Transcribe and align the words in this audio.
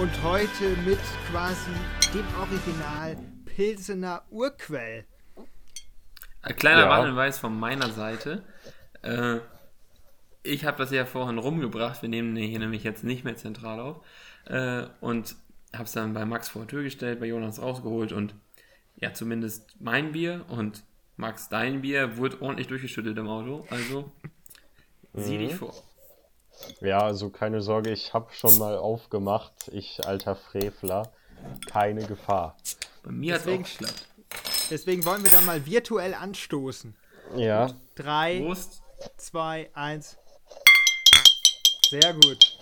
und 0.00 0.22
heute 0.22 0.64
mit 0.86 0.98
quasi 1.30 1.70
dem 2.14 2.24
Original 2.38 3.18
Pilsener 3.44 4.22
Urquell. 4.30 5.04
Ein 6.40 6.56
kleiner 6.56 6.84
ja. 6.84 6.88
Warnhinweis 6.88 7.38
von 7.38 7.58
meiner 7.58 7.90
Seite. 7.90 8.42
Äh, 9.02 9.40
ich 10.42 10.64
habe 10.64 10.78
das 10.78 10.90
ja 10.90 11.04
vorhin 11.04 11.36
rumgebracht. 11.36 12.00
Wir 12.00 12.08
nehmen 12.08 12.34
hier 12.34 12.58
nämlich 12.60 12.82
jetzt 12.82 13.04
nicht 13.04 13.24
mehr 13.24 13.36
zentral 13.36 13.78
auf. 13.78 14.00
Äh, 14.46 14.86
und 15.02 15.36
habe 15.74 15.84
es 15.84 15.92
dann 15.92 16.14
bei 16.14 16.24
Max 16.24 16.48
vor 16.48 16.62
die 16.62 16.68
Tür 16.68 16.82
gestellt, 16.82 17.20
bei 17.20 17.26
Jonas 17.26 17.60
rausgeholt 17.60 18.12
und 18.12 18.34
ja, 18.96 19.12
zumindest 19.12 19.76
mein 19.80 20.12
Bier 20.12 20.46
und 20.48 20.82
Max, 21.18 21.50
dein 21.50 21.82
Bier 21.82 22.16
wurde 22.16 22.40
ordentlich 22.40 22.68
durchgeschüttet 22.68 23.18
im 23.18 23.28
Auto. 23.28 23.66
Also 23.68 24.10
sieh 25.12 25.36
dich 25.36 25.52
mhm. 25.52 25.56
vor. 25.56 25.89
Ja, 26.80 27.00
also 27.00 27.30
keine 27.30 27.60
Sorge, 27.62 27.90
ich 27.90 28.14
habe 28.14 28.32
schon 28.32 28.56
mal 28.58 28.76
aufgemacht. 28.76 29.52
Ich, 29.72 30.06
alter 30.06 30.36
Frevler, 30.36 31.10
keine 31.70 32.06
Gefahr. 32.06 32.56
Bei 33.02 33.12
mir 33.12 33.34
hat 33.34 33.46
es 33.46 33.46
geklappt. 33.46 34.06
Deswegen 34.70 35.04
wollen 35.04 35.24
wir 35.24 35.30
da 35.30 35.40
mal 35.40 35.66
virtuell 35.66 36.14
anstoßen. 36.14 36.94
Ja. 37.36 37.66
Und 37.66 37.76
drei, 37.96 38.40
Prost. 38.40 38.82
zwei, 39.16 39.70
eins. 39.74 40.16
Sehr 41.88 42.14
gut. 42.14 42.58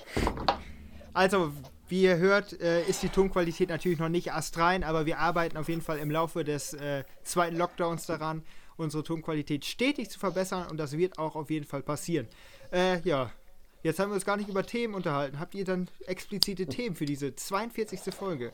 Also, 1.13 1.53
wie 1.89 2.03
ihr 2.03 2.17
hört, 2.17 2.59
äh, 2.61 2.83
ist 2.85 3.03
die 3.03 3.09
Tonqualität 3.09 3.69
natürlich 3.69 3.99
noch 3.99 4.09
nicht 4.09 4.33
astrein, 4.33 4.85
aber 4.85 5.07
wir 5.07 5.19
arbeiten 5.19 5.57
auf 5.57 5.69
jeden 5.69 5.83
Fall 5.83 5.99
im 5.99 6.11
Laufe 6.11 6.45
des 6.45 6.75
äh, 6.75 7.05
zweiten 7.23 7.57
Lockdowns 7.57 8.07
daran, 8.07 8.43
unsere 8.77 9.03
Tonqualität 9.03 9.65
stetig 9.65 10.11
zu 10.11 10.19
verbessern 10.19 10.67
und 10.71 10.77
das 10.77 10.97
wird 10.97 11.19
auch 11.19 11.35
auf 11.35 11.51
jeden 11.51 11.67
Fall 11.67 11.83
passieren. 11.83 12.29
Äh, 12.73 13.01
ja, 13.01 13.31
jetzt 13.83 13.99
haben 13.99 14.11
wir 14.11 14.15
uns 14.15 14.25
gar 14.25 14.37
nicht 14.37 14.49
über 14.49 14.65
Themen 14.65 14.95
unterhalten. 14.95 15.39
Habt 15.39 15.55
ihr 15.55 15.65
dann 15.65 15.89
explizite 16.07 16.67
Themen 16.67 16.97
für 16.97 17.07
diese 17.07 17.35
42. 17.35 18.15
Folge? 18.15 18.53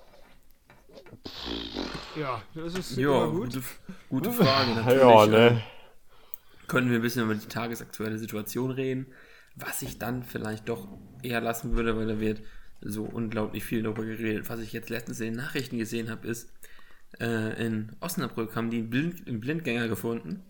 Ja, 2.17 2.43
das 2.55 2.75
ist 2.75 2.97
ja, 2.97 3.27
gut. 3.27 3.53
Gute, 3.53 3.63
gute 4.09 4.33
Frage. 4.45 4.75
Natürlich, 4.75 5.01
ja, 5.01 5.27
ne? 5.27 5.47
Ähm, 5.49 5.61
können 6.67 6.91
wir 6.91 6.99
ein 6.99 7.03
bisschen 7.03 7.25
über 7.25 7.35
die 7.35 7.47
tagesaktuelle 7.47 8.19
Situation 8.19 8.71
reden, 8.71 9.07
was 9.57 9.83
ich 9.83 9.99
dann 9.99 10.23
vielleicht 10.23 10.69
doch 10.69 10.89
eher 11.23 11.41
lassen 11.41 11.75
würde, 11.75 11.97
weil 11.97 12.07
da 12.07 12.21
wird 12.21 12.43
so 12.81 13.05
unglaublich 13.05 13.65
viel 13.65 13.83
darüber 13.83 14.05
geredet. 14.05 14.49
Was 14.49 14.61
ich 14.61 14.73
jetzt 14.73 14.91
letztens 14.91 15.21
in 15.21 15.27
den 15.27 15.37
Nachrichten 15.37 15.79
gesehen 15.79 16.11
habe, 16.11 16.27
ist, 16.29 16.53
äh, 17.21 17.65
in 17.65 17.93
Osnabrück 18.01 18.57
haben 18.57 18.71
die 18.71 18.79
einen, 18.79 18.91
Blind, 18.91 19.27
einen 19.27 19.41
Blindgänger 19.41 19.89
gefunden. 19.89 20.43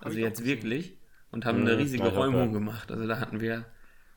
Also 0.00 0.18
jetzt 0.18 0.44
wirklich. 0.44 0.98
Und 1.30 1.46
haben 1.46 1.60
eine 1.62 1.78
riesige 1.78 2.08
Räumung 2.08 2.52
gemacht. 2.52 2.90
Also 2.90 3.06
da 3.06 3.18
hatten 3.18 3.40
wir 3.40 3.64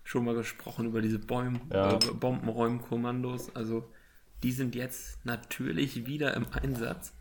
schon 0.06 0.24
mal 0.24 0.36
gesprochen 0.36 0.86
über 0.86 1.02
diese 1.02 1.20
Bäum 1.20 1.60
ja. 1.74 1.96
äh, 1.96 1.98
Bombenräumkommandos. 1.98 3.54
Also 3.56 3.92
die 4.44 4.54
sind 4.54 4.76
jetzt 4.76 5.18
natürlich 5.26 6.06
wieder 6.06 6.34
im 6.36 6.46
Einsatz. 6.54 7.12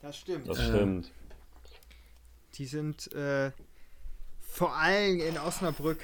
Das 0.00 0.16
stimmt. 0.16 0.48
Das 0.48 0.64
stimmt. 0.64 1.12
Die 2.54 2.66
sind 2.66 3.12
äh, 3.12 3.52
vor 4.40 4.74
allem 4.74 5.20
in 5.20 5.38
Osnabrück 5.38 5.98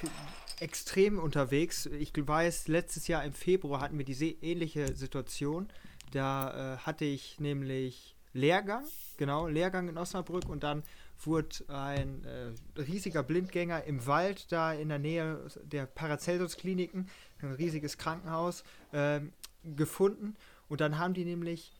extrem 0.61 1.19
unterwegs. 1.19 1.86
Ich 1.86 2.12
weiß, 2.14 2.69
letztes 2.69 3.09
Jahr 3.09 3.25
im 3.25 3.33
Februar 3.33 3.81
hatten 3.81 3.97
wir 3.97 4.05
diese 4.05 4.27
ähnliche 4.27 4.95
Situation. 4.95 5.69
Da 6.12 6.75
äh, 6.75 6.77
hatte 6.79 7.07
ich 7.07 7.41
nämlich 7.41 8.14
Lehrgang, 8.34 8.84
genau, 9.17 9.48
Lehrgang 9.48 9.89
in 9.89 9.97
Osnabrück 9.97 10.48
und 10.48 10.62
dann 10.62 10.83
wurde 11.27 11.56
ein 11.69 12.24
äh, 12.24 12.80
riesiger 12.80 13.23
Blindgänger 13.23 13.85
im 13.85 14.07
Wald 14.07 14.51
da 14.51 14.73
in 14.73 14.89
der 14.89 14.98
Nähe 14.98 15.47
der 15.63 15.86
Paracelsus-Kliniken, 15.86 17.08
ein 17.41 17.52
riesiges 17.52 17.98
Krankenhaus, 17.98 18.64
äh, 18.92 19.20
gefunden. 19.64 20.36
Und 20.69 20.80
dann 20.80 20.98
haben 20.98 21.14
die 21.14 21.24
nämlich 21.24 21.73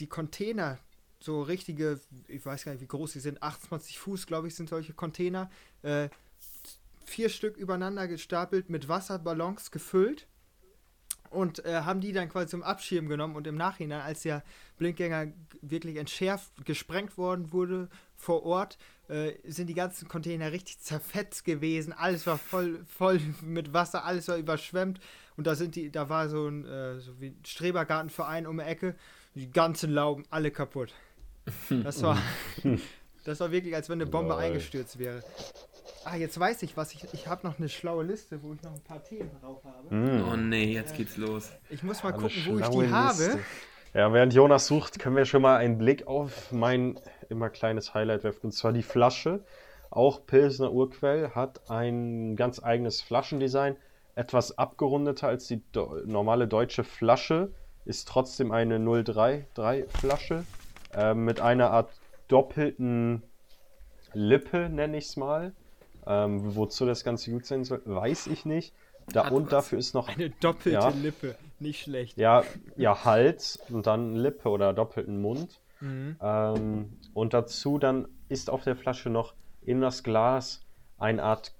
die 0.00 0.06
Container, 0.06 0.78
so 1.20 1.42
richtige, 1.42 2.00
ich 2.28 2.44
weiß 2.44 2.64
gar 2.64 2.72
nicht, 2.72 2.80
wie 2.80 2.86
groß 2.86 3.12
sie 3.12 3.20
sind, 3.20 3.42
28 3.42 3.98
Fuß, 3.98 4.26
glaube 4.26 4.48
ich, 4.48 4.54
sind 4.54 4.68
solche 4.68 4.92
Container, 4.92 5.50
äh, 5.82 6.08
vier 7.04 7.28
Stück 7.28 7.56
übereinander 7.56 8.06
gestapelt, 8.06 8.70
mit 8.70 8.88
Wasserballons 8.88 9.70
gefüllt 9.70 10.26
und 11.30 11.64
äh, 11.64 11.82
haben 11.82 12.00
die 12.00 12.12
dann 12.12 12.28
quasi 12.28 12.48
zum 12.48 12.62
Abschirmen 12.62 13.08
genommen 13.08 13.36
und 13.36 13.46
im 13.46 13.56
Nachhinein, 13.56 14.00
als 14.00 14.22
der 14.22 14.42
Blindgänger 14.78 15.28
wirklich 15.60 15.96
entschärft, 15.96 16.50
gesprengt 16.64 17.18
worden 17.18 17.52
wurde 17.52 17.88
vor 18.16 18.44
Ort, 18.44 18.78
äh, 19.08 19.32
sind 19.44 19.68
die 19.68 19.74
ganzen 19.74 20.08
Container 20.08 20.52
richtig 20.52 20.80
zerfetzt 20.80 21.44
gewesen. 21.44 21.92
Alles 21.92 22.26
war 22.26 22.38
voll, 22.38 22.84
voll 22.86 23.20
mit 23.42 23.72
Wasser, 23.72 24.04
alles 24.04 24.28
war 24.28 24.36
überschwemmt 24.36 25.00
und 25.36 25.46
da 25.46 25.54
sind 25.54 25.76
die, 25.76 25.90
da 25.90 26.08
war 26.08 26.28
so 26.28 26.48
ein, 26.48 26.64
äh, 26.66 27.00
so 27.00 27.20
wie 27.20 27.28
ein 27.28 27.40
Strebergartenverein 27.44 28.46
um 28.46 28.58
die 28.58 28.64
Ecke, 28.64 28.96
die 29.34 29.50
ganzen 29.50 29.92
Lauben 29.92 30.24
alle 30.30 30.50
kaputt. 30.50 30.92
Das 31.82 32.02
war, 32.02 32.18
das 33.24 33.40
war 33.40 33.50
wirklich, 33.50 33.74
als 33.74 33.88
wenn 33.88 34.00
eine 34.00 34.10
Bombe 34.10 34.34
Nein. 34.34 34.52
eingestürzt 34.52 34.98
wäre. 34.98 35.22
Ah, 36.10 36.16
jetzt 36.16 36.40
weiß 36.40 36.62
ich 36.62 36.74
was. 36.76 36.94
Ich, 36.94 37.04
ich 37.12 37.26
habe 37.26 37.46
noch 37.46 37.58
eine 37.58 37.68
schlaue 37.68 38.02
Liste, 38.02 38.42
wo 38.42 38.54
ich 38.54 38.62
noch 38.62 38.72
ein 38.72 38.80
paar 38.80 39.04
Themen 39.04 39.30
drauf 39.42 39.62
habe. 39.62 39.94
Mm. 39.94 40.24
Oh 40.26 40.36
nee, 40.36 40.72
jetzt 40.72 40.96
geht's 40.96 41.18
los. 41.18 41.50
Ich 41.68 41.82
muss 41.82 42.02
mal 42.02 42.14
eine 42.14 42.22
gucken, 42.22 42.42
wo 42.46 42.58
ich 42.58 42.68
die 42.68 42.78
Liste. 42.78 42.94
habe. 42.94 43.38
Ja, 43.92 44.12
während 44.12 44.32
Jonas 44.32 44.66
sucht, 44.66 44.98
können 44.98 45.16
wir 45.16 45.26
schon 45.26 45.42
mal 45.42 45.58
einen 45.58 45.76
Blick 45.76 46.06
auf 46.06 46.50
mein 46.50 46.98
immer 47.28 47.50
kleines 47.50 47.92
Highlight 47.92 48.24
werfen. 48.24 48.46
Und 48.46 48.52
zwar 48.52 48.72
die 48.72 48.82
Flasche. 48.82 49.44
Auch 49.90 50.24
Pilsner 50.24 50.72
Urquell 50.72 51.30
hat 51.34 51.70
ein 51.70 52.36
ganz 52.36 52.62
eigenes 52.62 53.02
Flaschendesign. 53.02 53.76
Etwas 54.14 54.56
abgerundeter 54.56 55.28
als 55.28 55.46
die 55.46 55.60
normale 56.06 56.48
deutsche 56.48 56.84
Flasche. 56.84 57.52
Ist 57.84 58.08
trotzdem 58.08 58.50
eine 58.50 58.80
033 58.80 59.90
Flasche. 59.90 60.44
Äh, 60.94 61.12
mit 61.12 61.40
einer 61.40 61.70
Art 61.70 61.90
doppelten 62.28 63.22
Lippe, 64.14 64.70
nenne 64.70 64.96
ich 64.96 65.04
es 65.04 65.16
mal. 65.18 65.52
Ähm, 66.10 66.56
wozu 66.56 66.86
das 66.86 67.04
Ganze 67.04 67.30
gut 67.30 67.44
sein 67.44 67.64
soll, 67.64 67.82
weiß 67.84 68.28
ich 68.28 68.46
nicht. 68.46 68.74
Da 69.12 69.28
und 69.28 69.52
dafür 69.52 69.78
ist 69.78 69.94
noch. 69.94 70.08
Eine 70.08 70.30
doppelte 70.30 70.70
ja, 70.70 70.88
Lippe, 70.88 71.36
nicht 71.60 71.82
schlecht. 71.82 72.16
Ja, 72.18 72.44
ja, 72.76 73.04
Hals 73.04 73.58
und 73.68 73.86
dann 73.86 74.14
Lippe 74.14 74.48
oder 74.48 74.72
doppelten 74.72 75.20
Mund. 75.20 75.60
Mhm. 75.80 76.16
Ähm, 76.20 76.98
und 77.14 77.34
dazu 77.34 77.78
dann 77.78 78.08
ist 78.28 78.50
auf 78.50 78.64
der 78.64 78.74
Flasche 78.74 79.10
noch 79.10 79.34
in 79.62 79.80
das 79.80 80.02
Glas 80.02 80.62
eine 80.98 81.22
Art 81.22 81.54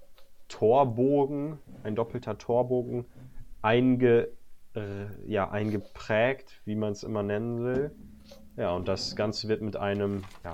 Torbogen, 0.47 1.59
ein 1.83 1.95
doppelter 1.95 2.37
Torbogen, 2.37 3.05
einge, 3.61 4.29
äh, 4.75 5.05
ja, 5.27 5.49
eingeprägt, 5.49 6.61
wie 6.65 6.75
man 6.75 6.91
es 6.93 7.03
immer 7.03 7.23
nennen 7.23 7.63
will. 7.63 7.91
Ja, 8.57 8.71
und 8.71 8.87
das 8.87 9.15
Ganze 9.15 9.47
wird 9.47 9.61
mit 9.61 9.77
einem 9.77 10.23
ja, 10.43 10.51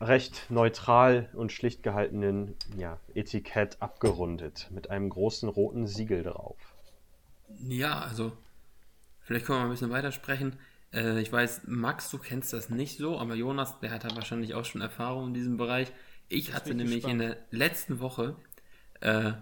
recht 0.00 0.50
neutral 0.50 1.28
und 1.34 1.52
schlicht 1.52 1.82
gehaltenen 1.82 2.54
ja, 2.76 2.98
Etikett 3.14 3.80
abgerundet 3.80 4.68
mit 4.70 4.90
einem 4.90 5.08
großen 5.08 5.48
roten 5.48 5.86
Siegel 5.86 6.22
drauf. 6.22 6.56
Ja, 7.68 8.00
also 8.00 8.32
vielleicht 9.20 9.46
können 9.46 9.58
wir 9.58 9.62
mal 9.62 9.68
ein 9.68 9.72
bisschen 9.72 9.90
weitersprechen. 9.90 10.58
Äh, 10.92 11.20
ich 11.20 11.32
weiß, 11.32 11.62
Max, 11.66 12.10
du 12.10 12.18
kennst 12.18 12.52
das 12.52 12.70
nicht 12.70 12.98
so, 12.98 13.18
aber 13.18 13.34
Jonas, 13.34 13.78
der 13.80 13.90
hat 13.90 14.04
da 14.04 14.14
wahrscheinlich 14.14 14.54
auch 14.54 14.64
schon 14.64 14.80
Erfahrung 14.80 15.28
in 15.28 15.34
diesem 15.34 15.56
Bereich. 15.56 15.92
Ich 16.28 16.46
das 16.46 16.56
hatte 16.56 16.74
nämlich 16.74 17.02
gespannt. 17.02 17.22
in 17.22 17.28
der 17.28 17.36
letzten 17.50 18.00
Woche 18.00 18.36
äh, 19.00 19.32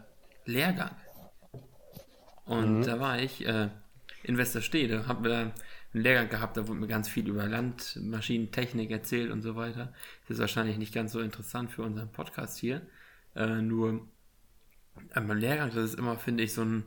Lehrgang. 0.45 0.95
Und 2.45 2.81
mhm. 2.81 2.83
da 2.85 3.01
war 3.01 3.21
ich 3.21 3.47
äh, 3.47 3.69
in 4.25 4.37
Westerstede, 4.37 5.07
habe 5.07 5.29
mir 5.29 5.53
einen 5.95 6.03
Lehrgang 6.03 6.29
gehabt, 6.29 6.57
da 6.57 6.67
wurde 6.67 6.81
mir 6.81 6.87
ganz 6.87 7.09
viel 7.09 7.29
über 7.29 7.47
Landmaschinentechnik 7.47 8.91
erzählt 8.91 9.31
und 9.31 9.43
so 9.43 9.57
weiter. 9.57 9.93
Das 10.23 10.37
ist 10.37 10.41
wahrscheinlich 10.41 10.79
nicht 10.79 10.95
ganz 10.95 11.13
so 11.13 11.21
interessant 11.21 11.71
für 11.71 11.83
unseren 11.83 12.11
Podcast 12.11 12.59
hier. 12.59 12.83
Äh, 13.35 13.61
nur 13.61 14.07
beim 15.15 15.39
Lehrgang, 15.39 15.71
das 15.75 15.91
ist 15.91 15.99
immer, 15.99 16.19
finde 16.19 16.45
ich, 16.45 16.53
so 16.53 16.63
ein, 16.63 16.85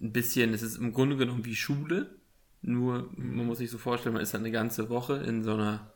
ein 0.00 0.12
bisschen, 0.12 0.52
es 0.52 0.62
ist 0.62 0.76
im 0.76 0.92
Grunde 0.92 1.16
genommen 1.16 1.44
wie 1.44 1.56
Schule. 1.56 2.16
Nur, 2.60 3.10
man 3.16 3.46
muss 3.46 3.58
sich 3.58 3.70
so 3.70 3.78
vorstellen, 3.78 4.14
man 4.14 4.22
ist 4.22 4.34
dann 4.34 4.42
eine 4.42 4.50
ganze 4.50 4.88
Woche 4.88 5.16
in 5.18 5.42
so 5.42 5.54
einer, 5.54 5.92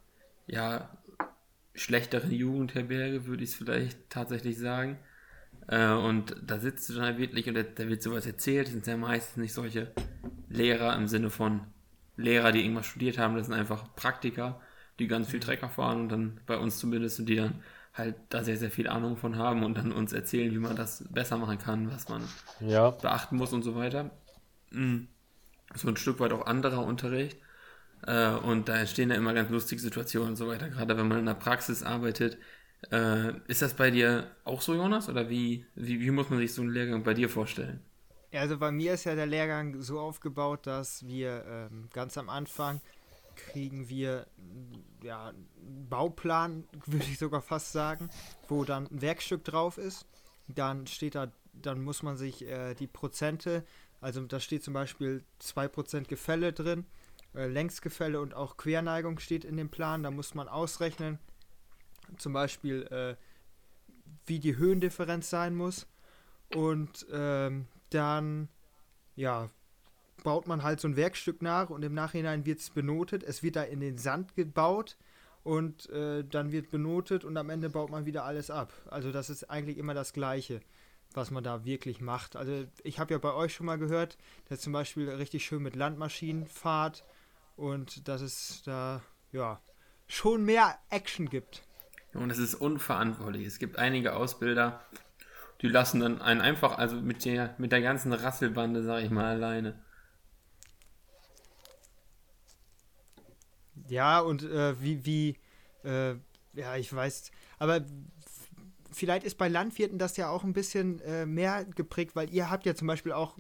ja, 0.47 0.97
schlechteren 1.75 2.31
Jugendherberge, 2.31 3.27
würde 3.27 3.43
ich 3.43 3.51
es 3.51 3.57
vielleicht 3.57 4.11
tatsächlich 4.11 4.59
sagen. 4.59 4.99
Äh, 5.69 5.93
und 5.93 6.37
da 6.45 6.59
sitzt 6.59 6.89
du 6.89 6.95
dann 6.95 7.05
halt 7.05 7.19
wirklich 7.19 7.49
und 7.49 7.55
da, 7.55 7.63
da 7.63 7.89
wird 7.89 8.03
sowas 8.03 8.27
erzählt. 8.27 8.69
Sind 8.69 8.87
ja 8.87 8.97
meistens 8.97 9.37
nicht 9.39 9.53
solche 9.53 9.93
Lehrer 10.49 10.97
im 10.97 11.09
Sinne 11.09 11.31
von 11.31 11.63
Lehrer, 12.17 12.53
die 12.53 12.61
irgendwas 12.61 12.87
studiert 12.87 13.19
haben, 13.19 13.37
das 13.37 13.47
sind 13.47 13.55
einfach 13.55 13.95
Praktiker, 13.95 14.61
die 14.99 15.09
ganz 15.09 15.29
viel 15.29 15.41
Trecker 15.41 15.69
fahren 15.69 16.03
und 16.03 16.09
dann 16.09 16.41
bei 16.47 16.57
uns 16.59 16.79
zumindest 16.79 17.21
und 17.21 17.27
die 17.27 17.37
dann 17.37 17.63
halt 17.95 18.17
da 18.31 18.43
sehr, 18.43 18.57
sehr 18.57 18.71
viel 18.71 18.89
Ahnung 18.89 19.17
von 19.17 19.37
haben 19.37 19.65
und 19.65 19.77
dann 19.77 19.93
uns 19.93 20.13
erzählen, 20.13 20.53
wie 20.53 20.59
man 20.59 20.77
das 20.77 21.05
besser 21.11 21.37
machen 21.37 21.59
kann, 21.59 21.91
was 21.91 22.09
man 22.09 22.23
ja. 22.61 22.91
beachten 22.91 23.37
muss 23.37 23.53
und 23.53 23.63
so 23.63 23.75
weiter. 23.75 24.11
Mhm. 24.71 25.09
So 25.75 25.89
ein 25.89 25.97
Stück 25.97 26.21
weit 26.21 26.33
auch 26.33 26.47
anderer 26.47 26.85
Unterricht. 26.85 27.39
Äh, 28.07 28.31
und 28.31 28.69
da 28.69 28.77
entstehen 28.77 29.11
ja 29.11 29.17
immer 29.17 29.35
ganz 29.35 29.51
lustige 29.51 29.81
Situationen 29.81 30.31
und 30.31 30.37
so 30.37 30.49
weiter, 30.49 30.69
gerade 30.69 30.97
wenn 30.97 31.09
man 31.09 31.21
in 31.21 31.27
der 31.27 31.35
Praxis 31.35 31.83
arbeitet. 31.83 32.39
Äh, 32.91 33.35
ist 33.47 33.63
das 33.63 33.75
bei 33.75 33.91
dir 33.91 34.31
auch 34.45 34.61
so, 34.61 34.75
Jonas? 34.75 35.09
Oder 35.09 35.29
wie, 35.29 35.67
wie, 35.75 36.01
wie 36.01 36.11
muss 36.11 36.31
man 36.31 36.39
sich 36.39 36.53
so 36.53 36.63
einen 36.63 36.73
Lehrgang 36.73 37.05
bei 37.05 37.15
dir 37.15 37.29
vorstellen? 37.29 37.81
Also 38.33 38.59
bei 38.59 38.73
mir 38.73 38.95
ist 38.95 39.05
ja 39.05 39.15
der 39.15 39.27
Lehrgang 39.27 39.83
so 39.83 40.01
aufgebaut, 40.01 40.67
dass 40.67 41.07
wir 41.07 41.45
ähm, 41.47 41.89
ganz 41.93 42.17
am 42.17 42.31
Anfang 42.31 42.81
kriegen 43.37 43.89
wir 43.89 44.27
ja, 45.03 45.29
einen 45.29 45.89
Bauplan, 45.89 46.65
würde 46.87 47.05
ich 47.05 47.19
sogar 47.19 47.43
fast 47.43 47.73
sagen, 47.73 48.11
wo 48.49 48.65
dann 48.65 48.87
ein 48.87 49.03
Werkstück 49.03 49.45
drauf 49.45 49.79
ist. 49.79 50.07
Dann 50.49 50.87
steht 50.87 51.15
da, 51.15 51.31
dann 51.53 51.83
muss 51.83 52.03
man 52.03 52.17
sich 52.17 52.47
äh, 52.47 52.75
die 52.75 52.87
Prozente, 52.87 53.65
also 54.01 54.23
da 54.27 54.41
steht 54.41 54.65
zum 54.65 54.75
Beispiel 54.75 55.25
2% 55.41 56.09
Gefälle 56.09 56.53
drin, 56.53 56.87
äh, 57.35 57.47
Längsgefälle 57.47 58.21
und 58.21 58.35
auch 58.35 58.57
Querneigung 58.57 59.19
steht 59.19 59.45
in 59.45 59.57
dem 59.57 59.69
Plan. 59.69 60.03
Da 60.03 60.11
muss 60.11 60.35
man 60.35 60.49
ausrechnen, 60.49 61.19
zum 62.17 62.33
Beispiel, 62.33 62.83
äh, 62.91 63.17
wie 64.27 64.41
die 64.41 64.57
Höhendifferenz 64.57 65.31
sein 65.31 65.55
muss. 65.55 65.87
Und 66.55 67.07
ähm, 67.13 67.67
dann, 67.95 68.49
ja, 69.15 69.49
baut 70.23 70.47
man 70.47 70.63
halt 70.63 70.81
so 70.81 70.89
ein 70.89 70.97
Werkstück 70.97 71.43
nach 71.43 71.71
und 71.71 71.83
im 71.83 71.95
Nachhinein 71.95 72.47
wird 72.47 72.61
es 72.61 72.71
benotet. 72.71 73.23
Es 73.23 73.43
wird 73.43 73.57
da 73.57 73.63
in 73.63 73.81
den 73.81 73.99
Sand 73.99 74.35
gebaut 74.35 74.97
und 75.43 75.91
äh, 75.91 76.25
dann 76.25 76.53
wird 76.53 76.71
benotet 76.71 77.25
und 77.25 77.37
am 77.37 77.51
Ende 77.51 77.71
baut 77.71 77.91
man 77.91 78.07
wieder 78.07 78.25
alles 78.25 78.51
ab. 78.51 78.73
Also 78.87 79.13
das 79.13 79.31
ist 79.31 79.51
eigentlich 79.51 79.79
immer 79.79 79.95
das 79.95 80.13
Gleiche, 80.13 80.61
was 81.15 81.31
man 81.31 81.43
da 81.43 81.65
wirklich 81.65 82.01
macht. 82.01 82.37
Also 82.37 82.65
ich 82.85 82.99
habe 82.99 83.15
ja 83.15 83.19
bei 83.19 83.35
euch 83.35 83.55
schon 83.55 83.67
mal 83.67 83.79
gehört, 83.79 84.19
dass 84.49 84.61
zum 84.61 84.73
Beispiel 84.73 85.09
richtig 85.11 85.45
schön 85.45 85.63
mit 85.63 85.77
Landmaschinen 85.77 86.47
fahrt 86.47 87.05
und 87.57 88.07
dass 88.09 88.21
es 88.21 88.63
da 88.65 89.03
ja 89.33 89.61
schon 90.07 90.45
mehr 90.45 90.79
Action 90.91 91.29
gibt. 91.29 91.63
Und 92.15 92.31
es 92.31 92.39
ist 92.39 92.55
unverantwortlich. 92.55 93.47
Es 93.47 93.59
gibt 93.59 93.79
einige 93.79 94.15
Ausbilder, 94.15 94.85
die 95.63 95.69
lassen 95.69 96.01
dann 96.01 96.21
einen 96.21 96.41
einfach, 96.41 96.77
also 96.77 96.97
mit 96.97 97.25
der, 97.25 97.55
mit 97.59 97.73
der 97.73 97.81
ganzen 97.81 98.13
Rasselbande, 98.13 98.83
sag 98.83 99.03
ich 99.03 99.11
mal, 99.11 99.27
alleine. 99.27 99.79
Ja, 103.89 104.21
und 104.21 104.43
äh, 104.43 104.81
wie, 104.83 105.05
wie, 105.05 105.37
äh, 105.85 106.15
ja, 106.55 106.77
ich 106.77 106.93
weiß, 106.93 107.31
aber 107.59 107.85
vielleicht 108.91 109.25
ist 109.25 109.39
bei 109.39 109.49
Landwirten 109.49 109.99
das 109.99 110.17
ja 110.17 110.29
auch 110.29 110.45
ein 110.45 110.53
bisschen 110.53 111.01
äh, 111.01 111.27
mehr 111.27 111.65
geprägt, 111.65 112.17
weil 112.17 112.31
ihr 112.31 112.51
habt 112.51 112.67
ja 112.67 112.75
zum 112.75 112.89
Beispiel 112.89 113.13
auch 113.13 113.37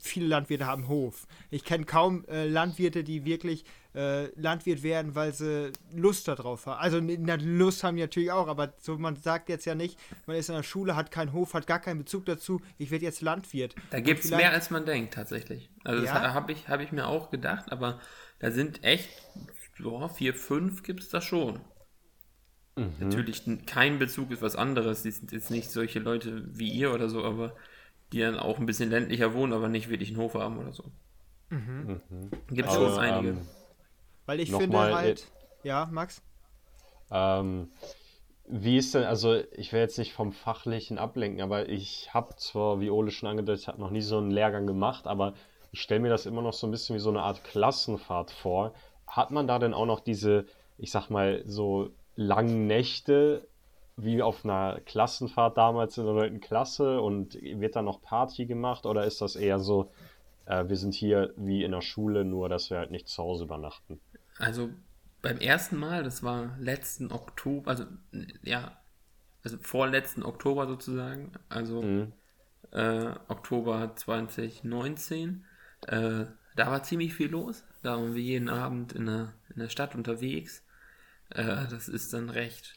viele 0.00 0.26
Landwirte 0.26 0.66
haben 0.66 0.88
Hof. 0.88 1.26
Ich 1.50 1.64
kenne 1.64 1.84
kaum 1.84 2.24
äh, 2.26 2.46
Landwirte, 2.46 3.04
die 3.04 3.24
wirklich 3.24 3.64
äh, 3.96 4.26
Landwirt 4.40 4.82
werden, 4.82 5.14
weil 5.14 5.32
sie 5.32 5.72
Lust 5.94 6.28
darauf 6.28 6.66
haben. 6.66 6.78
Also 6.78 7.00
na, 7.00 7.36
Lust 7.36 7.82
haben 7.82 7.96
die 7.96 8.02
natürlich 8.02 8.30
auch, 8.30 8.46
aber 8.46 8.74
so 8.78 8.98
man 8.98 9.16
sagt 9.16 9.48
jetzt 9.48 9.64
ja 9.64 9.74
nicht, 9.74 9.98
man 10.26 10.36
ist 10.36 10.48
in 10.50 10.54
der 10.54 10.62
Schule, 10.62 10.94
hat 10.94 11.10
keinen 11.10 11.32
Hof, 11.32 11.54
hat 11.54 11.66
gar 11.66 11.80
keinen 11.80 11.98
Bezug 11.98 12.26
dazu, 12.26 12.60
ich 12.78 12.90
werde 12.90 13.04
jetzt 13.04 13.22
Landwirt. 13.22 13.74
Da 13.90 14.00
gibt 14.00 14.24
es 14.24 14.30
mehr, 14.30 14.52
als 14.52 14.70
man 14.70 14.84
denkt, 14.84 15.14
tatsächlich. 15.14 15.70
Also 15.84 16.04
ja? 16.04 16.12
das 16.12 16.34
habe 16.34 16.52
ich, 16.52 16.68
hab 16.68 16.80
ich 16.80 16.92
mir 16.92 17.06
auch 17.06 17.30
gedacht, 17.30 17.72
aber 17.72 18.00
da 18.38 18.50
sind 18.50 18.84
echt, 18.84 19.08
so, 19.78 20.08
vier, 20.08 20.34
fünf 20.34 20.82
gibt 20.82 21.00
es 21.00 21.08
da 21.08 21.20
schon. 21.20 21.60
Mhm. 22.76 22.92
Natürlich 23.00 23.42
kein 23.64 23.98
Bezug 23.98 24.30
ist 24.30 24.42
was 24.42 24.56
anderes. 24.56 25.02
Die 25.02 25.10
sind 25.10 25.32
jetzt 25.32 25.50
nicht 25.50 25.70
solche 25.70 25.98
Leute 25.98 26.44
wie 26.46 26.70
ihr 26.70 26.92
oder 26.92 27.08
so, 27.08 27.24
aber 27.24 27.56
die 28.12 28.20
dann 28.20 28.38
auch 28.38 28.58
ein 28.58 28.66
bisschen 28.66 28.90
ländlicher 28.90 29.32
wohnen, 29.34 29.52
aber 29.52 29.68
nicht 29.68 29.88
wirklich 29.88 30.10
einen 30.10 30.18
Hof 30.18 30.34
haben 30.34 30.58
oder 30.58 30.72
so. 30.72 30.92
Mhm. 31.50 32.00
Mhm. 32.08 32.30
Gibt 32.50 32.70
schon 32.70 32.84
also, 32.84 32.98
einige. 32.98 33.28
Ähm, 33.30 33.46
Weil 34.26 34.40
ich 34.40 34.50
finde 34.50 34.76
mal, 34.76 34.94
halt. 34.94 35.26
Äh, 35.62 35.68
ja, 35.68 35.88
Max? 35.90 36.22
Ähm, 37.10 37.70
wie 38.48 38.76
ist 38.76 38.94
denn, 38.94 39.04
also 39.04 39.40
ich 39.52 39.72
will 39.72 39.80
jetzt 39.80 39.98
nicht 39.98 40.12
vom 40.12 40.32
Fachlichen 40.32 40.98
ablenken, 40.98 41.40
aber 41.40 41.68
ich 41.68 42.12
habe 42.14 42.36
zwar, 42.36 42.80
wie 42.80 42.90
Ole 42.90 43.10
schon 43.10 43.28
angedeutet 43.28 43.66
hat, 43.66 43.78
noch 43.78 43.90
nie 43.90 44.02
so 44.02 44.18
einen 44.18 44.30
Lehrgang 44.30 44.66
gemacht, 44.66 45.06
aber 45.06 45.34
ich 45.72 45.80
stelle 45.80 46.00
mir 46.00 46.10
das 46.10 46.26
immer 46.26 46.42
noch 46.42 46.52
so 46.52 46.66
ein 46.66 46.70
bisschen 46.70 46.94
wie 46.94 47.00
so 47.00 47.10
eine 47.10 47.22
Art 47.22 47.42
Klassenfahrt 47.44 48.30
vor. 48.30 48.72
Hat 49.06 49.30
man 49.30 49.46
da 49.46 49.58
denn 49.58 49.74
auch 49.74 49.86
noch 49.86 50.00
diese, 50.00 50.46
ich 50.78 50.90
sag 50.90 51.10
mal, 51.10 51.42
so 51.44 51.90
langen 52.14 52.66
Nächte, 52.66 53.46
wie 53.96 54.22
auf 54.22 54.44
einer 54.44 54.80
Klassenfahrt 54.84 55.56
damals 55.56 55.98
in 55.98 56.04
der 56.04 56.14
9. 56.14 56.40
Klasse 56.40 57.00
und 57.00 57.34
wird 57.34 57.76
da 57.76 57.82
noch 57.82 58.02
Party 58.02 58.46
gemacht 58.46 58.86
oder 58.86 59.04
ist 59.04 59.22
das 59.22 59.36
eher 59.36 59.58
so, 59.58 59.90
äh, 60.44 60.68
wir 60.68 60.76
sind 60.76 60.94
hier 60.94 61.32
wie 61.36 61.64
in 61.64 61.72
der 61.72 61.80
Schule, 61.80 62.24
nur 62.24 62.48
dass 62.48 62.70
wir 62.70 62.78
halt 62.78 62.90
nicht 62.90 63.08
zu 63.08 63.22
Hause 63.22 63.44
übernachten? 63.44 64.00
Also 64.38 64.70
beim 65.22 65.38
ersten 65.38 65.76
Mal, 65.76 66.02
das 66.02 66.22
war 66.22 66.56
letzten 66.58 67.10
Oktober, 67.10 67.70
also 67.70 67.86
ja, 68.42 68.78
also 69.42 69.58
vorletzten 69.58 70.22
Oktober 70.22 70.66
sozusagen, 70.66 71.32
also 71.48 71.82
mhm. 71.82 72.12
äh, 72.72 73.12
Oktober 73.28 73.92
2019, 73.94 75.44
äh, 75.86 76.26
da 76.56 76.70
war 76.70 76.82
ziemlich 76.82 77.14
viel 77.14 77.30
los. 77.30 77.64
Da 77.82 77.96
waren 77.96 78.14
wir 78.14 78.22
jeden 78.22 78.48
Abend 78.48 78.92
in 78.92 79.06
der, 79.06 79.34
in 79.54 79.60
der 79.60 79.68
Stadt 79.68 79.94
unterwegs. 79.94 80.62
Äh, 81.30 81.66
das 81.68 81.88
ist 81.88 82.12
dann 82.12 82.30
recht 82.30 82.74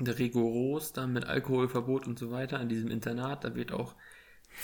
rigoros 0.00 0.92
dann 0.92 1.12
mit 1.12 1.24
Alkoholverbot 1.24 2.06
und 2.06 2.18
so 2.18 2.30
weiter 2.30 2.60
an 2.60 2.68
diesem 2.68 2.90
Internat. 2.90 3.44
Da 3.44 3.54
wird 3.54 3.72
auch 3.72 3.94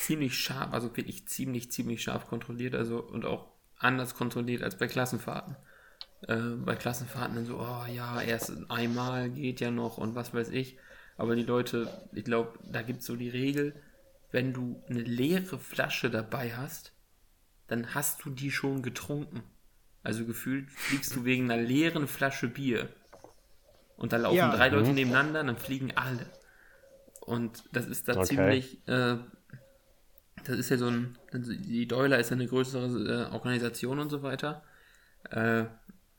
ziemlich 0.00 0.38
scharf, 0.38 0.72
also 0.72 0.96
wirklich 0.96 1.26
ziemlich, 1.26 1.72
ziemlich 1.72 2.02
scharf 2.02 2.26
kontrolliert, 2.26 2.74
also 2.74 3.02
und 3.02 3.24
auch 3.24 3.48
anders 3.78 4.14
kontrolliert 4.14 4.62
als 4.62 4.78
bei 4.78 4.86
Klassenfahrten. 4.86 5.56
Äh, 6.26 6.56
bei 6.64 6.74
Klassenfahrten 6.74 7.36
dann 7.36 7.46
so, 7.46 7.58
oh 7.58 7.84
ja, 7.92 8.22
erst 8.22 8.52
einmal 8.70 9.30
geht 9.30 9.60
ja 9.60 9.70
noch 9.70 9.98
und 9.98 10.14
was 10.14 10.32
weiß 10.32 10.50
ich. 10.50 10.78
Aber 11.16 11.36
die 11.36 11.42
Leute, 11.42 11.88
ich 12.12 12.24
glaube, 12.24 12.58
da 12.70 12.82
gibt 12.82 13.00
es 13.00 13.06
so 13.06 13.16
die 13.16 13.28
Regel, 13.28 13.74
wenn 14.30 14.52
du 14.52 14.82
eine 14.88 15.00
leere 15.00 15.58
Flasche 15.58 16.10
dabei 16.10 16.56
hast, 16.56 16.92
dann 17.68 17.94
hast 17.94 18.24
du 18.24 18.30
die 18.30 18.50
schon 18.50 18.82
getrunken. 18.82 19.42
Also 20.02 20.24
gefühlt 20.26 20.70
fliegst 20.70 21.14
du 21.14 21.24
wegen 21.24 21.50
einer 21.50 21.62
leeren 21.62 22.08
Flasche 22.08 22.48
Bier 22.48 22.88
und 23.96 24.12
da 24.12 24.16
laufen 24.16 24.36
ja. 24.36 24.54
drei 24.54 24.68
Leute 24.68 24.90
mhm. 24.90 24.94
nebeneinander, 24.96 25.44
dann 25.44 25.56
fliegen 25.56 25.92
alle. 25.96 26.26
Und 27.20 27.64
das 27.72 27.86
ist 27.86 28.08
da 28.08 28.16
okay. 28.16 28.26
ziemlich, 28.26 28.88
äh, 28.88 29.16
das 30.44 30.58
ist 30.58 30.70
ja 30.70 30.76
so 30.76 30.88
ein, 30.88 31.16
also 31.32 31.52
die 31.54 31.86
Deuler 31.86 32.18
ist 32.18 32.30
ja 32.30 32.36
eine 32.36 32.46
größere 32.46 33.28
äh, 33.30 33.32
Organisation 33.32 33.98
und 33.98 34.10
so 34.10 34.22
weiter. 34.22 34.62
Äh, 35.30 35.64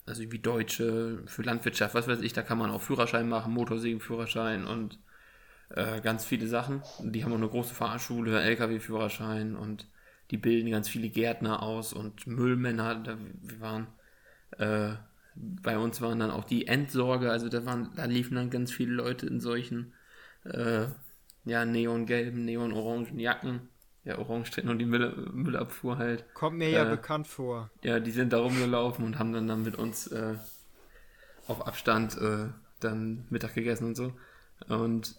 also 0.06 0.24
wie 0.32 0.40
Deutsche 0.40 1.24
für 1.28 1.42
Landwirtschaft, 1.44 1.96
was 1.96 2.08
weiß 2.08 2.22
ich, 2.22 2.34
da 2.34 2.42
kann 2.44 2.58
man 2.58 2.72
auch 2.72 2.82
Führerschein 2.82 3.28
machen, 3.30 3.54
Motorsägenführerschein 3.54 4.66
und 4.66 5.00
äh, 5.70 6.02
ganz 6.02 6.26
viele 6.26 6.48
Sachen. 6.48 6.84
Die 7.02 7.24
haben 7.24 7.34
auch 7.34 7.38
eine 7.38 7.50
große 7.50 7.76
Fahrschule, 7.76 8.42
LKW-Führerschein 8.42 9.56
und 9.56 9.88
die 10.32 10.38
bilden 10.38 10.72
ganz 10.72 10.90
viele 10.90 11.10
Gärtner 11.10 11.64
aus 11.64 11.94
und 11.94 12.28
Müllmänner. 12.28 12.96
Da, 12.96 13.18
wir 13.42 13.60
waren 13.62 13.88
äh, 14.58 14.96
bei 15.36 15.78
uns 15.78 16.02
waren 16.02 16.20
dann 16.20 16.32
auch 16.32 16.46
die 16.46 16.68
Endsorge, 16.68 17.32
also 17.32 17.50
da 17.50 17.66
waren, 17.66 17.92
da 17.96 18.06
liefen 18.06 18.36
dann 18.36 18.50
ganz 18.50 18.72
viele 18.72 18.94
Leute 18.94 19.28
in 19.28 19.40
solchen 19.42 19.94
äh, 20.46 20.88
ja, 21.46 21.66
neongelben, 21.66 22.46
neonorangen 22.46 23.20
Jacken. 23.20 23.70
Ja, 24.06 24.20
orange 24.20 24.46
steht 24.46 24.66
noch 24.66 24.76
die 24.76 24.86
Müll, 24.86 25.30
Müllabfuhr 25.34 25.98
halt. 25.98 26.32
Kommt 26.36 26.60
mir 26.60 26.70
äh, 26.70 26.74
ja 26.74 26.84
bekannt 26.84 27.28
vor. 27.28 27.72
Ja, 27.82 28.00
die 28.00 28.12
sind 28.12 28.32
da 28.34 28.38
rumgelaufen 28.38 29.04
und 29.04 29.18
haben 29.18 29.34
dann, 29.34 29.48
dann 29.48 29.64
mit 29.64 29.76
uns 29.76 30.08
äh, 30.08 30.36
auf 31.48 31.66
Abstand 31.66 32.16
äh, 32.18 32.50
dann 32.80 33.26
Mittag 33.30 33.56
gegessen 33.56 33.86
und 33.86 33.96
so. 33.96 34.14
Und 34.68 35.16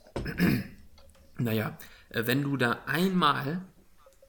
naja, 1.38 1.76
äh, 2.10 2.26
wenn 2.26 2.44
du 2.44 2.56
da 2.56 2.78
einmal 2.86 3.60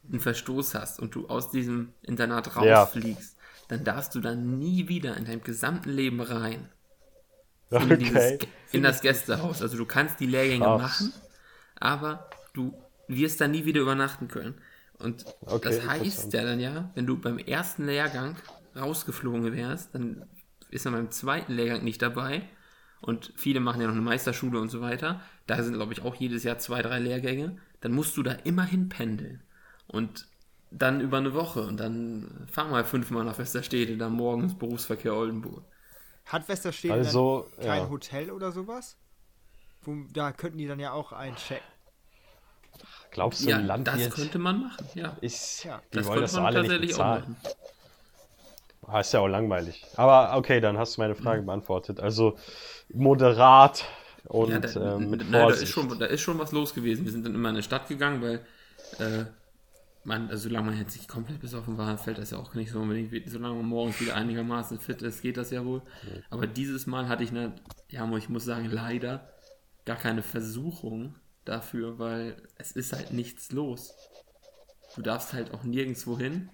einen 0.10 0.20
Verstoß 0.20 0.74
hast 0.74 1.00
und 1.00 1.14
du 1.14 1.28
aus 1.28 1.52
diesem 1.52 1.94
Internat 2.02 2.56
rausfliegst, 2.56 3.38
dann 3.68 3.84
darfst 3.84 4.16
du 4.16 4.22
dann 4.22 4.58
nie 4.58 4.88
wieder 4.88 5.18
in 5.18 5.26
deinem 5.26 5.44
gesamten 5.44 5.92
Leben 5.92 6.20
rein. 6.20 6.70
In, 7.70 7.78
okay. 7.78 7.98
dieses, 7.98 8.40
in 8.72 8.82
das 8.82 9.02
Gästehaus. 9.02 9.62
Also 9.62 9.78
du 9.78 9.86
kannst 9.86 10.20
die 10.20 10.26
Lehrgänge 10.26 10.66
Krass. 10.66 10.82
machen, 10.82 11.14
aber 11.76 12.30
du 12.54 12.74
wirst 13.08 13.42
da 13.42 13.48
nie 13.48 13.66
wieder 13.66 13.82
übernachten 13.82 14.28
können. 14.28 14.56
Und 15.00 15.26
okay, 15.42 15.60
das 15.64 15.88
heißt 15.88 16.34
ja 16.34 16.44
dann 16.44 16.60
ja, 16.60 16.92
wenn 16.96 17.06
du 17.06 17.18
beim 17.18 17.38
ersten 17.38 17.86
Lehrgang 17.86 18.36
rausgeflogen 18.76 19.54
wärst, 19.54 19.94
dann 19.94 20.26
ist 20.70 20.86
er 20.86 20.92
beim 20.92 21.12
zweiten 21.12 21.54
Lehrgang 21.54 21.84
nicht 21.84 22.02
dabei. 22.02 22.44
Und 23.00 23.32
viele 23.36 23.60
machen 23.60 23.82
ja 23.82 23.88
noch 23.88 23.94
eine 23.94 24.02
Meisterschule 24.02 24.60
und 24.60 24.70
so 24.70 24.82
weiter. 24.82 25.22
Da 25.46 25.62
sind, 25.62 25.76
glaube 25.76 25.94
ich, 25.94 26.02
auch 26.02 26.16
jedes 26.16 26.44
Jahr 26.44 26.58
zwei, 26.58 26.82
drei 26.82 27.00
Lehrgänge. 27.00 27.58
Dann 27.82 27.92
musst 27.92 28.18
du 28.18 28.24
da 28.24 28.32
immerhin 28.44 28.90
pendeln. 28.90 29.44
Und 29.88 30.28
dann 30.72 31.00
über 31.00 31.18
eine 31.18 31.34
Woche 31.34 31.62
und 31.62 31.80
dann 31.80 32.48
fahren 32.52 32.72
wir 32.72 32.84
fünfmal 32.84 33.24
nach 33.24 33.38
Westerstede, 33.38 33.98
dann 33.98 34.14
morgens 34.14 34.58
Berufsverkehr 34.58 35.16
Oldenburg. 35.16 35.64
Hat 36.26 36.50
Westerstede 36.50 36.94
also, 36.94 37.50
kein 37.58 37.84
ja. 37.84 37.90
Hotel 37.90 38.32
oder 38.32 38.52
sowas? 38.52 38.98
Wo, 39.84 39.96
da 40.12 40.34
könnten 40.34 40.58
die 40.58 40.68
dann 40.68 40.80
ja 40.80 40.92
auch 40.92 41.14
einchecken. 41.14 41.66
Glaubst 43.12 43.46
du, 43.46 43.50
ja, 43.50 43.58
Landwirt 43.58 44.08
das 44.08 44.14
könnte 44.14 44.40
man 44.40 44.62
machen, 44.62 44.86
ja. 44.96 45.18
Ist, 45.22 45.64
ja. 45.64 45.82
Die 45.92 45.98
das 45.98 46.08
wollen 46.08 46.22
das 46.22 46.36
alle 46.36 46.62
nicht 46.62 46.82
bezahlen. 46.82 47.36
Ah, 48.86 49.02
ist 49.02 49.14
ja 49.14 49.20
auch 49.20 49.28
langweilig. 49.28 49.86
Aber 49.96 50.38
okay, 50.38 50.62
dann 50.62 50.78
hast 50.78 50.96
du 50.96 51.02
meine 51.02 51.16
Frage 51.16 51.42
mhm. 51.42 51.48
beantwortet. 51.48 52.00
Also 52.00 52.38
moderat 52.94 53.86
und 54.26 54.50
ja, 54.50 54.60
da, 54.60 54.96
äh, 54.96 55.00
mit 55.00 55.30
nein, 55.30 55.48
da 55.48 55.50
ist, 55.50 55.68
schon, 55.68 56.00
da 56.00 56.06
ist 56.06 56.22
schon 56.22 56.40
was 56.40 56.52
los 56.52 56.74
gewesen. 56.74 57.06
Wir 57.06 57.12
sind 57.12 57.26
dann 57.26 57.36
immer 57.36 57.50
in 57.50 57.56
eine 57.56 57.64
Stadt 57.64 57.88
gegangen, 57.88 58.22
weil 58.22 58.46
äh, 59.00 59.26
man, 60.06 60.30
also 60.30 60.48
solange 60.48 60.68
man 60.68 60.80
jetzt 60.80 60.96
nicht 60.96 61.10
komplett 61.10 61.42
besoffen 61.42 61.78
war, 61.78 61.98
fällt 61.98 62.18
das 62.18 62.32
ja 62.32 62.38
auch 62.38 62.54
nicht 62.54 62.72
so 62.72 62.80
unbedingt. 62.80 63.30
Solange 63.30 63.56
man 63.56 63.66
morgens 63.66 64.00
wieder 64.00 64.16
einigermaßen 64.16 64.80
fit 64.80 65.02
ist, 65.02 65.22
geht 65.22 65.36
das 65.36 65.52
ja 65.52 65.66
wohl. 65.66 65.82
Aber 66.30 66.48
dieses 66.48 66.88
Mal 66.88 67.10
hatte 67.10 67.24
ich 67.24 67.32
eine, 67.32 67.54
ja, 67.90 68.10
ich 68.16 68.30
muss 68.30 68.46
sagen, 68.46 68.70
leider 68.72 69.30
gar 69.86 69.98
keine 69.98 70.22
Versuchung 70.22 71.16
dafür, 71.48 72.00
weil 72.00 72.42
es 72.58 72.72
ist 72.72 72.94
halt 72.94 73.12
nichts 73.12 73.52
los. 73.52 73.94
Du 74.96 75.02
darfst 75.02 75.34
halt 75.34 75.54
auch 75.54 75.64
nirgendwo 75.64 76.18
hin. 76.18 76.50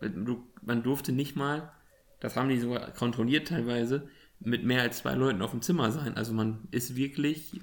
Du, 0.00 0.46
man 0.62 0.82
durfte 0.82 1.12
nicht 1.12 1.36
mal, 1.36 1.72
das 2.20 2.36
haben 2.36 2.48
die 2.48 2.58
sogar 2.58 2.92
kontrolliert 2.92 3.48
teilweise, 3.48 4.08
mit 4.40 4.64
mehr 4.64 4.82
als 4.82 4.98
zwei 4.98 5.14
Leuten 5.14 5.42
auf 5.42 5.50
dem 5.50 5.62
Zimmer 5.62 5.90
sein. 5.90 6.16
Also 6.16 6.32
man 6.32 6.68
ist 6.70 6.96
wirklich 6.96 7.60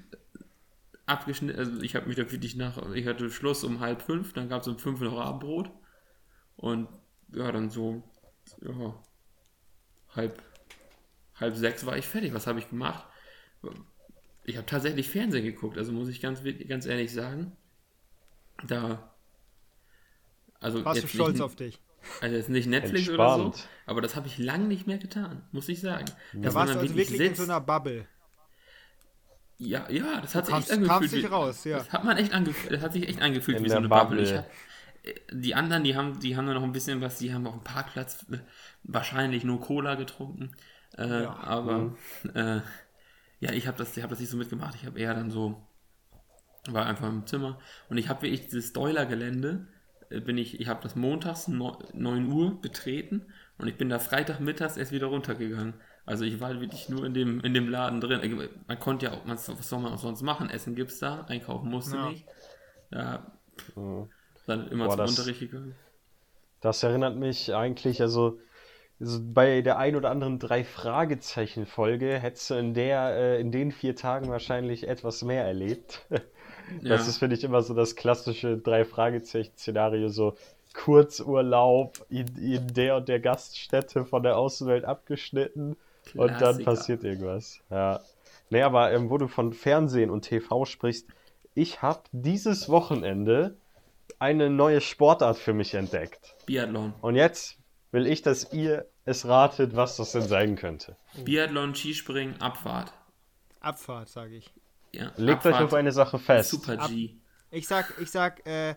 abgeschnitten, 1.06 1.58
also 1.58 1.80
ich 1.80 1.94
habe 1.94 2.06
mich 2.06 2.16
da 2.16 2.30
wirklich 2.30 2.56
nach, 2.56 2.92
ich 2.94 3.06
hatte 3.06 3.30
Schluss 3.30 3.64
um 3.64 3.80
halb 3.80 4.02
fünf, 4.02 4.32
dann 4.32 4.48
gab 4.48 4.62
es 4.62 4.68
um 4.68 4.78
fünf 4.78 5.00
noch 5.00 5.18
Abendbrot 5.18 5.70
und 6.56 6.88
ja, 7.32 7.50
dann 7.52 7.70
so, 7.70 8.02
ja, 8.60 8.94
halb, 10.14 10.42
halb 11.36 11.56
sechs 11.56 11.86
war 11.86 11.96
ich 11.96 12.06
fertig. 12.06 12.34
Was 12.34 12.46
habe 12.46 12.58
ich 12.58 12.68
gemacht? 12.68 13.06
Ich 14.46 14.56
habe 14.56 14.66
tatsächlich 14.66 15.10
Fernsehen 15.10 15.44
geguckt, 15.44 15.76
also 15.76 15.92
muss 15.92 16.08
ich 16.08 16.20
ganz, 16.20 16.40
ganz 16.68 16.86
ehrlich 16.86 17.12
sagen, 17.12 17.52
da, 18.66 19.12
also 20.60 20.84
Warst 20.84 21.02
du 21.02 21.08
stolz 21.08 21.34
nicht, 21.34 21.42
auf 21.42 21.56
dich? 21.56 21.80
Also 22.20 22.36
jetzt 22.36 22.48
nicht 22.48 22.68
Netflix 22.68 23.08
Entspannt. 23.08 23.44
oder 23.44 23.56
so, 23.56 23.64
aber 23.86 24.00
das 24.00 24.14
habe 24.14 24.28
ich 24.28 24.38
lange 24.38 24.66
nicht 24.66 24.86
mehr 24.86 24.98
getan, 24.98 25.42
muss 25.50 25.68
ich 25.68 25.80
sagen. 25.80 26.04
Da 26.32 26.54
warst 26.54 26.74
du 26.74 26.78
also 26.78 26.94
wirklich 26.94 27.08
sitzt, 27.08 27.20
in 27.20 27.34
so 27.34 27.42
einer 27.42 27.60
Bubble. 27.60 28.06
Ja, 29.58 29.90
ja, 29.90 30.20
das 30.20 30.36
hat 30.36 30.46
sich 30.46 30.54
echt 30.54 30.70
angefühlt. 30.70 31.10
Sich 31.10 31.30
raus, 31.30 31.64
ja. 31.64 31.78
Das 31.78 31.92
hat 31.92 32.04
man 32.04 32.16
echt 32.16 32.32
angefühlt. 32.32 32.72
Das 32.72 32.82
hat 32.82 32.92
sich 32.92 33.08
echt 33.08 33.20
angefühlt 33.20 33.58
In 33.58 33.64
wie 33.64 33.68
so 33.68 33.76
eine 33.76 33.88
Bubble. 33.88 34.22
Bubble. 34.22 34.38
Hab, 34.38 34.50
äh, 35.02 35.14
die 35.32 35.54
anderen, 35.56 35.82
die 35.82 35.96
haben, 35.96 36.20
die 36.20 36.36
haben 36.36 36.46
da 36.46 36.54
noch 36.54 36.62
ein 36.62 36.72
bisschen 36.72 37.00
was, 37.00 37.18
die 37.18 37.34
haben 37.34 37.46
auf 37.46 37.54
dem 37.54 37.64
Parkplatz 37.64 38.26
äh, 38.30 38.38
wahrscheinlich 38.84 39.42
nur 39.42 39.60
Cola 39.60 39.96
getrunken. 39.96 40.52
Äh, 40.96 41.22
ja. 41.22 41.34
Aber 41.36 41.78
mhm. 41.78 41.96
äh, 42.34 42.60
ja, 43.40 43.52
ich 43.52 43.66
habe 43.66 43.76
das, 43.78 43.96
hab 43.96 44.10
das 44.10 44.20
nicht 44.20 44.30
so 44.30 44.36
mitgemacht. 44.36 44.74
Ich 44.74 44.86
habe 44.86 44.98
eher 44.98 45.14
dann 45.14 45.30
so, 45.30 45.66
war 46.68 46.86
einfach 46.86 47.08
im 47.08 47.26
Zimmer. 47.26 47.58
Und 47.88 47.98
ich 47.98 48.08
habe 48.08 48.22
wirklich 48.22 48.46
dieses 48.46 48.72
Doiler-Gelände, 48.72 49.68
äh, 50.10 50.20
bin 50.20 50.38
ich, 50.38 50.60
ich 50.60 50.68
habe 50.68 50.82
das 50.82 50.96
montags 50.96 51.48
9 51.48 52.32
Uhr 52.32 52.60
betreten 52.60 53.26
und 53.58 53.68
ich 53.68 53.76
bin 53.76 53.88
da 53.88 53.98
Freitagmittags 53.98 54.76
erst 54.76 54.92
wieder 54.92 55.06
runtergegangen. 55.06 55.74
Also 56.04 56.24
ich 56.24 56.40
war 56.40 56.60
wirklich 56.60 56.88
nur 56.88 57.04
in 57.04 57.14
dem, 57.14 57.40
in 57.40 57.52
dem 57.52 57.68
Laden 57.68 58.00
drin. 58.00 58.48
Man 58.68 58.78
konnte 58.78 59.06
ja 59.06 59.12
auch, 59.12 59.26
was 59.26 59.46
soll 59.46 59.80
man 59.80 59.92
auch 59.92 59.98
sonst 59.98 60.22
machen? 60.22 60.48
Essen 60.48 60.76
gibt 60.76 60.92
es 60.92 61.00
da, 61.00 61.22
einkaufen 61.22 61.68
musste 61.68 61.96
ja. 61.96 62.08
nicht. 62.08 62.26
Ja, 62.92 63.32
mhm. 63.74 64.08
dann 64.46 64.68
immer 64.68 64.84
Boah, 64.84 64.92
zum 64.92 64.98
das, 64.98 65.18
Unterricht 65.18 65.40
gegangen. 65.40 65.74
Das 66.60 66.82
erinnert 66.82 67.16
mich 67.16 67.54
eigentlich, 67.54 68.00
also, 68.00 68.38
also 69.00 69.20
bei 69.22 69.60
der 69.60 69.78
ein 69.78 69.96
oder 69.96 70.10
anderen 70.10 70.38
drei 70.38 70.64
Fragezeichen 70.64 71.66
Folge 71.66 72.18
hättest 72.18 72.50
du 72.50 72.54
in 72.54 72.74
der 72.74 73.16
äh, 73.16 73.40
in 73.40 73.50
den 73.50 73.72
vier 73.72 73.94
Tagen 73.94 74.28
wahrscheinlich 74.28 74.88
etwas 74.88 75.22
mehr 75.22 75.44
erlebt. 75.44 76.06
Das 76.82 77.02
ja. 77.02 77.10
ist 77.10 77.18
finde 77.18 77.36
ich 77.36 77.44
immer 77.44 77.62
so 77.62 77.74
das 77.74 77.94
klassische 77.94 78.58
drei 78.58 78.84
Fragezeichen 78.84 79.56
Szenario 79.56 80.08
so 80.08 80.34
Kurzurlaub 80.74 82.04
in, 82.10 82.26
in 82.38 82.66
der 82.66 82.96
und 82.96 83.08
der 83.08 83.20
Gaststätte 83.20 84.04
von 84.04 84.24
der 84.24 84.36
Außenwelt 84.36 84.84
abgeschnitten 84.84 85.76
Klassiker. 86.06 86.24
Und 86.24 86.40
dann 86.40 86.64
passiert 86.64 87.04
irgendwas. 87.04 87.60
Ja. 87.70 88.00
Nee, 88.50 88.62
aber 88.62 88.92
ähm, 88.92 89.10
wo 89.10 89.18
du 89.18 89.28
von 89.28 89.52
Fernsehen 89.52 90.10
und 90.10 90.22
TV 90.22 90.64
sprichst, 90.64 91.08
ich 91.54 91.82
habe 91.82 92.02
dieses 92.12 92.68
Wochenende 92.68 93.56
eine 94.18 94.50
neue 94.50 94.80
Sportart 94.80 95.36
für 95.36 95.52
mich 95.52 95.74
entdeckt. 95.74 96.34
Biathlon. 96.46 96.94
Und 97.00 97.16
jetzt 97.16 97.58
will 97.96 98.06
ich, 98.06 98.22
dass 98.22 98.52
ihr 98.52 98.86
es 99.04 99.26
ratet, 99.26 99.74
was 99.74 99.96
das 99.96 100.12
denn 100.12 100.28
sein 100.28 100.56
könnte. 100.56 100.96
Biathlon, 101.24 101.74
Skispringen, 101.74 102.40
Abfahrt. 102.40 102.92
Abfahrt, 103.60 104.08
sage 104.08 104.36
ich. 104.36 104.52
Ja, 104.92 105.12
Legt 105.16 105.38
Abfahrt, 105.38 105.54
euch 105.54 105.60
auf 105.62 105.74
eine 105.74 105.92
Sache 105.92 106.18
fest. 106.18 106.50
Super 106.50 106.76
G. 106.76 106.82
Ab 106.82 106.90
ich 107.50 107.66
sag, 107.66 107.94
ich 108.00 108.10
sag, 108.10 108.46
äh, 108.46 108.74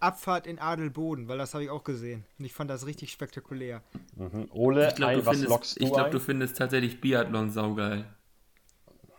Abfahrt 0.00 0.46
in 0.46 0.58
Adelboden, 0.58 1.28
weil 1.28 1.38
das 1.38 1.52
habe 1.54 1.64
ich 1.64 1.70
auch 1.70 1.84
gesehen. 1.84 2.24
Und 2.38 2.46
ich 2.46 2.54
fand 2.54 2.70
das 2.70 2.86
richtig 2.86 3.12
spektakulär. 3.12 3.82
Mhm. 4.16 4.48
Ole, 4.50 4.88
ich 4.88 4.94
glaube, 4.94 5.16
du, 5.16 5.22
findest, 5.22 5.80
du, 5.80 5.90
glaub, 5.90 6.10
du 6.10 6.18
findest 6.18 6.56
tatsächlich 6.56 7.00
Biathlon 7.00 7.50
saugeil. 7.50 8.06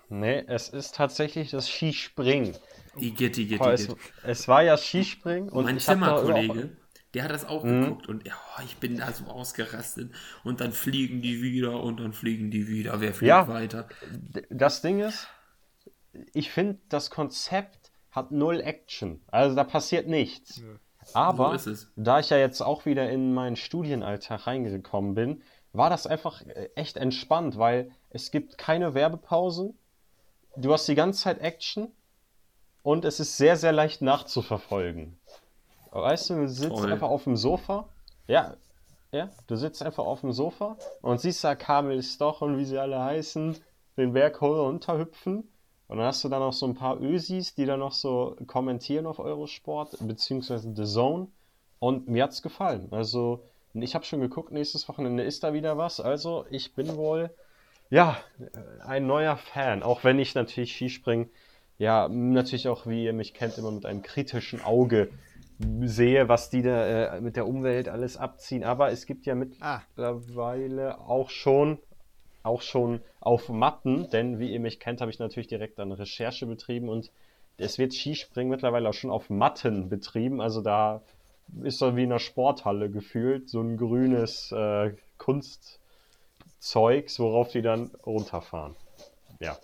Nee, 0.10 0.44
es 0.48 0.70
ist 0.70 0.96
tatsächlich 0.96 1.52
das 1.52 1.70
Skispringen. 1.70 2.56
Igitt, 2.98 3.38
Igitt, 3.38 3.62
Igitt. 3.62 3.62
Es, 3.62 3.96
es 4.24 4.48
war 4.48 4.64
ja 4.64 4.78
Skispringen 4.78 5.50
und 5.50 5.66
mein 5.66 5.80
Zimmerkollege, 5.80 6.76
der 7.14 7.24
hat 7.24 7.32
das 7.32 7.46
auch 7.46 7.64
mhm. 7.64 7.82
geguckt 7.82 8.08
und 8.08 8.26
ja, 8.26 8.36
ich 8.66 8.78
bin 8.78 8.98
da 8.98 9.12
so 9.12 9.26
ausgerastet 9.26 10.12
und 10.44 10.62
dann 10.62 10.72
fliegen 10.72 11.22
die 11.22 11.42
wieder 11.42 11.82
und 11.82 12.00
dann 12.00 12.14
fliegen 12.14 12.50
die 12.50 12.68
wieder. 12.68 13.00
Wer 13.02 13.14
fliegt 13.14 13.30
ja, 13.30 13.48
weiter? 13.48 13.88
Das 14.50 14.82
Ding 14.82 15.00
ist, 15.00 15.28
ich 16.34 16.52
finde 16.52 16.80
das 16.90 17.10
Konzept 17.10 17.92
hat 18.12 18.32
null 18.32 18.62
Action. 18.62 19.22
Also 19.28 19.56
da 19.56 19.64
passiert 19.64 20.08
nichts. 20.08 20.58
Ja. 20.58 20.66
Aber 21.14 21.58
so 21.58 21.74
da 21.96 22.20
ich 22.20 22.30
ja 22.30 22.38
jetzt 22.38 22.62
auch 22.62 22.86
wieder 22.86 23.10
in 23.10 23.34
meinen 23.34 23.56
Studienalltag 23.56 24.48
reingekommen 24.48 25.16
bin, 25.16 25.44
war 25.74 25.90
das 25.90 26.08
einfach 26.08 26.42
äh, 26.46 26.70
echt 26.76 26.98
entspannt, 26.98 27.58
weil 27.58 27.92
es 28.10 28.32
gibt 28.32 28.58
keine 28.58 28.94
Werbepausen. 28.94 29.78
Du 30.56 30.72
hast 30.72 30.88
die 30.88 30.96
ganze 30.96 31.24
Zeit 31.24 31.40
Action 31.40 31.92
und 32.84 33.06
es 33.06 33.20
ist 33.20 33.38
sehr, 33.38 33.58
sehr 33.58 33.72
leicht 33.72 34.02
nachzuverfolgen. 34.02 35.18
Weißt 35.94 36.30
du, 36.30 36.36
du 36.36 36.48
sitzt 36.48 36.76
Toll. 36.76 36.92
einfach 36.92 37.10
auf 37.10 37.24
dem 37.24 37.36
Sofa. 37.36 37.88
Ja, 38.28 38.56
ja, 39.12 39.30
du 39.48 39.56
sitzt 39.56 39.84
einfach 39.84 40.06
auf 40.06 40.22
dem 40.22 40.32
Sofa 40.32 40.76
und 41.02 41.22
siehst 41.22 41.44
da 41.44 41.56
Kamel 41.56 42.02
Stoch 42.02 42.42
und 42.42 42.58
wie 42.58 42.66
sie 42.66 42.80
alle 42.80 43.00
heißen, 43.00 43.56
den 43.96 44.14
Berg 44.14 44.42
runterhüpfen 44.42 45.48
und 45.88 45.98
dann 46.00 46.08
hast 46.08 46.24
du 46.24 46.30
dann 46.30 46.40
noch 46.40 46.54
so 46.54 46.66
ein 46.66 46.74
paar 46.74 47.00
Ösis, 47.00 47.54
die 47.54 47.68
dann 47.68 47.80
noch 47.80 47.92
so 47.92 48.36
kommentieren 48.48 49.06
auf 49.06 49.20
Eurosport, 49.20 49.96
beziehungsweise 50.00 50.74
The 50.76 50.86
Zone. 50.86 51.28
Und 51.78 52.08
mir 52.08 52.24
hat's 52.24 52.42
gefallen. 52.42 52.88
Also, 52.90 53.44
ich 53.74 53.94
habe 53.94 54.04
schon 54.04 54.20
geguckt, 54.20 54.52
nächstes 54.52 54.90
Wochenende 54.90 55.22
ist 55.22 55.44
da 55.44 55.54
wieder 55.54 55.78
was. 55.78 56.00
Also, 56.00 56.46
ich 56.50 56.74
bin 56.74 56.96
wohl, 56.96 57.30
ja, 57.92 58.18
ein 58.86 59.06
neuer 59.06 59.38
Fan. 59.38 59.84
Auch 59.84 60.04
wenn 60.04 60.18
ich 60.18 60.34
natürlich 60.34 60.74
Skispringen, 60.74 61.30
ja, 61.78 62.08
natürlich 62.08 62.68
auch, 62.70 62.88
wie 62.88 63.06
ihr 63.06 63.14
mich 63.14 63.36
kennt, 63.36 63.60
immer 63.60 63.72
mit 63.72 63.86
einem 63.86 64.02
kritischen 64.02 64.64
Auge 64.64 65.10
sehe, 65.84 66.30
was 66.30 66.50
die 66.50 66.62
da 66.62 67.16
äh, 67.16 67.22
mit 67.22 67.36
der 67.36 67.48
Umwelt 67.48 67.90
alles 67.90 68.18
abziehen. 68.18 68.64
Aber 68.64 68.92
es 68.92 69.06
gibt 69.06 69.26
ja 69.26 69.36
ah. 69.60 69.82
mittlerweile 69.96 70.96
ah. 70.96 71.08
auch 71.08 71.30
schon 71.30 71.80
auch 72.44 72.62
schon 72.62 73.02
auf 73.22 73.50
Matten, 73.50 74.10
denn 74.10 74.38
wie 74.38 74.52
ihr 74.52 74.60
mich 74.60 74.80
kennt, 74.80 75.02
habe 75.02 75.10
ich 75.10 75.18
natürlich 75.18 75.48
direkt 75.48 75.80
eine 75.80 75.98
Recherche 75.98 76.46
betrieben 76.46 76.90
und 76.90 77.10
es 77.58 77.78
wird 77.78 77.94
Skispringen 77.94 78.52
mittlerweile 78.52 78.90
auch 78.90 78.94
schon 78.94 79.12
auf 79.12 79.30
Matten 79.30 79.90
betrieben. 79.90 80.42
Also 80.42 80.62
da 80.62 81.02
ist 81.64 81.80
so 81.80 81.96
wie 81.96 82.04
in 82.04 82.12
einer 82.12 82.20
Sporthalle 82.20 82.90
gefühlt, 82.90 83.50
so 83.50 83.62
ein 83.62 83.78
grünes 83.78 84.52
äh, 84.52 84.94
Kunstzeugs, 85.18 87.20
worauf 87.20 87.52
die 87.52 87.62
dann 87.62 87.92
runterfahren. 88.06 88.76
Ja. 89.40 89.58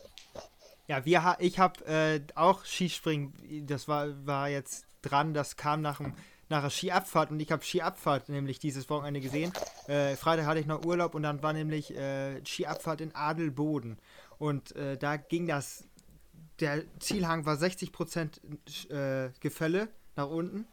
Ja, 0.88 1.06
wir, 1.06 1.36
ich 1.40 1.60
habe 1.60 1.86
äh, 1.86 2.22
auch 2.36 2.66
Skispringen, 2.66 3.34
das 3.68 3.88
war, 3.88 4.26
war 4.26 4.50
jetzt 4.50 4.86
dran, 5.02 5.34
das 5.34 5.56
kam 5.56 5.82
nach 5.82 5.98
dem 5.98 6.14
nach 6.50 6.62
der 6.62 6.70
Skiabfahrt 6.70 7.32
und 7.32 7.40
ich 7.40 7.52
habe 7.52 7.64
Skiabfahrt 7.64 8.30
nämlich 8.30 8.60
dieses 8.60 8.90
Wochenende 8.90 9.22
gesehen. 9.22 9.54
Äh, 9.88 10.16
Freitag 10.16 10.46
hatte 10.48 10.60
ich 10.60 10.66
noch 10.66 10.84
Urlaub 10.84 11.16
und 11.16 11.24
dann 11.24 11.42
war 11.44 11.54
nämlich 11.54 11.96
äh, 11.96 12.44
Skiabfahrt 12.44 13.02
in 13.02 13.14
Adelboden. 13.14 13.98
Und 14.40 14.76
äh, 14.76 14.98
da 14.98 15.18
ging 15.18 15.48
das, 15.48 15.88
der 16.60 16.84
Zielhang 17.00 17.46
war 17.46 17.56
60% 17.56 18.90
äh, 18.92 19.32
Gefälle 19.40 19.90
nach 20.16 20.30
unten 20.30 20.66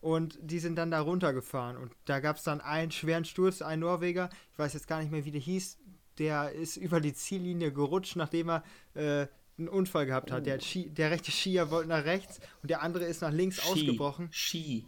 und 0.00 0.38
die 0.40 0.60
sind 0.60 0.76
dann 0.76 0.90
da 0.90 1.00
runtergefahren. 1.00 1.76
Und 1.76 1.92
da 2.04 2.20
gab 2.20 2.36
es 2.36 2.44
dann 2.44 2.60
einen 2.60 2.92
schweren 2.92 3.24
Sturz, 3.24 3.60
ein 3.60 3.80
Norweger, 3.80 4.30
ich 4.52 4.58
weiß 4.58 4.74
jetzt 4.74 4.86
gar 4.86 5.00
nicht 5.00 5.10
mehr, 5.10 5.24
wie 5.24 5.32
der 5.32 5.40
hieß, 5.40 5.78
der 6.18 6.52
ist 6.52 6.76
über 6.76 7.00
die 7.00 7.14
Ziellinie 7.14 7.72
gerutscht, 7.72 8.14
nachdem 8.14 8.50
er 8.50 8.62
äh, 8.94 9.26
einen 9.58 9.68
Unfall 9.68 10.06
gehabt 10.06 10.30
hat. 10.30 10.46
Der, 10.46 10.60
Ski, 10.60 10.90
der 10.90 11.10
rechte 11.10 11.30
Skier 11.30 11.70
wollte 11.70 11.88
nach 11.88 12.04
rechts 12.04 12.40
und 12.62 12.70
der 12.70 12.82
andere 12.82 13.04
ist 13.04 13.22
nach 13.22 13.32
links 13.32 13.60
Ski, 13.60 13.68
ausgebrochen. 13.68 14.28
Ski. 14.32 14.86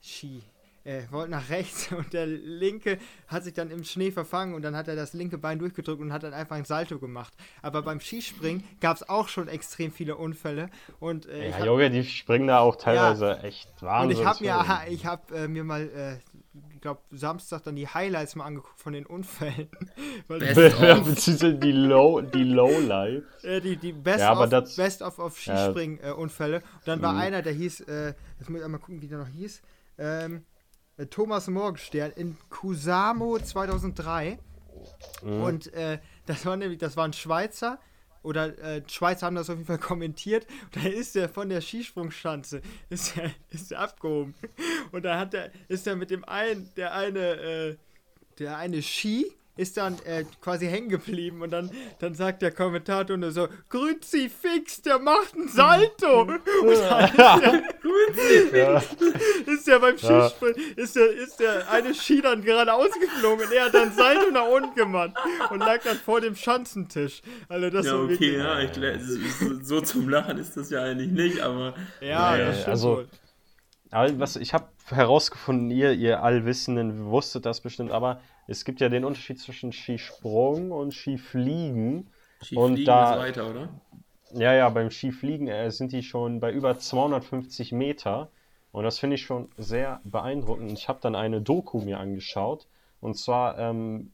Ski. 0.00 0.42
Er 0.84 1.10
wollte 1.12 1.30
nach 1.30 1.48
rechts 1.48 1.90
und 1.96 2.12
der 2.12 2.26
linke 2.26 2.98
hat 3.28 3.44
sich 3.44 3.54
dann 3.54 3.70
im 3.70 3.84
Schnee 3.84 4.10
verfangen 4.10 4.54
und 4.54 4.62
dann 4.62 4.76
hat 4.76 4.86
er 4.86 4.96
das 4.96 5.14
linke 5.14 5.38
Bein 5.38 5.58
durchgedrückt 5.58 6.00
und 6.00 6.12
hat 6.12 6.22
dann 6.22 6.34
einfach 6.34 6.56
ein 6.56 6.66
Salto 6.66 6.98
gemacht. 6.98 7.32
Aber 7.62 7.82
beim 7.82 8.00
Skispringen 8.00 8.64
gab 8.80 8.96
es 8.96 9.08
auch 9.08 9.28
schon 9.28 9.48
extrem 9.48 9.92
viele 9.92 10.16
Unfälle. 10.16 10.68
Und, 11.00 11.26
äh, 11.26 11.50
ja, 11.50 11.64
Junge, 11.64 11.90
die 11.90 12.04
springen 12.04 12.48
da 12.48 12.58
auch 12.58 12.76
teilweise 12.76 13.26
ja, 13.26 13.42
echt 13.42 13.70
wahnsinnig. 13.80 14.18
Und 14.18 14.22
ich 14.22 14.28
habe 14.28 14.44
mir, 14.44 14.80
ich 14.92 15.06
hab, 15.06 15.32
äh, 15.32 15.48
mir 15.48 15.64
mal, 15.64 15.88
äh, 15.88 16.16
ich 16.74 16.80
glaube, 16.82 17.00
Samstag 17.10 17.62
dann 17.64 17.76
die 17.76 17.88
Highlights 17.88 18.36
mal 18.36 18.44
angeguckt 18.44 18.78
von 18.78 18.92
den 18.92 19.06
Unfällen. 19.06 19.68
Beziehungsweise 20.28 21.54
die 21.54 21.72
Low, 21.72 22.20
die 22.20 22.44
Lowlights. 22.44 23.42
Äh, 23.42 23.62
die, 23.62 23.76
die 23.76 23.92
Best, 23.92 24.20
ja, 24.20 24.38
of, 24.38 24.50
das, 24.50 24.76
Best 24.76 25.00
of, 25.00 25.18
of 25.18 25.38
Skispringen-Unfälle. 25.38 26.56
und 26.56 26.62
dann 26.84 27.00
war 27.00 27.14
mhm. 27.14 27.20
einer, 27.20 27.42
der 27.42 27.54
hieß, 27.54 27.80
äh, 27.80 28.14
jetzt 28.38 28.50
muss 28.50 28.58
ich 28.58 28.64
einmal 28.64 28.80
gucken, 28.80 29.00
wie 29.00 29.08
der 29.08 29.18
noch 29.18 29.28
hieß 29.28 29.62
ähm, 29.98 30.44
äh, 30.96 31.06
Thomas 31.06 31.48
Morgenstern 31.48 32.12
in 32.16 32.36
Kusamo 32.50 33.38
2003. 33.38 34.38
Mhm. 35.22 35.42
Und 35.42 35.72
äh, 35.74 35.98
das 36.26 36.46
war 36.46 36.56
nämlich, 36.56 36.78
das 36.78 36.96
war 36.96 37.04
ein 37.04 37.12
Schweizer. 37.12 37.78
Oder 38.22 38.58
äh, 38.58 38.82
Schweizer 38.88 39.26
haben 39.26 39.36
das 39.36 39.50
auf 39.50 39.56
jeden 39.56 39.66
Fall 39.66 39.78
kommentiert. 39.78 40.46
Und 40.64 40.76
da 40.84 40.88
ist 40.88 41.14
er 41.14 41.28
von 41.28 41.48
der 41.48 41.60
Skisprungschanze, 41.60 42.62
ist 42.88 43.16
er, 43.16 43.30
ist 43.50 43.72
er 43.72 43.80
abgehoben. 43.80 44.34
Und 44.92 45.04
da 45.04 45.18
hat 45.18 45.34
er, 45.34 45.50
ist 45.68 45.86
er 45.86 45.96
mit 45.96 46.10
dem 46.10 46.24
einen, 46.24 46.70
der 46.76 46.94
eine, 46.94 47.20
äh, 47.20 47.76
der 48.38 48.56
eine 48.56 48.82
Ski 48.82 49.30
ist 49.56 49.76
dann 49.76 49.96
äh, 50.04 50.24
quasi 50.40 50.66
hängen 50.66 50.88
geblieben 50.88 51.42
und 51.42 51.50
dann, 51.50 51.70
dann 52.00 52.14
sagt 52.14 52.42
der 52.42 52.50
Kommentator 52.50 53.16
nur 53.16 53.30
so, 53.30 53.48
Kruzifix, 53.68 54.82
der 54.82 54.98
macht 54.98 55.34
einen 55.34 55.48
Salto. 55.48 56.22
und 56.22 56.40
dann 56.60 57.04
ist 57.04 57.12
der, 57.16 57.64
Kruzifix, 57.80 58.96
ist 59.46 59.66
der 59.66 59.78
beim 59.78 59.96
Skispringen, 59.96 60.56
ist 60.76 60.96
der, 60.96 61.10
ist 61.12 61.38
der 61.38 61.70
eine 61.70 61.94
Ski 61.94 62.20
dann 62.20 62.42
gerade 62.42 62.72
ausgeflogen 62.72 63.46
und 63.46 63.52
er 63.52 63.66
hat 63.66 63.74
dann 63.74 63.92
Salto 63.92 64.30
nach 64.32 64.48
unten 64.48 64.74
gemacht 64.74 65.12
und 65.50 65.60
lag 65.60 65.82
dann 65.84 65.96
vor 65.98 66.20
dem 66.20 66.34
Schanzentisch. 66.34 67.22
Also 67.48 67.70
das 67.70 67.86
ja, 67.86 67.94
okay, 67.96 68.36
ja, 68.36 68.60
ich, 68.60 68.70
so 69.62 69.80
zum 69.80 70.08
Lachen 70.08 70.38
ist 70.38 70.56
das 70.56 70.70
ja 70.70 70.82
eigentlich 70.82 71.12
nicht, 71.12 71.40
aber... 71.40 71.74
Ja, 72.00 72.36
ja 72.36 72.46
das 72.46 72.56
stimmt 72.56 72.68
also, 72.68 72.88
wohl. 72.96 73.08
Was, 74.18 74.34
ich 74.34 74.52
habe 74.52 74.66
herausgefunden, 74.86 75.70
ihr, 75.70 75.92
ihr 75.92 76.22
Allwissenden 76.22 77.06
wusstet 77.06 77.46
das 77.46 77.60
bestimmt, 77.60 77.90
aber 77.90 78.20
es 78.46 78.64
gibt 78.64 78.80
ja 78.80 78.88
den 78.88 79.04
Unterschied 79.04 79.40
zwischen 79.40 79.72
Skisprung 79.72 80.70
und 80.70 80.92
Skifliegen. 80.92 82.10
Skifliegen 82.38 82.62
und 82.62 82.84
da, 82.84 83.14
ist 83.14 83.20
weiter, 83.20 83.50
oder? 83.50 83.68
Ja, 84.32 84.52
ja, 84.52 84.68
beim 84.68 84.90
Skifliegen 84.90 85.48
äh, 85.48 85.70
sind 85.70 85.92
die 85.92 86.02
schon 86.02 86.40
bei 86.40 86.52
über 86.52 86.78
250 86.78 87.72
Meter. 87.72 88.30
Und 88.72 88.82
das 88.82 88.98
finde 88.98 89.14
ich 89.14 89.22
schon 89.22 89.48
sehr 89.56 90.00
beeindruckend. 90.02 90.72
Ich 90.72 90.88
habe 90.88 90.98
dann 91.00 91.14
eine 91.14 91.40
Doku 91.40 91.80
mir 91.80 92.00
angeschaut. 92.00 92.66
Und 93.00 93.14
zwar 93.14 93.56
ähm, 93.58 94.12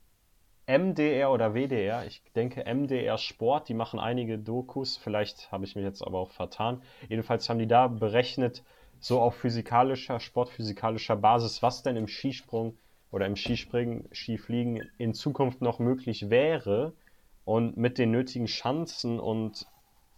MDR 0.66 1.32
oder 1.32 1.54
WDR. 1.54 2.04
Ich 2.06 2.22
denke 2.36 2.62
MDR 2.62 3.16
Sport. 3.16 3.70
Die 3.70 3.74
machen 3.74 3.98
einige 3.98 4.38
Dokus. 4.38 4.98
Vielleicht 4.98 5.50
habe 5.50 5.64
ich 5.64 5.74
mich 5.74 5.84
jetzt 5.84 6.02
aber 6.02 6.18
auch 6.18 6.30
vertan. 6.30 6.82
Jedenfalls 7.08 7.48
haben 7.48 7.58
die 7.58 7.66
da 7.66 7.88
berechnet, 7.88 8.62
so 9.00 9.20
auf 9.20 9.34
physikalischer, 9.34 10.20
sportphysikalischer 10.20 11.16
Basis, 11.16 11.62
was 11.62 11.82
denn 11.82 11.96
im 11.96 12.06
Skisprung 12.06 12.76
oder 13.10 13.26
im 13.26 13.36
Skispringen, 13.36 14.08
Skifliegen 14.12 14.88
in 14.98 15.14
Zukunft 15.14 15.62
noch 15.62 15.78
möglich 15.78 16.30
wäre 16.30 16.92
und 17.44 17.76
mit 17.76 17.98
den 17.98 18.10
nötigen 18.10 18.46
Schanzen 18.46 19.18
und 19.18 19.66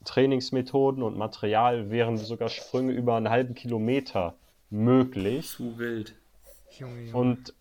Trainingsmethoden 0.04 1.02
und 1.02 1.16
Material 1.16 1.90
wären 1.90 2.16
sogar 2.16 2.48
Sprünge 2.48 2.92
über 2.92 3.16
einen 3.16 3.30
halben 3.30 3.54
Kilometer 3.54 4.34
möglich. 4.68 5.48
Zu 5.48 5.78
wild. 5.78 6.14
Junge, 6.78 7.02
Junge. 7.02 7.16
Und 7.16 7.54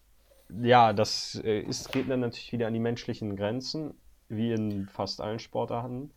ja, 0.62 0.92
das 0.92 1.40
äh, 1.44 1.62
ist, 1.62 1.92
geht 1.92 2.10
dann 2.10 2.22
natürlich 2.22 2.52
wieder 2.52 2.68
an 2.68 2.74
die 2.74 2.80
menschlichen 2.80 3.36
Grenzen, 3.36 3.94
wie 4.28 4.52
in 4.52 4.88
fast 4.88 5.22
allen 5.22 5.40
Sportarten. 5.40 6.12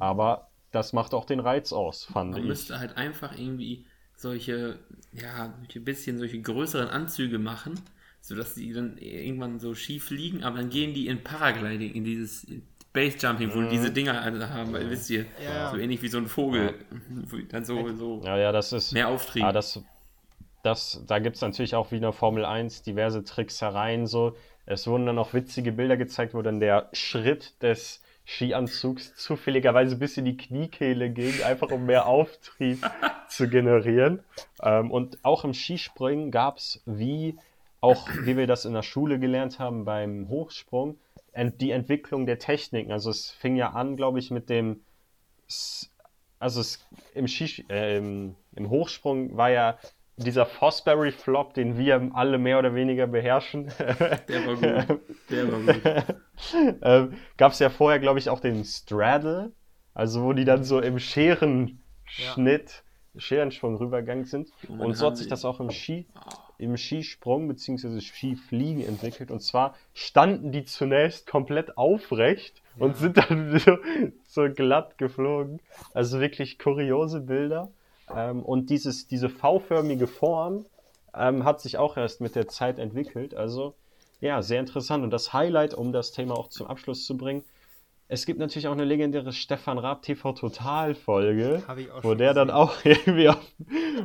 Aber 0.00 0.48
das 0.72 0.92
macht 0.92 1.14
auch 1.14 1.24
den 1.24 1.40
Reiz 1.40 1.72
aus, 1.72 2.04
fand 2.04 2.30
Man 2.30 2.38
ich. 2.38 2.44
Man 2.44 2.48
müsste 2.48 2.78
halt 2.78 2.96
einfach 2.96 3.38
irgendwie 3.38 3.84
solche, 4.16 4.78
ja, 5.12 5.54
ein 5.74 5.84
bisschen 5.84 6.18
solche 6.18 6.40
größeren 6.40 6.88
Anzüge 6.88 7.38
machen, 7.38 7.78
sodass 8.20 8.54
die 8.54 8.72
dann 8.72 8.98
irgendwann 8.98 9.60
so 9.60 9.74
schief 9.74 10.10
liegen, 10.10 10.42
aber 10.42 10.58
dann 10.58 10.70
gehen 10.70 10.94
die 10.94 11.06
in 11.06 11.22
Paragliding, 11.22 11.94
in 11.94 12.04
dieses 12.04 12.46
Basejumping, 12.92 13.54
wo 13.54 13.58
mhm. 13.58 13.68
diese 13.68 13.90
Dinger 13.90 14.24
haben, 14.24 14.72
weil, 14.72 14.88
wisst 14.90 15.10
ihr, 15.10 15.26
ja. 15.44 15.70
so 15.70 15.76
ähnlich 15.76 16.02
wie 16.02 16.08
so 16.08 16.18
ein 16.18 16.26
Vogel, 16.26 16.74
ja. 16.90 17.38
dann 17.50 17.64
so, 17.64 17.94
so 17.94 18.22
ja, 18.24 18.38
ja, 18.38 18.52
das 18.52 18.72
ist, 18.72 18.92
mehr 18.92 19.08
Auftrieb. 19.08 19.42
Ja, 19.42 19.52
das, 19.52 19.82
das, 20.62 21.04
da 21.06 21.18
gibt 21.18 21.36
es 21.36 21.42
natürlich 21.42 21.74
auch 21.74 21.92
wie 21.92 21.96
in 21.96 22.02
der 22.02 22.12
Formel 22.12 22.44
1 22.44 22.82
diverse 22.82 23.22
Tricks 23.22 23.60
herein, 23.60 24.06
so. 24.06 24.34
Es 24.68 24.88
wurden 24.88 25.06
dann 25.06 25.18
auch 25.18 25.32
witzige 25.32 25.70
Bilder 25.70 25.96
gezeigt, 25.96 26.34
wo 26.34 26.42
dann 26.42 26.58
der 26.58 26.88
Schritt 26.92 27.62
des 27.62 28.02
Skianzugs 28.26 29.14
zufälligerweise 29.14 29.96
bis 29.96 30.16
in 30.16 30.24
die 30.24 30.36
Kniekehle 30.36 31.10
ging, 31.10 31.42
einfach 31.42 31.70
um 31.70 31.86
mehr 31.86 32.06
Auftrieb 32.06 32.84
zu 33.28 33.48
generieren. 33.48 34.24
Ähm, 34.62 34.90
und 34.90 35.18
auch 35.24 35.44
im 35.44 35.54
Skispringen 35.54 36.30
gab 36.30 36.58
es 36.58 36.82
wie 36.86 37.38
auch 37.80 38.08
wie 38.22 38.36
wir 38.36 38.46
das 38.46 38.64
in 38.64 38.72
der 38.72 38.82
Schule 38.82 39.18
gelernt 39.18 39.58
haben 39.58 39.84
beim 39.84 40.28
Hochsprung, 40.28 40.98
die 41.36 41.70
Entwicklung 41.70 42.26
der 42.26 42.38
Techniken. 42.38 42.90
Also 42.90 43.10
es 43.10 43.30
fing 43.30 43.54
ja 43.56 43.70
an, 43.70 43.96
glaube 43.96 44.18
ich, 44.18 44.30
mit 44.30 44.48
dem, 44.48 44.80
also 46.38 46.60
es, 46.60 46.84
im, 47.14 47.26
äh, 47.68 47.98
im, 47.98 48.34
im, 48.56 48.70
Hochsprung 48.70 49.36
war 49.36 49.50
ja 49.50 49.78
dieser 50.16 50.46
Fosbury 50.46 51.12
Flop, 51.12 51.54
den 51.54 51.76
wir 51.76 52.10
alle 52.14 52.38
mehr 52.38 52.58
oder 52.58 52.74
weniger 52.74 53.06
beherrschen. 53.06 53.70
Der 54.28 54.46
war 54.46 54.86
gut. 54.86 55.00
Der 55.30 55.52
war 55.52 55.74
gut. 55.74 56.16
ähm, 56.82 57.18
Gab 57.36 57.52
es 57.52 57.58
ja 57.58 57.70
vorher, 57.70 57.98
glaube 57.98 58.18
ich, 58.18 58.30
auch 58.30 58.40
den 58.40 58.64
Straddle, 58.64 59.52
also 59.94 60.22
wo 60.22 60.32
die 60.32 60.44
dann 60.44 60.64
so 60.64 60.80
im 60.80 60.98
Scherenschnitt, 60.98 61.78
ja. 63.14 63.20
Scherensprung 63.20 63.76
rübergegangen 63.76 64.24
sind. 64.24 64.48
Und, 64.68 64.80
Und 64.80 64.94
so 64.94 65.06
hat 65.06 65.16
sich 65.16 65.28
das 65.28 65.44
auch 65.44 65.60
im 65.60 65.70
Ski 65.70 66.06
im 66.58 66.76
Skisprung 66.76 67.48
bzw. 67.48 68.00
Skifliegen 68.00 68.86
entwickelt. 68.86 69.30
Und 69.30 69.40
zwar 69.40 69.74
standen 69.94 70.52
die 70.52 70.64
zunächst 70.64 71.26
komplett 71.26 71.76
aufrecht 71.76 72.62
ja. 72.76 72.84
und 72.84 72.96
sind 72.96 73.16
dann 73.18 73.58
so, 73.58 73.78
so, 74.26 74.48
glatt 74.52 74.98
geflogen. 74.98 75.60
Also 75.92 76.20
wirklich 76.20 76.58
kuriose 76.58 77.20
Bilder. 77.20 77.70
Ähm, 78.14 78.42
und 78.42 78.70
dieses, 78.70 79.06
diese 79.06 79.28
V-förmige 79.28 80.06
Form 80.06 80.66
ähm, 81.14 81.44
hat 81.44 81.60
sich 81.60 81.78
auch 81.78 81.96
erst 81.96 82.20
mit 82.20 82.34
der 82.34 82.48
Zeit 82.48 82.78
entwickelt. 82.78 83.34
Also 83.34 83.74
ja, 84.20 84.42
sehr 84.42 84.60
interessant. 84.60 85.04
Und 85.04 85.10
das 85.10 85.32
Highlight, 85.32 85.74
um 85.74 85.92
das 85.92 86.12
Thema 86.12 86.34
auch 86.34 86.48
zum 86.48 86.66
Abschluss 86.66 87.04
zu 87.04 87.16
bringen, 87.16 87.44
es 88.08 88.24
gibt 88.24 88.38
natürlich 88.38 88.68
auch 88.68 88.72
eine 88.72 88.84
legendäre 88.84 89.32
Stefan 89.32 89.78
Raab 89.78 90.02
TV 90.02 90.32
Total 90.32 90.94
Folge, 90.94 91.62
wo 92.02 92.14
der 92.14 92.28
gesehen. 92.28 92.34
dann 92.34 92.50
auch 92.50 92.72
irgendwie 92.84 93.28
auf, 93.28 93.40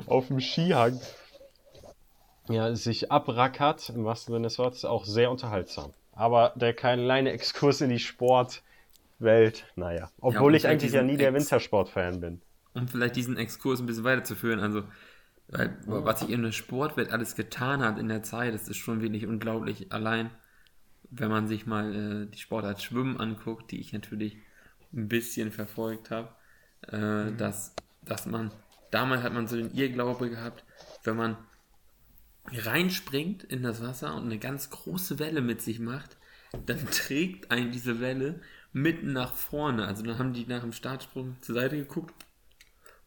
auf 0.08 0.28
dem 0.28 0.40
Skihang 0.40 1.00
ja, 2.50 2.76
sich 2.76 3.12
abrackert, 3.12 3.90
im 3.90 4.04
wahrsten 4.04 4.34
Sinne 4.34 4.48
des 4.48 4.58
Wortes, 4.58 4.86
auch 4.86 5.06
sehr 5.06 5.30
unterhaltsam. 5.30 5.92
Aber 6.14 6.52
der 6.56 6.74
kleine 6.74 7.32
Exkurs 7.32 7.82
in 7.82 7.90
die 7.90 8.00
Sportwelt, 8.00 9.66
naja. 9.76 10.10
Obwohl 10.20 10.54
ja, 10.54 10.58
ich 10.58 10.68
eigentlich 10.68 10.94
ja 10.94 11.04
nie 11.04 11.18
der 11.18 11.34
Wintersport-Fan 11.34 12.20
bin. 12.20 12.42
Um 12.74 12.88
vielleicht 12.88 13.16
diesen 13.16 13.38
Exkurs 13.38 13.80
ein 13.80 13.86
bisschen 13.86 14.04
weiterzuführen, 14.04 14.60
also 14.60 14.84
weil, 15.52 15.78
was 15.86 16.22
sich 16.22 16.30
in 16.30 16.44
der 16.44 16.54
Sportwelt 16.54 17.12
alles 17.12 17.36
getan 17.36 17.82
hat 17.82 18.00
in 18.00 18.08
der 18.08 18.24
Zeit, 18.24 18.54
das 18.54 18.70
ist 18.70 18.78
schon 18.78 19.02
wirklich 19.02 19.28
unglaublich. 19.28 19.92
Allein, 19.92 20.32
wenn 21.10 21.30
man 21.30 21.48
sich 21.48 21.66
mal 21.66 21.94
äh, 21.94 22.26
die 22.28 22.40
Sportart 22.40 22.82
Schwimmen 22.82 23.20
anguckt, 23.20 23.72
die 23.72 23.82
ich 23.82 23.92
natürlich 23.92 24.38
ein 24.94 25.10
bisschen 25.10 25.52
verfolgt 25.52 26.10
habe, 26.10 26.30
äh, 26.90 27.26
mhm. 27.26 27.38
dass, 27.38 27.76
dass 28.02 28.26
man, 28.26 28.52
damals 28.92 29.24
hat 29.24 29.34
man 29.34 29.48
so 29.48 29.58
den 29.58 29.74
Irrglaube 29.74 30.30
gehabt, 30.30 30.64
wenn 31.04 31.18
man 31.18 31.38
reinspringt 32.48 33.44
in 33.44 33.62
das 33.62 33.84
Wasser 33.84 34.16
und 34.16 34.24
eine 34.24 34.40
ganz 34.40 34.70
große 34.70 35.20
Welle 35.20 35.42
mit 35.42 35.62
sich 35.62 35.80
macht, 35.80 36.18
dann 36.66 36.86
trägt 36.92 37.52
einen 37.52 37.72
diese 37.72 38.00
Welle 38.00 38.40
mitten 38.72 39.12
nach 39.12 39.34
vorne. 39.34 39.86
Also 39.86 40.04
dann 40.04 40.18
haben 40.18 40.32
die 40.34 40.46
nach 40.46 40.62
dem 40.62 40.72
Startsprung 40.72 41.36
zur 41.42 41.56
Seite 41.56 41.78
geguckt. 41.78 42.14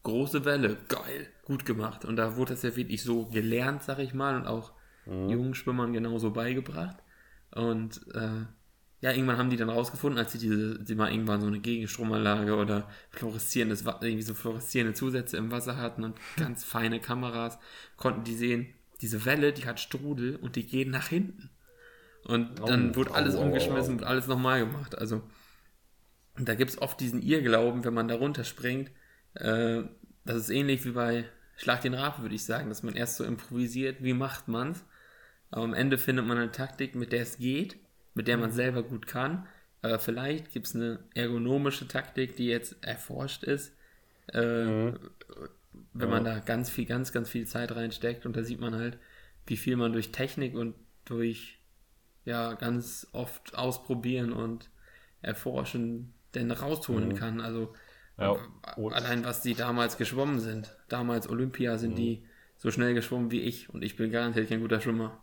Große 0.05 0.45
Welle, 0.45 0.77
geil, 0.87 1.27
gut 1.45 1.65
gemacht. 1.65 2.05
Und 2.05 2.15
da 2.15 2.35
wurde 2.35 2.53
das 2.53 2.61
ja 2.61 2.75
wirklich 2.75 3.01
so 3.01 3.25
gelernt, 3.25 3.81
sag 3.81 3.97
ich 3.97 4.13
mal, 4.13 4.35
und 4.35 4.45
auch 4.45 4.71
mhm. 5.07 5.29
jungen 5.29 5.55
Schwimmern 5.55 5.93
genauso 5.93 6.29
beigebracht. 6.29 6.97
Und 7.49 8.05
äh, 8.13 8.45
ja, 9.01 9.11
irgendwann 9.11 9.39
haben 9.39 9.49
die 9.49 9.57
dann 9.57 9.71
rausgefunden, 9.71 10.19
als 10.19 10.31
sie 10.31 10.37
diese, 10.37 10.85
sie 10.85 10.93
mal 10.93 11.11
irgendwann 11.11 11.41
so 11.41 11.47
eine 11.47 11.59
Gegenstromanlage 11.59 12.55
oder 12.55 12.87
fluoreszierendes, 13.09 13.83
irgendwie 13.83 14.21
so 14.21 14.35
fluoreszierende 14.35 14.93
Zusätze 14.93 15.37
im 15.37 15.49
Wasser 15.49 15.77
hatten 15.77 16.03
und 16.03 16.17
ganz 16.37 16.63
feine 16.63 16.99
Kameras, 16.99 17.57
konnten 17.97 18.23
die 18.23 18.35
sehen, 18.35 18.67
diese 19.01 19.25
Welle, 19.25 19.53
die 19.53 19.65
hat 19.65 19.79
Strudel 19.79 20.35
und 20.35 20.55
die 20.55 20.67
gehen 20.67 20.91
nach 20.91 21.07
hinten. 21.07 21.49
Und 22.25 22.61
oh, 22.61 22.65
dann 22.65 22.95
wird 22.95 23.11
alles 23.11 23.35
oh, 23.35 23.41
umgeschmissen 23.41 23.95
und 23.95 24.03
alles 24.03 24.27
nochmal 24.27 24.59
gemacht. 24.59 24.95
Also, 24.99 25.23
da 26.37 26.53
gibt 26.53 26.69
es 26.69 26.79
oft 26.79 26.99
diesen 26.99 27.23
Irrglauben, 27.23 27.83
wenn 27.83 27.93
man 27.95 28.07
da 28.07 28.13
runterspringt. 28.13 28.91
Äh, 29.35 29.83
das 30.25 30.37
ist 30.37 30.49
ähnlich 30.49 30.85
wie 30.85 30.91
bei 30.91 31.25
Schlag 31.57 31.81
den 31.81 31.93
Raben, 31.93 32.23
würde 32.23 32.35
ich 32.35 32.43
sagen, 32.43 32.69
dass 32.69 32.83
man 32.83 32.95
erst 32.95 33.17
so 33.17 33.23
improvisiert, 33.23 34.03
wie 34.03 34.13
macht 34.13 34.47
man's. 34.47 34.83
Aber 35.51 35.63
am 35.63 35.73
Ende 35.73 35.97
findet 35.97 36.25
man 36.25 36.37
eine 36.37 36.51
Taktik, 36.51 36.95
mit 36.95 37.11
der 37.11 37.21
es 37.21 37.37
geht, 37.37 37.77
mit 38.13 38.27
der 38.27 38.37
man 38.37 38.49
mhm. 38.49 38.55
selber 38.55 38.83
gut 38.83 39.07
kann. 39.07 39.47
Aber 39.81 39.99
vielleicht 39.99 40.51
gibt 40.51 40.65
es 40.65 40.75
eine 40.75 40.99
ergonomische 41.13 41.87
Taktik, 41.87 42.35
die 42.35 42.47
jetzt 42.47 42.83
erforscht 42.83 43.43
ist, 43.43 43.73
äh, 44.33 44.65
mhm 44.65 44.99
wenn 45.93 46.09
man 46.09 46.23
da 46.23 46.39
ganz 46.39 46.69
viel, 46.69 46.85
ganz, 46.85 47.11
ganz 47.11 47.29
viel 47.29 47.47
Zeit 47.47 47.71
reinsteckt 47.75 48.25
und 48.25 48.35
da 48.35 48.43
sieht 48.43 48.59
man 48.59 48.75
halt, 48.75 48.97
wie 49.47 49.57
viel 49.57 49.75
man 49.75 49.93
durch 49.93 50.11
Technik 50.11 50.55
und 50.55 50.75
durch 51.05 51.59
ja 52.25 52.53
ganz 52.53 53.07
oft 53.11 53.55
ausprobieren 53.55 54.33
und 54.33 54.69
erforschen 55.21 56.13
denn 56.33 56.51
rausholen 56.51 57.09
mhm. 57.09 57.15
kann. 57.15 57.41
Also 57.41 57.73
ja. 58.17 58.37
allein 58.91 59.25
was 59.25 59.41
die 59.41 59.55
damals 59.55 59.97
geschwommen 59.97 60.39
sind. 60.39 60.75
Damals 60.87 61.29
Olympia 61.29 61.77
sind 61.77 61.91
mhm. 61.91 61.95
die 61.95 62.23
so 62.57 62.71
schnell 62.71 62.93
geschwommen 62.93 63.31
wie 63.31 63.41
ich 63.41 63.69
und 63.69 63.83
ich 63.83 63.95
bin 63.95 64.11
garantiert 64.11 64.49
kein 64.49 64.61
guter 64.61 64.79
Schwimmer. 64.81 65.21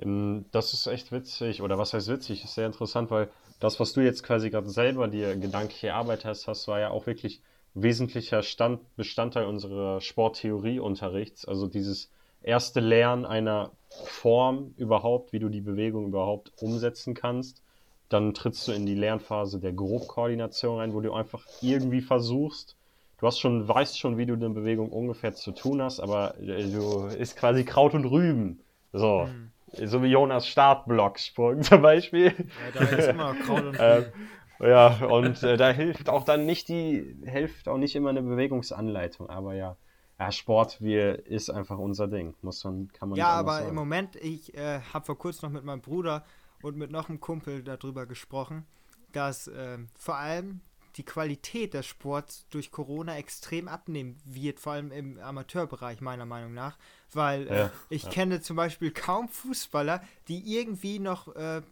Ähm, 0.00 0.46
das 0.50 0.72
ist 0.72 0.86
echt 0.86 1.12
witzig, 1.12 1.62
oder 1.62 1.78
was 1.78 1.92
heißt 1.92 2.08
witzig? 2.08 2.44
Ist 2.44 2.54
sehr 2.54 2.66
interessant, 2.66 3.10
weil 3.10 3.30
das, 3.60 3.78
was 3.78 3.92
du 3.92 4.00
jetzt 4.00 4.22
quasi 4.22 4.50
gerade 4.50 4.70
selber 4.70 5.08
dir 5.08 5.36
gedanklich 5.36 5.84
erarbeitet 5.84 6.24
hast, 6.24 6.46
hast, 6.46 6.66
war 6.68 6.80
ja 6.80 6.90
auch 6.90 7.06
wirklich 7.06 7.42
wesentlicher 7.74 8.42
Stand, 8.42 8.80
Bestandteil 8.96 9.44
unserer 9.44 10.00
Sporttheorieunterrichts. 10.00 11.44
Also 11.44 11.66
dieses 11.66 12.10
erste 12.42 12.80
Lernen 12.80 13.26
einer 13.26 13.72
Form 13.90 14.74
überhaupt, 14.76 15.32
wie 15.32 15.38
du 15.38 15.48
die 15.48 15.60
Bewegung 15.60 16.06
überhaupt 16.06 16.52
umsetzen 16.60 17.14
kannst. 17.14 17.62
Dann 18.10 18.34
trittst 18.34 18.68
du 18.68 18.72
in 18.72 18.84
die 18.84 18.94
Lernphase 18.94 19.58
der 19.60 19.72
Grobkoordination 19.72 20.78
rein, 20.78 20.92
wo 20.92 21.00
du 21.00 21.14
einfach 21.14 21.46
irgendwie 21.62 22.02
versuchst, 22.02 22.76
du 23.18 23.26
hast 23.26 23.40
schon, 23.40 23.66
weißt 23.66 23.98
schon, 23.98 24.18
wie 24.18 24.26
du 24.26 24.34
eine 24.34 24.50
Bewegung 24.50 24.90
ungefähr 24.90 25.32
zu 25.34 25.52
tun 25.52 25.80
hast, 25.80 26.00
aber 26.00 26.38
äh, 26.38 26.70
du 26.70 27.06
ist 27.06 27.36
quasi 27.36 27.64
Kraut 27.64 27.94
und 27.94 28.04
Rüben. 28.04 28.60
So. 28.92 29.26
Mhm. 29.26 29.86
So 29.86 30.02
wie 30.02 30.08
Jonas 30.08 30.46
Startblocksprung 30.48 31.62
zum 31.62 31.80
Beispiel. 31.80 32.34
Ja, 32.36 32.70
da 32.74 32.84
ist 32.84 33.08
immer 33.08 33.34
Kraut 33.34 33.64
und 33.64 33.76
ähm, 33.80 34.04
Rüben. 34.04 34.28
Ja, 34.60 35.06
und 35.06 35.42
äh, 35.42 35.56
da 35.56 35.70
hilft 35.70 36.10
auch 36.10 36.24
dann 36.24 36.44
nicht 36.44 36.68
die, 36.68 37.16
hilft 37.24 37.66
auch 37.68 37.78
nicht 37.78 37.96
immer 37.96 38.10
eine 38.10 38.22
Bewegungsanleitung, 38.22 39.30
aber 39.30 39.54
ja. 39.54 39.76
Ja, 40.18 40.30
Sport 40.30 40.82
wir, 40.82 41.24
ist 41.26 41.48
einfach 41.48 41.78
unser 41.78 42.06
Ding, 42.06 42.34
muss 42.42 42.62
man, 42.64 42.88
kann 42.92 43.08
man 43.08 43.18
Ja, 43.18 43.28
aber 43.28 43.54
sagen. 43.54 43.70
im 43.70 43.74
Moment, 43.74 44.16
ich 44.16 44.54
äh, 44.54 44.80
habe 44.92 45.06
vor 45.06 45.16
kurzem 45.16 45.48
noch 45.48 45.54
mit 45.54 45.64
meinem 45.64 45.80
Bruder 45.80 46.24
und 46.62 46.76
mit 46.76 46.90
noch 46.90 47.08
einem 47.08 47.20
Kumpel 47.20 47.62
darüber 47.62 48.06
gesprochen, 48.06 48.66
dass 49.12 49.48
äh, 49.48 49.78
vor 49.96 50.16
allem 50.16 50.60
die 50.96 51.04
Qualität 51.04 51.74
des 51.74 51.86
Sports 51.86 52.46
durch 52.50 52.70
Corona 52.70 53.16
extrem 53.16 53.68
abnehmen 53.68 54.18
wird, 54.24 54.58
vor 54.58 54.72
allem 54.72 54.90
im 54.90 55.18
Amateurbereich 55.18 56.00
meiner 56.00 56.26
Meinung 56.26 56.52
nach, 56.52 56.78
weil 57.12 57.46
äh, 57.48 57.58
ja, 57.58 57.72
ich 57.88 58.04
ja. 58.04 58.10
kenne 58.10 58.40
zum 58.40 58.56
Beispiel 58.56 58.90
kaum 58.90 59.28
Fußballer, 59.28 60.02
die 60.28 60.56
irgendwie 60.56 60.98
noch 60.98 61.34
äh, 61.36 61.62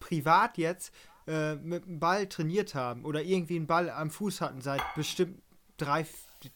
privat 0.00 0.58
jetzt 0.58 0.92
äh, 1.26 1.54
mit 1.56 1.84
dem 1.84 2.00
Ball 2.00 2.26
trainiert 2.26 2.74
haben 2.74 3.04
oder 3.04 3.22
irgendwie 3.22 3.56
einen 3.56 3.66
Ball 3.66 3.90
am 3.90 4.10
Fuß 4.10 4.40
hatten 4.40 4.60
seit 4.60 4.82
bestimmt 4.94 5.42
drei, 5.76 6.06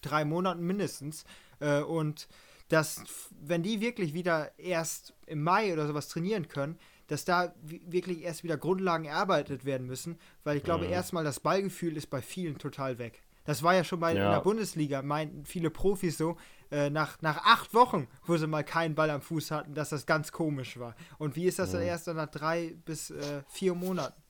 drei 0.00 0.24
Monaten 0.24 0.66
mindestens 0.66 1.24
äh, 1.60 1.80
und 1.80 2.28
dass, 2.68 3.04
wenn 3.30 3.62
die 3.62 3.80
wirklich 3.80 4.12
wieder 4.12 4.58
erst 4.58 5.14
im 5.26 5.42
Mai 5.42 5.72
oder 5.72 5.86
sowas 5.86 6.08
trainieren 6.08 6.48
können, 6.48 6.78
dass 7.06 7.24
da 7.24 7.54
wirklich 7.62 8.22
erst 8.22 8.44
wieder 8.44 8.56
Grundlagen 8.56 9.04
erarbeitet 9.04 9.64
werden 9.64 9.86
müssen, 9.86 10.18
weil 10.44 10.56
ich 10.56 10.64
glaube, 10.64 10.86
mhm. 10.86 10.92
erstmal 10.92 11.24
das 11.24 11.40
Ballgefühl 11.40 11.96
ist 11.96 12.08
bei 12.08 12.20
vielen 12.20 12.58
total 12.58 12.98
weg. 12.98 13.22
Das 13.44 13.62
war 13.62 13.74
ja 13.74 13.84
schon 13.84 14.00
mal 14.00 14.16
ja. 14.16 14.26
in 14.26 14.30
der 14.32 14.40
Bundesliga, 14.40 15.02
meinten 15.02 15.44
viele 15.44 15.70
Profis 15.70 16.18
so, 16.18 16.36
äh, 16.72 16.90
nach, 16.90 17.22
nach 17.22 17.44
acht 17.44 17.74
Wochen, 17.74 18.08
wo 18.26 18.36
sie 18.36 18.48
mal 18.48 18.64
keinen 18.64 18.96
Ball 18.96 19.08
am 19.10 19.20
Fuß 19.20 19.52
hatten, 19.52 19.74
dass 19.74 19.90
das 19.90 20.04
ganz 20.04 20.32
komisch 20.32 20.78
war. 20.78 20.96
Und 21.18 21.36
wie 21.36 21.44
ist 21.44 21.60
das 21.60 21.70
mhm. 21.70 21.74
dann 21.74 21.82
erst 21.82 22.08
nach 22.08 22.28
drei 22.28 22.74
bis 22.84 23.10
äh, 23.10 23.42
vier 23.48 23.74
Monaten? 23.74 24.20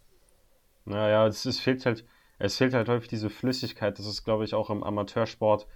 Naja, 0.85 1.27
es, 1.27 1.47
es 1.47 1.59
fehlt 1.59 1.87
halt, 1.87 2.05
es 2.39 2.57
fehlt 2.57 2.75
halt 2.75 2.89
häufig 2.89 3.09
diese 3.09 3.31
Flüssigkeit. 3.31 3.99
Das 3.99 4.07
ist, 4.07 4.23
glaube 4.23 4.45
ich, 4.45 4.53
auch 4.53 4.69
im 4.69 4.85
Amateursport 4.85 5.67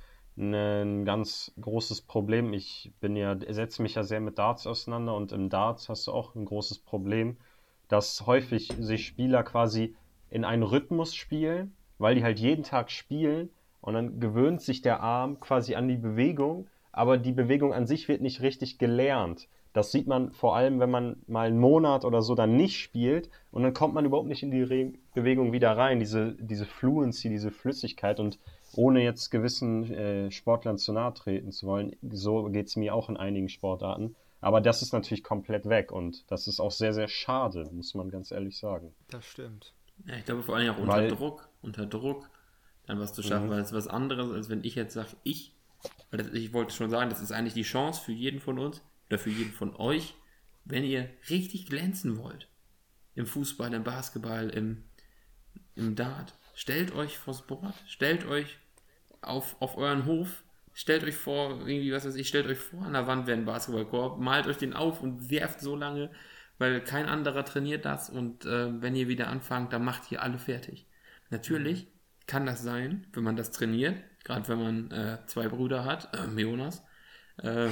ein 0.40 1.04
ganz 1.04 1.52
großes 1.60 2.02
Problem. 2.02 2.52
Ich 2.52 2.92
bin 3.00 3.16
ja, 3.16 3.36
setze 3.48 3.82
mich 3.82 3.94
ja 3.94 4.02
sehr 4.02 4.20
mit 4.20 4.38
Darts 4.38 4.66
auseinander 4.66 5.14
und 5.14 5.32
im 5.32 5.50
Darts 5.50 5.88
hast 5.88 6.06
du 6.06 6.12
auch 6.12 6.34
ein 6.34 6.44
großes 6.44 6.80
Problem, 6.80 7.36
dass 7.88 8.26
häufig 8.26 8.72
sich 8.78 9.06
Spieler 9.06 9.42
quasi 9.42 9.94
in 10.30 10.44
einen 10.44 10.62
Rhythmus 10.62 11.14
spielen, 11.14 11.74
weil 11.98 12.14
die 12.14 12.24
halt 12.24 12.38
jeden 12.38 12.64
Tag 12.64 12.90
spielen 12.90 13.50
und 13.80 13.94
dann 13.94 14.20
gewöhnt 14.20 14.62
sich 14.62 14.82
der 14.82 15.00
Arm 15.00 15.40
quasi 15.40 15.74
an 15.74 15.88
die 15.88 15.96
Bewegung, 15.96 16.68
aber 16.92 17.18
die 17.18 17.32
Bewegung 17.32 17.72
an 17.72 17.86
sich 17.86 18.08
wird 18.08 18.20
nicht 18.20 18.40
richtig 18.40 18.78
gelernt. 18.78 19.48
Das 19.72 19.92
sieht 19.92 20.08
man 20.08 20.32
vor 20.32 20.56
allem, 20.56 20.80
wenn 20.80 20.90
man 20.90 21.16
mal 21.28 21.46
einen 21.46 21.60
Monat 21.60 22.04
oder 22.04 22.22
so 22.22 22.34
dann 22.34 22.56
nicht 22.56 22.78
spielt 22.80 23.30
und 23.52 23.62
dann 23.62 23.74
kommt 23.74 23.94
man 23.94 24.04
überhaupt 24.04 24.28
nicht 24.28 24.42
in 24.42 24.50
die 24.50 24.62
Re 24.62 24.92
Bewegung 25.14 25.52
wieder 25.52 25.76
rein, 25.76 26.00
diese, 26.00 26.34
diese 26.40 26.66
Fluency, 26.66 27.28
diese 27.28 27.50
Flüssigkeit 27.50 28.18
und 28.18 28.38
ohne 28.74 29.02
jetzt 29.02 29.30
gewissen 29.30 29.92
äh, 29.92 30.30
Sportlern 30.30 30.78
zu 30.78 30.92
nahe 30.92 31.14
treten 31.14 31.52
zu 31.52 31.66
wollen, 31.66 31.96
so 32.02 32.44
geht 32.44 32.68
es 32.68 32.76
mir 32.76 32.94
auch 32.94 33.08
in 33.08 33.16
einigen 33.16 33.48
Sportarten. 33.48 34.16
Aber 34.40 34.60
das 34.60 34.80
ist 34.80 34.92
natürlich 34.92 35.22
komplett 35.22 35.68
weg 35.68 35.92
und 35.92 36.30
das 36.30 36.46
ist 36.46 36.60
auch 36.60 36.70
sehr, 36.70 36.94
sehr 36.94 37.08
schade, 37.08 37.68
muss 37.72 37.94
man 37.94 38.10
ganz 38.10 38.30
ehrlich 38.30 38.56
sagen. 38.56 38.94
Das 39.08 39.24
stimmt. 39.26 39.74
Ja, 40.06 40.16
ich 40.16 40.24
glaube 40.24 40.42
vor 40.42 40.56
allem 40.56 40.74
auch 40.74 40.78
unter 40.78 40.92
weil, 40.92 41.08
Druck, 41.08 41.48
unter 41.60 41.86
Druck 41.86 42.30
dann 42.86 42.98
was 42.98 43.12
zu 43.12 43.22
schaffen, 43.22 43.46
mhm. 43.46 43.50
weil 43.50 43.60
es 43.60 43.68
ist 43.68 43.76
was 43.76 43.88
anderes, 43.88 44.30
als 44.32 44.48
wenn 44.48 44.64
ich 44.64 44.74
jetzt 44.74 44.94
sage, 44.94 45.10
ich, 45.24 45.54
weil 46.10 46.18
das, 46.18 46.32
ich 46.32 46.52
wollte 46.54 46.72
schon 46.72 46.90
sagen, 46.90 47.10
das 47.10 47.20
ist 47.20 47.32
eigentlich 47.32 47.54
die 47.54 47.62
Chance 47.62 48.02
für 48.02 48.12
jeden 48.12 48.40
von 48.40 48.58
uns 48.58 48.82
oder 49.08 49.18
für 49.18 49.30
jeden 49.30 49.52
von 49.52 49.76
euch, 49.76 50.14
wenn 50.64 50.84
ihr 50.84 51.10
richtig 51.28 51.66
glänzen 51.66 52.18
wollt, 52.18 52.48
im 53.14 53.26
Fußball, 53.26 53.74
im 53.74 53.84
Basketball, 53.84 54.48
im, 54.48 54.84
im 55.74 55.96
Dart, 55.96 56.34
stellt 56.54 56.94
euch 56.94 57.18
vors 57.18 57.46
Board, 57.46 57.74
stellt 57.86 58.26
euch 58.26 58.58
auf, 59.22 59.56
auf 59.60 59.76
euren 59.76 60.06
Hof, 60.06 60.42
stellt 60.72 61.04
euch 61.04 61.16
vor, 61.16 61.50
irgendwie, 61.60 61.92
was 61.92 62.06
weiß 62.06 62.16
ich, 62.16 62.28
stellt 62.28 62.46
euch 62.46 62.58
vor, 62.58 62.82
an 62.82 62.92
der 62.92 63.06
Wand 63.06 63.26
wäre 63.26 63.38
ein 63.38 63.44
Basketballkorb, 63.44 64.18
malt 64.18 64.46
euch 64.46 64.58
den 64.58 64.74
auf 64.74 65.02
und 65.02 65.30
werft 65.30 65.60
so 65.60 65.76
lange, 65.76 66.10
weil 66.58 66.82
kein 66.82 67.06
anderer 67.06 67.44
trainiert 67.44 67.84
das 67.84 68.10
und 68.10 68.44
äh, 68.44 68.80
wenn 68.82 68.94
ihr 68.94 69.08
wieder 69.08 69.28
anfangt, 69.28 69.72
dann 69.72 69.84
macht 69.84 70.10
ihr 70.12 70.22
alle 70.22 70.38
fertig. 70.38 70.86
Natürlich 71.30 71.86
kann 72.26 72.46
das 72.46 72.62
sein, 72.62 73.06
wenn 73.12 73.24
man 73.24 73.36
das 73.36 73.50
trainiert, 73.50 73.96
gerade 74.24 74.48
wenn 74.48 74.58
man 74.58 74.90
äh, 74.90 75.18
zwei 75.26 75.48
Brüder 75.48 75.84
hat, 75.84 76.14
äh, 76.14 76.40
Jonas. 76.40 76.84
Äh, 77.42 77.70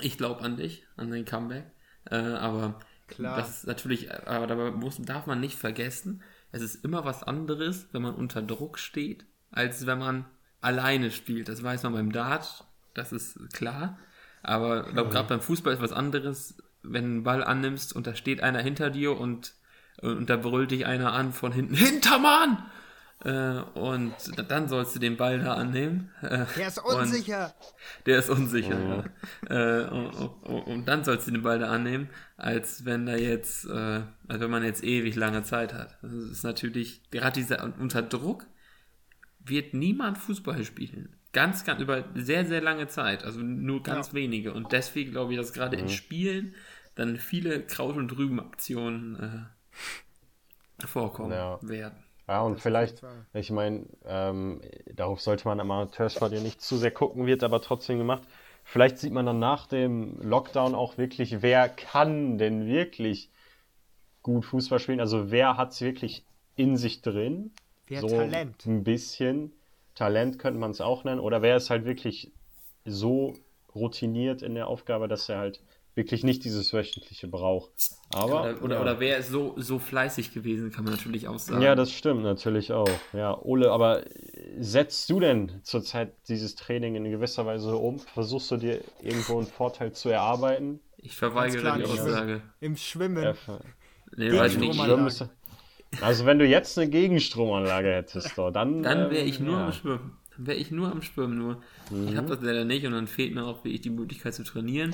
ich 0.00 0.18
glaube 0.18 0.42
an 0.42 0.56
dich, 0.56 0.86
an 0.96 1.10
dein 1.10 1.24
Comeback. 1.24 1.66
Äh, 2.10 2.16
aber 2.16 2.80
Klar. 3.06 3.36
das 3.36 3.58
ist 3.58 3.66
natürlich, 3.66 4.12
aber 4.12 4.46
dabei 4.46 4.70
muss, 4.70 4.96
darf 4.98 5.26
man 5.26 5.40
nicht 5.40 5.56
vergessen, 5.56 6.22
es 6.54 6.62
ist 6.62 6.84
immer 6.84 7.04
was 7.04 7.24
anderes, 7.24 7.88
wenn 7.90 8.02
man 8.02 8.14
unter 8.14 8.40
Druck 8.40 8.78
steht, 8.78 9.24
als 9.50 9.86
wenn 9.86 9.98
man 9.98 10.24
alleine 10.60 11.10
spielt. 11.10 11.48
Das 11.48 11.62
weiß 11.64 11.82
man 11.82 11.94
beim 11.94 12.12
Dart, 12.12 12.64
das 12.94 13.12
ist 13.12 13.52
klar. 13.52 13.98
Aber 14.42 14.86
ich 14.86 14.92
glaube, 14.92 15.10
gerade 15.10 15.28
beim 15.28 15.40
Fußball 15.40 15.74
ist 15.74 15.82
was 15.82 15.92
anderes, 15.92 16.56
wenn 16.82 17.04
du 17.04 17.10
einen 17.10 17.22
Ball 17.24 17.42
annimmst 17.42 17.94
und 17.94 18.06
da 18.06 18.14
steht 18.14 18.40
einer 18.40 18.60
hinter 18.60 18.90
dir 18.90 19.18
und, 19.18 19.54
und 20.00 20.30
da 20.30 20.36
brüllt 20.36 20.70
dich 20.70 20.86
einer 20.86 21.12
an 21.12 21.32
von 21.32 21.50
hinten, 21.50 21.74
Hintermann! 21.74 22.62
Äh, 23.24 23.62
und 23.78 24.14
dann 24.50 24.68
sollst 24.68 24.94
du 24.94 24.98
den 24.98 25.16
Ball 25.16 25.38
da 25.38 25.54
annehmen. 25.54 26.10
Äh, 26.20 26.44
der 26.56 26.68
ist 26.68 26.78
unsicher. 26.78 27.54
Der 28.04 28.18
ist 28.18 28.28
unsicher, 28.28 28.76
oh. 28.78 29.48
ja. 29.48 29.82
Äh, 29.82 29.88
und, 29.88 30.10
und, 30.42 30.62
und, 30.62 30.84
dann 30.86 31.04
sollst 31.04 31.26
du 31.26 31.30
den 31.30 31.42
Ball 31.42 31.58
da 31.58 31.70
annehmen, 31.70 32.10
als 32.36 32.84
wenn 32.84 33.06
da 33.06 33.16
jetzt, 33.16 33.64
äh, 33.64 34.02
als 34.28 34.40
wenn 34.40 34.50
man 34.50 34.62
jetzt 34.62 34.84
ewig 34.84 35.16
lange 35.16 35.42
Zeit 35.42 35.72
hat. 35.72 35.96
Das 36.02 36.12
ist 36.12 36.44
natürlich, 36.44 37.00
gerade 37.10 37.40
dieser 37.40 37.64
unter 37.78 38.02
Druck 38.02 38.46
wird 39.40 39.72
niemand 39.72 40.18
Fußball 40.18 40.62
spielen. 40.64 41.16
Ganz, 41.32 41.64
ganz, 41.64 41.80
über 41.80 42.04
sehr, 42.14 42.44
sehr 42.44 42.60
lange 42.60 42.88
Zeit. 42.88 43.24
Also 43.24 43.40
nur 43.40 43.82
ganz 43.82 44.08
ja. 44.08 44.14
wenige. 44.14 44.52
Und 44.52 44.72
deswegen 44.72 45.12
glaube 45.12 45.32
ich, 45.32 45.38
dass 45.38 45.52
gerade 45.52 45.76
mhm. 45.76 45.84
in 45.84 45.88
Spielen 45.88 46.54
dann 46.94 47.16
viele 47.16 47.62
Kraut- 47.62 47.96
und 47.96 48.16
Rüben-Aktionen 48.16 49.50
äh, 50.80 50.86
vorkommen 50.86 51.32
ja. 51.32 51.58
werden. 51.62 52.03
Ja, 52.26 52.42
und 52.42 52.60
vielleicht, 52.60 53.02
ich 53.34 53.50
meine, 53.50 53.86
ähm, 54.06 54.60
darauf 54.94 55.20
sollte 55.20 55.46
man 55.46 55.60
am 55.60 55.70
Amateursport 55.70 56.32
ja 56.32 56.40
nicht 56.40 56.62
zu 56.62 56.76
sehr 56.76 56.90
gucken, 56.90 57.26
wird 57.26 57.42
aber 57.42 57.60
trotzdem 57.60 57.98
gemacht. 57.98 58.22
Vielleicht 58.64 58.98
sieht 58.98 59.12
man 59.12 59.26
dann 59.26 59.38
nach 59.38 59.66
dem 59.66 60.20
Lockdown 60.22 60.74
auch 60.74 60.96
wirklich, 60.96 61.42
wer 61.42 61.68
kann 61.68 62.38
denn 62.38 62.66
wirklich 62.66 63.30
gut 64.22 64.46
Fußball 64.46 64.78
spielen? 64.78 65.00
Also 65.00 65.30
wer 65.30 65.58
hat 65.58 65.72
es 65.72 65.82
wirklich 65.82 66.24
in 66.56 66.78
sich 66.78 67.02
drin? 67.02 67.52
Wer 67.86 68.00
so 68.00 68.08
Talent? 68.08 68.64
Ein 68.64 68.84
bisschen. 68.84 69.52
Talent 69.94 70.38
könnte 70.38 70.58
man 70.58 70.70
es 70.70 70.80
auch 70.80 71.04
nennen. 71.04 71.20
Oder 71.20 71.42
wer 71.42 71.56
ist 71.56 71.68
halt 71.68 71.84
wirklich 71.84 72.32
so 72.86 73.34
routiniert 73.74 74.40
in 74.40 74.54
der 74.54 74.66
Aufgabe, 74.68 75.08
dass 75.08 75.28
er 75.28 75.38
halt 75.38 75.62
wirklich 75.94 76.24
nicht 76.24 76.44
dieses 76.44 76.72
wöchentliche 76.72 77.28
braucht. 77.28 77.70
Aber, 78.12 78.42
oder, 78.42 78.62
oder, 78.62 78.74
ja. 78.76 78.82
oder 78.82 79.00
wer 79.00 79.18
ist 79.18 79.30
so, 79.30 79.54
so 79.56 79.78
fleißig 79.78 80.32
gewesen, 80.32 80.70
kann 80.70 80.84
man 80.84 80.94
natürlich 80.94 81.28
auch 81.28 81.38
sagen. 81.38 81.62
Ja, 81.62 81.74
das 81.74 81.92
stimmt 81.92 82.22
natürlich 82.22 82.72
auch. 82.72 82.88
Ja, 83.12 83.38
Ole, 83.40 83.70
aber 83.70 84.04
setzt 84.58 85.08
du 85.10 85.20
denn 85.20 85.60
zurzeit 85.62 86.12
dieses 86.28 86.56
Training 86.56 86.96
in 86.96 87.04
gewisser 87.10 87.46
Weise 87.46 87.76
um? 87.76 87.98
Versuchst 87.98 88.50
du 88.50 88.56
dir 88.56 88.80
irgendwo 89.02 89.38
einen 89.38 89.46
Vorteil 89.46 89.92
zu 89.92 90.08
erarbeiten? 90.08 90.80
Ich 90.98 91.16
verweigere 91.16 91.76
die 91.76 91.84
Aussage. 91.84 92.42
Im 92.60 92.76
Schwimmen. 92.76 93.22
Ja, 93.22 93.34
nee, 94.16 94.32
weiß 94.32 94.56
nicht. 94.56 94.80
Also 96.00 96.26
wenn 96.26 96.40
du 96.40 96.46
jetzt 96.46 96.76
eine 96.76 96.90
Gegenstromanlage 96.90 97.88
hättest, 97.94 98.36
doch, 98.36 98.50
dann... 98.50 98.82
Dann 98.82 99.10
wäre 99.10 99.24
ich 99.24 99.38
nur 99.38 99.58
ja. 99.58 99.66
am 99.66 99.72
Schwimmen. 99.72 100.16
Dann 100.36 100.46
wäre 100.46 100.58
ich 100.58 100.70
nur 100.72 100.90
am 100.90 101.02
Schwimmen 101.02 101.38
nur. 101.38 101.62
Mhm. 101.90 102.08
Ich 102.08 102.16
habe 102.16 102.28
das 102.28 102.40
leider 102.40 102.64
nicht 102.64 102.84
und 102.86 102.92
dann 102.92 103.06
fehlt 103.06 103.34
mir 103.34 103.44
auch 103.44 103.64
wirklich 103.64 103.82
die 103.82 103.90
Möglichkeit 103.90 104.34
zu 104.34 104.42
trainieren. 104.42 104.92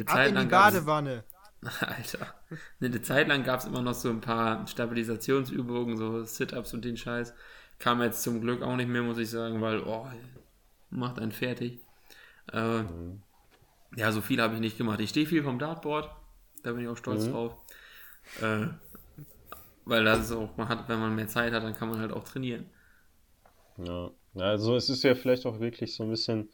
Eine 0.00 0.08
Ab 0.08 0.14
Zeit 0.14 0.28
in 0.28 0.38
die 0.38 0.46
Badewanne. 0.46 1.24
Alter. 1.80 2.34
Eine 2.80 3.02
Zeit 3.02 3.28
lang 3.28 3.44
gab 3.44 3.60
es 3.60 3.66
immer 3.66 3.82
noch 3.82 3.94
so 3.94 4.08
ein 4.08 4.20
paar 4.20 4.66
Stabilisationsübungen, 4.66 5.96
so 5.96 6.24
Sit-Ups 6.24 6.72
und 6.72 6.84
den 6.84 6.96
Scheiß. 6.96 7.34
Kam 7.78 8.00
jetzt 8.02 8.22
zum 8.22 8.40
Glück 8.40 8.62
auch 8.62 8.76
nicht 8.76 8.88
mehr, 8.88 9.02
muss 9.02 9.18
ich 9.18 9.30
sagen, 9.30 9.60
weil, 9.60 9.82
oh, 9.82 10.06
macht 10.90 11.18
einen 11.18 11.32
fertig. 11.32 11.80
Äh, 12.52 12.82
mhm. 12.82 13.22
Ja, 13.96 14.12
so 14.12 14.20
viel 14.20 14.40
habe 14.40 14.54
ich 14.54 14.60
nicht 14.60 14.78
gemacht. 14.78 15.00
Ich 15.00 15.10
stehe 15.10 15.26
viel 15.26 15.42
vom 15.42 15.58
Dartboard, 15.58 16.10
da 16.62 16.72
bin 16.72 16.82
ich 16.82 16.88
auch 16.88 16.96
stolz 16.96 17.26
mhm. 17.26 17.32
drauf. 17.32 17.56
Äh, 18.40 18.68
weil 19.84 20.04
das 20.04 20.30
auch, 20.32 20.56
man 20.56 20.68
hat, 20.68 20.88
wenn 20.88 21.00
man 21.00 21.14
mehr 21.14 21.28
Zeit 21.28 21.52
hat, 21.52 21.62
dann 21.62 21.74
kann 21.74 21.88
man 21.90 21.98
halt 21.98 22.12
auch 22.12 22.24
trainieren. 22.24 22.70
Ja, 23.76 24.10
also 24.36 24.76
es 24.76 24.88
ist 24.88 25.02
ja 25.02 25.14
vielleicht 25.14 25.46
auch 25.46 25.58
wirklich 25.60 25.94
so 25.94 26.04
ein 26.04 26.10
bisschen 26.10 26.48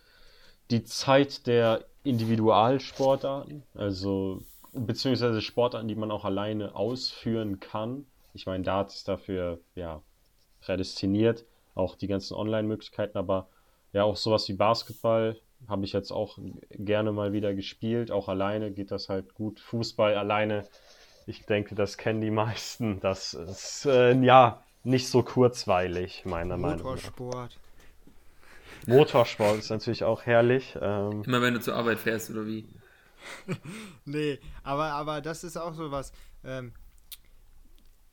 die 0.70 0.84
Zeit 0.84 1.46
der 1.46 1.84
Individualsportarten, 2.06 3.62
also 3.74 4.42
beziehungsweise 4.72 5.40
Sportarten, 5.40 5.88
die 5.88 5.94
man 5.94 6.10
auch 6.10 6.24
alleine 6.24 6.74
ausführen 6.74 7.60
kann. 7.60 8.06
Ich 8.34 8.46
meine, 8.46 8.64
Dart 8.64 8.92
ist 8.92 9.08
dafür 9.08 9.60
ja 9.74 10.02
prädestiniert, 10.60 11.44
auch 11.74 11.96
die 11.96 12.06
ganzen 12.06 12.34
Online-Möglichkeiten, 12.34 13.16
aber 13.18 13.48
ja, 13.92 14.04
auch 14.04 14.16
sowas 14.16 14.48
wie 14.48 14.54
Basketball 14.54 15.40
habe 15.68 15.84
ich 15.84 15.92
jetzt 15.92 16.10
auch 16.10 16.38
gerne 16.70 17.12
mal 17.12 17.32
wieder 17.32 17.54
gespielt. 17.54 18.10
Auch 18.10 18.28
alleine 18.28 18.70
geht 18.70 18.90
das 18.90 19.08
halt 19.08 19.34
gut. 19.34 19.58
Fußball 19.58 20.14
alleine, 20.16 20.66
ich 21.26 21.46
denke, 21.46 21.74
das 21.74 21.96
kennen 21.96 22.20
die 22.20 22.30
meisten. 22.30 23.00
Das 23.00 23.34
ist 23.34 23.86
äh, 23.86 24.12
ja 24.20 24.62
nicht 24.84 25.08
so 25.08 25.22
kurzweilig, 25.22 26.24
meiner 26.24 26.56
Meinung 26.56 26.78
nach. 26.78 26.84
Motorsport. 26.84 27.58
Motorsport 28.86 29.58
ist 29.58 29.70
natürlich 29.70 30.04
auch 30.04 30.22
herrlich. 30.22 30.76
Ähm, 30.80 31.22
Immer 31.24 31.42
wenn 31.42 31.54
du 31.54 31.60
zur 31.60 31.74
Arbeit 31.74 31.98
fährst, 31.98 32.30
oder 32.30 32.46
wie? 32.46 32.68
nee, 34.04 34.38
aber, 34.62 34.92
aber 34.92 35.20
das 35.20 35.44
ist 35.44 35.56
auch 35.56 35.74
so 35.74 35.90
was. 35.90 36.12
Ähm, 36.44 36.72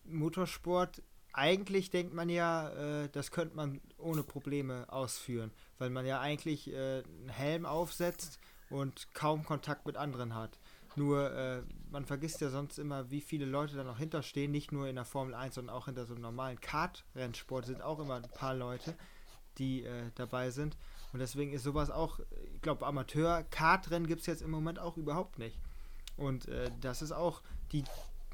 Motorsport, 0.05 1.01
eigentlich 1.33 1.89
denkt 1.89 2.13
man 2.13 2.29
ja, 2.29 2.69
äh, 3.03 3.09
das 3.09 3.31
könnte 3.31 3.55
man 3.55 3.81
ohne 3.97 4.23
Probleme 4.23 4.85
ausführen, 4.89 5.51
weil 5.79 5.89
man 5.89 6.05
ja 6.05 6.19
eigentlich 6.19 6.71
äh, 6.71 7.03
einen 7.03 7.29
Helm 7.29 7.65
aufsetzt 7.65 8.39
und 8.69 9.13
kaum 9.13 9.43
Kontakt 9.43 9.85
mit 9.85 9.97
anderen 9.97 10.35
hat. 10.35 10.57
Nur, 10.95 11.31
äh, 11.31 11.63
man 11.89 12.05
vergisst 12.05 12.41
ja 12.41 12.49
sonst 12.49 12.77
immer, 12.77 13.09
wie 13.09 13.21
viele 13.21 13.45
Leute 13.45 13.75
da 13.75 13.83
noch 13.83 13.97
hinterstehen, 13.97 14.51
nicht 14.51 14.71
nur 14.71 14.87
in 14.87 14.95
der 14.95 15.05
Formel 15.05 15.33
1, 15.33 15.55
sondern 15.55 15.75
auch 15.75 15.85
hinter 15.85 16.05
so 16.05 16.13
einem 16.13 16.21
normalen 16.21 16.61
Kart-Rennsport 16.61 17.65
sind 17.65 17.81
auch 17.81 17.99
immer 17.99 18.17
ein 18.17 18.29
paar 18.35 18.53
Leute, 18.53 18.95
die 19.57 19.83
äh, 19.83 20.11
dabei 20.15 20.51
sind. 20.51 20.77
Und 21.11 21.19
deswegen 21.19 21.53
ist 21.53 21.63
sowas 21.63 21.91
auch, 21.91 22.19
ich 22.55 22.61
glaube, 22.61 22.85
Amateur-Kartrennen 22.85 24.07
gibt 24.07 24.21
es 24.21 24.27
jetzt 24.27 24.41
im 24.41 24.51
Moment 24.51 24.79
auch 24.79 24.97
überhaupt 24.97 25.37
nicht. 25.37 25.57
Und 26.17 26.47
äh, 26.47 26.71
das 26.81 27.01
ist 27.01 27.11
auch, 27.11 27.41
die 27.71 27.83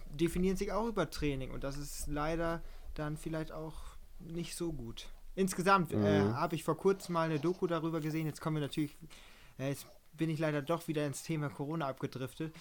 definieren 0.09 0.57
sich 0.57 0.71
auch 0.71 0.87
über 0.87 1.09
Training 1.09 1.51
und 1.51 1.63
das 1.63 1.77
ist 1.77 2.07
leider 2.07 2.61
dann 2.95 3.17
vielleicht 3.17 3.51
auch 3.51 3.75
nicht 4.19 4.55
so 4.55 4.73
gut. 4.73 5.07
Insgesamt 5.35 5.93
äh, 5.93 5.97
mhm. 5.97 6.05
äh, 6.05 6.33
habe 6.33 6.55
ich 6.55 6.63
vor 6.63 6.77
kurzem 6.77 7.13
mal 7.13 7.29
eine 7.29 7.39
Doku 7.39 7.67
darüber 7.67 8.01
gesehen. 8.01 8.25
Jetzt 8.25 8.41
kommen 8.41 8.57
wir 8.57 8.61
natürlich, 8.61 8.97
äh, 9.57 9.69
jetzt 9.69 9.85
bin 10.13 10.29
ich 10.29 10.39
leider 10.39 10.61
doch 10.61 10.87
wieder 10.87 11.05
ins 11.05 11.23
Thema 11.23 11.49
Corona 11.49 11.87
abgedriftet, 11.87 12.53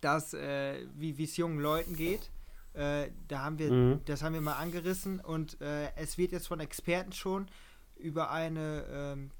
dass 0.00 0.34
äh, 0.34 0.86
wie 0.96 1.22
es 1.22 1.36
jungen 1.36 1.60
Leuten 1.60 1.94
geht. 1.94 2.30
Äh, 2.74 3.10
da 3.26 3.40
haben 3.40 3.58
wir, 3.58 3.72
mhm. 3.72 4.00
das 4.04 4.22
haben 4.22 4.34
wir 4.34 4.40
mal 4.40 4.56
angerissen 4.56 5.20
und 5.20 5.60
äh, 5.60 5.90
es 5.96 6.18
wird 6.18 6.32
jetzt 6.32 6.48
von 6.48 6.60
Experten 6.60 7.12
schon 7.12 7.46
über 7.96 8.30
eine 8.30 8.84
ähm, 8.90 9.30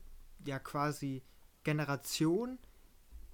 ja 0.47 0.59
quasi 0.59 1.23
Generation 1.65 2.59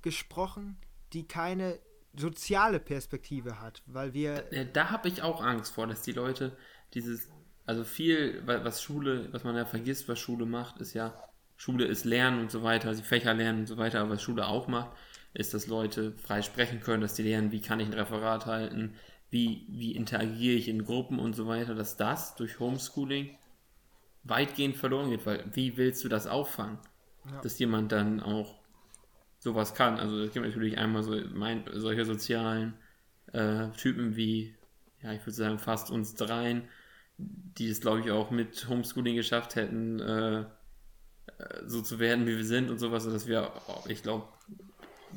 gesprochen, 0.02 0.76
die 1.12 1.26
keine 1.26 1.78
soziale 2.16 2.80
Perspektive 2.80 3.60
hat, 3.60 3.82
weil 3.86 4.12
wir. 4.12 4.44
Da, 4.50 4.64
da 4.64 4.90
habe 4.90 5.08
ich 5.08 5.22
auch 5.22 5.42
Angst 5.42 5.74
vor, 5.74 5.86
dass 5.86 6.02
die 6.02 6.12
Leute 6.12 6.56
dieses, 6.94 7.28
also 7.66 7.84
viel, 7.84 8.42
was 8.46 8.82
Schule, 8.82 9.32
was 9.32 9.44
man 9.44 9.56
ja 9.56 9.64
vergisst, 9.64 10.08
was 10.08 10.18
Schule 10.18 10.46
macht, 10.46 10.80
ist 10.80 10.94
ja, 10.94 11.14
Schule 11.56 11.84
ist 11.86 12.04
Lernen 12.04 12.40
und 12.40 12.50
so 12.50 12.62
weiter, 12.62 12.88
also 12.88 13.02
Fächer 13.02 13.34
lernen 13.34 13.60
und 13.60 13.66
so 13.66 13.76
weiter, 13.76 14.00
aber 14.00 14.10
was 14.10 14.22
Schule 14.22 14.46
auch 14.46 14.68
macht, 14.68 14.90
ist, 15.32 15.54
dass 15.54 15.66
Leute 15.66 16.12
frei 16.12 16.42
sprechen 16.42 16.80
können, 16.80 17.00
dass 17.00 17.14
die 17.14 17.22
lernen, 17.22 17.52
wie 17.52 17.60
kann 17.60 17.80
ich 17.80 17.86
ein 17.86 17.94
Referat 17.94 18.46
halten, 18.46 18.94
wie, 19.34 19.66
wie 19.68 19.96
interagiere 19.96 20.54
ich 20.54 20.68
in 20.68 20.84
Gruppen 20.84 21.18
und 21.18 21.34
so 21.34 21.48
weiter, 21.48 21.74
dass 21.74 21.96
das 21.96 22.36
durch 22.36 22.60
Homeschooling 22.60 23.36
weitgehend 24.22 24.76
verloren 24.76 25.10
geht, 25.10 25.26
weil 25.26 25.44
wie 25.52 25.76
willst 25.76 26.04
du 26.04 26.08
das 26.08 26.28
auffangen? 26.28 26.78
Ja. 27.28 27.40
Dass 27.40 27.58
jemand 27.58 27.90
dann 27.90 28.20
auch 28.20 28.54
sowas 29.40 29.74
kann. 29.74 29.98
Also 29.98 30.20
es 30.20 30.32
gibt 30.32 30.46
natürlich 30.46 30.78
einmal 30.78 31.02
so 31.02 31.20
mein, 31.34 31.64
solche 31.72 32.04
sozialen 32.04 32.74
äh, 33.32 33.70
Typen 33.70 34.14
wie, 34.14 34.54
ja, 35.02 35.12
ich 35.12 35.22
würde 35.22 35.32
sagen, 35.32 35.58
fast 35.58 35.90
uns 35.90 36.14
dreien, 36.14 36.68
die 37.18 37.68
es, 37.68 37.80
glaube 37.80 38.02
ich, 38.02 38.12
auch 38.12 38.30
mit 38.30 38.68
Homeschooling 38.68 39.16
geschafft 39.16 39.56
hätten, 39.56 39.98
äh, 39.98 40.40
äh, 40.42 40.46
so 41.66 41.82
zu 41.82 41.98
werden, 41.98 42.28
wie 42.28 42.36
wir 42.36 42.44
sind 42.44 42.70
und 42.70 42.78
sowas, 42.78 43.02
dass 43.04 43.26
wir, 43.26 43.50
ich 43.88 44.04
glaube, 44.04 44.28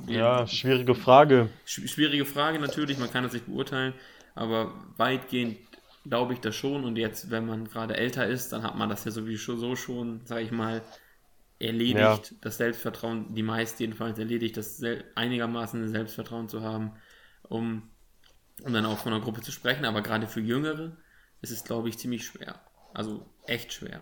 ja, 0.07 0.45
schwierige 0.47 0.95
Frage. 0.95 1.49
Schwierige 1.65 2.25
Frage 2.25 2.59
natürlich, 2.59 2.97
man 2.97 3.11
kann 3.11 3.23
das 3.23 3.33
nicht 3.33 3.47
beurteilen, 3.47 3.93
aber 4.35 4.73
weitgehend 4.97 5.57
glaube 6.09 6.33
ich 6.33 6.39
das 6.39 6.55
schon. 6.55 6.83
Und 6.83 6.97
jetzt, 6.97 7.31
wenn 7.31 7.45
man 7.45 7.65
gerade 7.67 7.95
älter 7.95 8.27
ist, 8.27 8.53
dann 8.53 8.63
hat 8.63 8.75
man 8.75 8.89
das 8.89 9.05
ja 9.05 9.11
sowieso 9.11 9.55
so 9.55 9.75
schon, 9.75 10.25
sage 10.25 10.41
ich 10.41 10.51
mal, 10.51 10.81
erledigt, 11.59 11.97
ja. 11.97 12.37
das 12.41 12.57
Selbstvertrauen, 12.57 13.33
die 13.33 13.43
meisten 13.43 13.81
jedenfalls 13.81 14.19
erledigt, 14.19 14.57
das 14.57 14.81
einigermaßen 15.15 15.87
Selbstvertrauen 15.89 16.49
zu 16.49 16.61
haben, 16.61 16.91
um, 17.43 17.89
um 18.61 18.73
dann 18.73 18.85
auch 18.85 18.99
von 18.99 19.13
einer 19.13 19.23
Gruppe 19.23 19.41
zu 19.41 19.51
sprechen. 19.51 19.85
Aber 19.85 20.01
gerade 20.01 20.27
für 20.27 20.41
Jüngere 20.41 20.97
ist 21.41 21.51
es, 21.51 21.63
glaube 21.63 21.89
ich, 21.89 21.97
ziemlich 21.97 22.25
schwer. 22.25 22.61
Also 22.93 23.25
echt 23.45 23.73
schwer. 23.73 24.01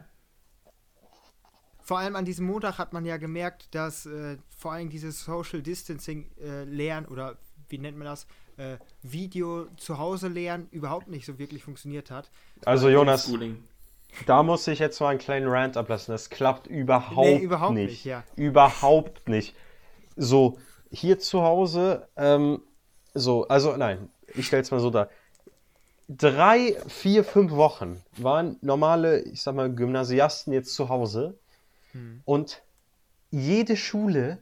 Vor 1.86 2.00
allem 2.00 2.16
an 2.16 2.26
diesem 2.26 2.48
Montag 2.48 2.80
hat 2.80 2.94
man 2.94 3.06
ja 3.06 3.18
gemerkt, 3.18 3.76
dass 3.76 4.08
äh, 4.08 4.38
vor 4.50 4.72
allem 4.72 4.90
dieses 4.90 5.24
Social 5.24 5.62
Distancing 5.62 6.32
äh, 6.42 6.64
lernen 6.64 7.06
oder 7.06 7.38
wie 7.70 7.78
nennt 7.78 7.96
man 7.96 8.08
das, 8.08 8.26
äh, 8.58 8.78
Video 9.04 9.68
zu 9.78 10.00
Hause 10.00 10.30
lernen 10.30 10.68
überhaupt 10.72 11.10
nicht 11.10 11.28
so 11.28 11.38
wirklich 11.38 11.64
funktioniert 11.64 12.10
hat. 12.10 12.32
Also 12.66 12.90
Jonas, 12.90 13.32
da 14.26 14.42
muss 14.42 14.68
ich 14.68 14.80
jetzt 14.80 15.00
mal 15.00 15.10
einen 15.10 15.20
kleinen 15.20 15.48
Rant 15.48 15.78
ablassen. 15.78 16.12
Das 16.12 16.32
klappt 16.32 16.66
überhaupt, 16.66 17.28
nee, 17.28 17.38
überhaupt 17.38 17.76
nicht. 17.76 17.92
nicht 17.92 18.06
ja. 18.06 18.24
Überhaupt 18.36 19.30
nicht. 19.30 19.56
So, 20.16 20.58
hier 20.90 21.20
zu 21.20 21.44
Hause, 21.44 22.08
ähm, 22.16 22.64
so, 23.14 23.48
also 23.48 23.78
nein, 23.78 24.10
ich 24.34 24.48
stelle 24.48 24.64
es 24.64 24.72
mal 24.72 24.80
so 24.80 24.90
dar. 24.90 25.08
Drei, 26.10 26.78
vier, 26.88 27.24
fünf 27.24 27.52
Wochen 27.52 28.02
waren 28.18 28.58
normale, 28.62 29.22
ich 29.22 29.44
sag 29.44 29.54
mal, 29.54 29.72
Gymnasiasten 29.72 30.52
jetzt 30.52 30.74
zu 30.74 30.90
Hause. 30.90 31.38
Hm. 31.96 32.22
Und 32.26 32.62
jede 33.32 33.78
Schule 33.78 34.38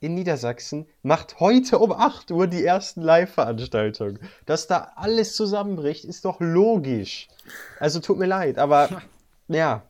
in 0.00 0.14
Niedersachsen 0.14 0.86
macht 1.02 1.40
heute 1.40 1.78
um 1.78 1.90
8 1.90 2.30
Uhr 2.30 2.46
die 2.46 2.64
ersten 2.64 3.02
Live-Veranstaltungen. 3.02 4.20
Dass 4.46 4.68
da 4.68 4.92
alles 4.94 5.34
zusammenbricht, 5.34 6.04
ist 6.04 6.24
doch 6.24 6.38
logisch. 6.38 7.28
Also 7.80 7.98
tut 7.98 8.18
mir 8.18 8.26
leid, 8.26 8.58
aber 8.58 9.02
ja. 9.48 9.82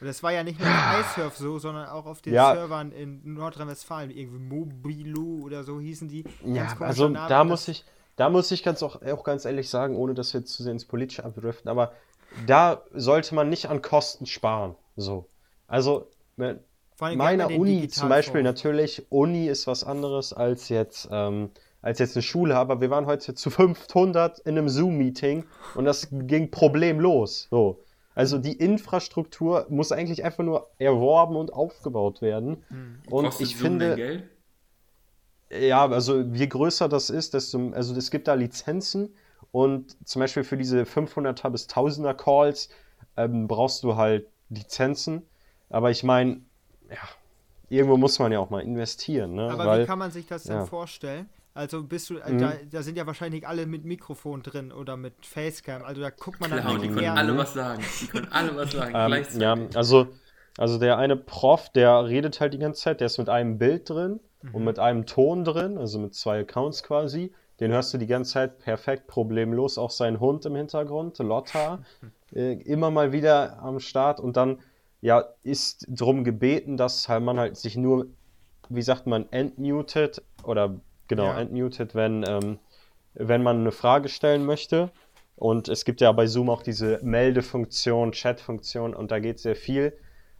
Das 0.00 0.22
war 0.22 0.32
ja 0.32 0.42
nicht 0.42 0.58
nur 0.58 0.68
auf 0.68 1.16
iSurf 1.16 1.36
so, 1.36 1.58
sondern 1.58 1.88
auch 1.88 2.06
auf 2.06 2.20
den 2.22 2.34
ja. 2.34 2.54
Servern 2.54 2.90
in 2.90 3.34
Nordrhein-Westfalen, 3.34 4.10
irgendwie 4.10 4.38
Mobilu 4.38 5.44
oder 5.44 5.62
so 5.62 5.78
hießen 5.78 6.08
die. 6.08 6.24
Ja, 6.44 6.74
also 6.80 7.08
Namen, 7.08 7.28
da 7.28 7.44
muss 7.44 7.68
ich, 7.68 7.84
da 8.16 8.28
muss 8.28 8.50
ich 8.50 8.62
ganz 8.62 8.82
auch, 8.82 9.00
auch 9.02 9.24
ganz 9.24 9.44
ehrlich 9.44 9.70
sagen, 9.70 9.94
ohne 9.96 10.14
dass 10.14 10.34
wir 10.34 10.40
jetzt 10.40 10.52
zu 10.52 10.62
sehr 10.62 10.72
ins 10.72 10.84
Politische 10.84 11.24
abdriften, 11.24 11.70
aber 11.70 11.92
da 12.46 12.82
sollte 12.92 13.34
man 13.34 13.48
nicht 13.48 13.68
an 13.68 13.80
Kosten 13.80 14.26
sparen. 14.26 14.74
So. 14.96 15.28
Also, 15.66 16.10
meiner 17.00 17.50
Uni 17.50 17.88
zum 17.88 18.08
Beispiel 18.08 18.42
natürlich, 18.42 19.06
Uni 19.10 19.46
ist 19.46 19.66
was 19.66 19.84
anderes 19.84 20.32
als 20.32 20.68
jetzt, 20.68 21.08
ähm, 21.10 21.50
als 21.82 21.98
jetzt 21.98 22.16
eine 22.16 22.22
Schule, 22.22 22.56
aber 22.56 22.80
wir 22.80 22.90
waren 22.90 23.06
heute 23.06 23.34
zu 23.34 23.50
500 23.50 24.38
in 24.40 24.56
einem 24.56 24.68
Zoom-Meeting 24.68 25.44
und 25.74 25.84
das 25.84 26.08
ging 26.10 26.50
problemlos. 26.50 27.48
So. 27.50 27.80
Also 28.14 28.38
die 28.38 28.52
Infrastruktur 28.52 29.66
muss 29.70 29.90
eigentlich 29.90 30.24
einfach 30.24 30.44
nur 30.44 30.70
erworben 30.78 31.36
und 31.36 31.52
aufgebaut 31.52 32.22
werden. 32.22 32.64
Hm. 32.68 32.98
Und 33.10 33.24
Kostet 33.24 33.48
ich 33.48 33.56
finde. 33.56 33.96
Geld? 33.96 34.24
Ja, 35.50 35.86
also 35.86 36.20
je 36.20 36.46
größer 36.46 36.88
das 36.88 37.10
ist, 37.10 37.34
desto. 37.34 37.70
Also 37.72 37.94
es 37.94 38.10
gibt 38.10 38.28
da 38.28 38.34
Lizenzen 38.34 39.14
und 39.52 39.96
zum 40.06 40.20
Beispiel 40.20 40.44
für 40.44 40.56
diese 40.56 40.82
500er 40.82 41.50
bis 41.50 41.68
1000er 41.68 42.14
Calls 42.14 42.70
ähm, 43.16 43.46
brauchst 43.46 43.84
du 43.84 43.96
halt 43.96 44.28
Lizenzen. 44.48 45.22
Aber 45.70 45.90
ich 45.90 46.02
meine, 46.02 46.40
ja, 46.90 46.98
irgendwo 47.68 47.96
muss 47.96 48.18
man 48.18 48.32
ja 48.32 48.38
auch 48.38 48.50
mal 48.50 48.62
investieren. 48.62 49.34
Ne? 49.34 49.50
Aber 49.50 49.66
Weil, 49.66 49.82
wie 49.82 49.86
kann 49.86 49.98
man 49.98 50.10
sich 50.10 50.26
das 50.26 50.44
ja. 50.44 50.58
denn 50.58 50.66
vorstellen? 50.66 51.28
Also 51.54 51.84
bist 51.84 52.10
du, 52.10 52.14
mhm. 52.14 52.38
da, 52.38 52.52
da, 52.68 52.82
sind 52.82 52.98
ja 52.98 53.06
wahrscheinlich 53.06 53.46
alle 53.46 53.66
mit 53.66 53.84
Mikrofon 53.84 54.42
drin 54.42 54.72
oder 54.72 54.96
mit 54.96 55.24
Facecam. 55.24 55.84
Also 55.84 56.00
da 56.00 56.10
guckt 56.10 56.40
man 56.40 56.50
Klar, 56.50 56.64
dann 56.64 56.82
die 56.82 56.88
können 56.88 57.16
alle 57.16 57.36
was 57.36 57.54
sagen. 57.54 57.82
Die 58.00 58.06
können 58.08 58.28
alle 58.32 58.56
was 58.56 58.72
sagen. 58.72 58.92
ähm, 59.34 59.40
ja, 59.40 59.56
also, 59.78 60.08
also 60.58 60.78
der 60.78 60.98
eine 60.98 61.16
Prof, 61.16 61.70
der 61.70 62.06
redet 62.06 62.40
halt 62.40 62.54
die 62.54 62.58
ganze 62.58 62.82
Zeit, 62.82 63.00
der 63.00 63.06
ist 63.06 63.18
mit 63.18 63.28
einem 63.28 63.58
Bild 63.58 63.88
drin 63.88 64.18
mhm. 64.42 64.54
und 64.54 64.64
mit 64.64 64.80
einem 64.80 65.06
Ton 65.06 65.44
drin, 65.44 65.78
also 65.78 66.00
mit 66.00 66.14
zwei 66.14 66.40
Accounts 66.40 66.82
quasi. 66.82 67.32
Den 67.60 67.70
hörst 67.70 67.94
du 67.94 67.98
die 67.98 68.08
ganze 68.08 68.32
Zeit 68.32 68.58
perfekt, 68.58 69.06
problemlos. 69.06 69.78
Auch 69.78 69.92
sein 69.92 70.18
Hund 70.18 70.44
im 70.46 70.56
Hintergrund, 70.56 71.18
Lotta, 71.20 71.78
äh, 72.34 72.54
immer 72.62 72.90
mal 72.90 73.12
wieder 73.12 73.60
am 73.62 73.78
Start. 73.78 74.18
Und 74.18 74.36
dann 74.36 74.58
ja, 75.04 75.22
ist 75.42 75.84
darum 75.86 76.24
gebeten, 76.24 76.78
dass 76.78 77.10
halt 77.10 77.22
man 77.22 77.38
halt 77.38 77.58
sich 77.58 77.76
nur, 77.76 78.06
wie 78.70 78.80
sagt 78.80 79.06
man, 79.06 79.30
entmutet 79.32 80.22
oder 80.42 80.80
genau, 81.08 81.26
ja. 81.26 81.40
entmutet, 81.40 81.94
wenn, 81.94 82.24
ähm, 82.26 82.58
wenn 83.12 83.42
man 83.42 83.58
eine 83.58 83.70
Frage 83.70 84.08
stellen 84.08 84.46
möchte. 84.46 84.90
Und 85.36 85.68
es 85.68 85.84
gibt 85.84 86.00
ja 86.00 86.10
bei 86.12 86.26
Zoom 86.26 86.48
auch 86.48 86.62
diese 86.62 87.00
Meldefunktion, 87.02 88.12
Chatfunktion 88.12 88.94
und 88.94 89.10
da 89.10 89.18
geht 89.18 89.40
sehr 89.40 89.56
viel. 89.56 89.92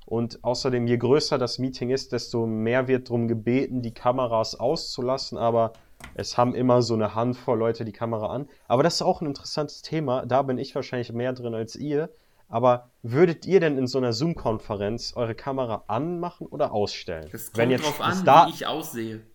Und 0.07 0.43
außerdem, 0.43 0.87
je 0.87 0.97
größer 0.97 1.37
das 1.37 1.59
Meeting 1.59 1.91
ist, 1.91 2.13
desto 2.13 2.47
mehr 2.47 2.89
wird 2.89 3.11
darum 3.11 3.29
gebeten, 3.29 3.83
die 3.83 3.93
Kameras 3.93 4.59
auszulassen. 4.59 5.37
Aber 5.37 5.75
es 6.15 6.39
haben 6.39 6.55
immer 6.55 6.81
so 6.81 6.95
eine 6.95 7.15
Handvoll 7.15 7.59
Leute 7.59 7.85
die 7.85 7.93
Kamera 7.93 8.29
an. 8.29 8.49
Aber 8.67 8.83
das 8.83 8.95
ist 8.95 9.03
auch 9.03 9.21
ein 9.21 9.27
interessantes 9.27 9.83
Thema. 9.83 10.25
Da 10.25 10.41
bin 10.41 10.57
ich 10.57 10.75
wahrscheinlich 10.75 11.13
mehr 11.13 11.35
drin 11.35 11.55
als 11.55 11.77
ihr. 11.77 12.09
Aber 12.55 12.93
würdet 13.03 13.47
ihr 13.47 13.59
denn 13.59 13.77
in 13.79 13.89
so 13.89 13.99
einer 13.99 14.13
Zoom-Konferenz 14.13 15.15
eure 15.17 15.35
Kamera 15.35 15.87
anmachen 15.89 16.47
oder 16.47 16.71
ausstellen? 16.71 17.29
Das 17.33 17.47
kommt 17.47 17.57
wenn 17.59 17.71
jetzt 17.73 17.85
drauf 17.85 18.01
an, 18.01 18.25
wie 18.25 18.55
ich 18.55 18.65
aussehe. 18.65 19.27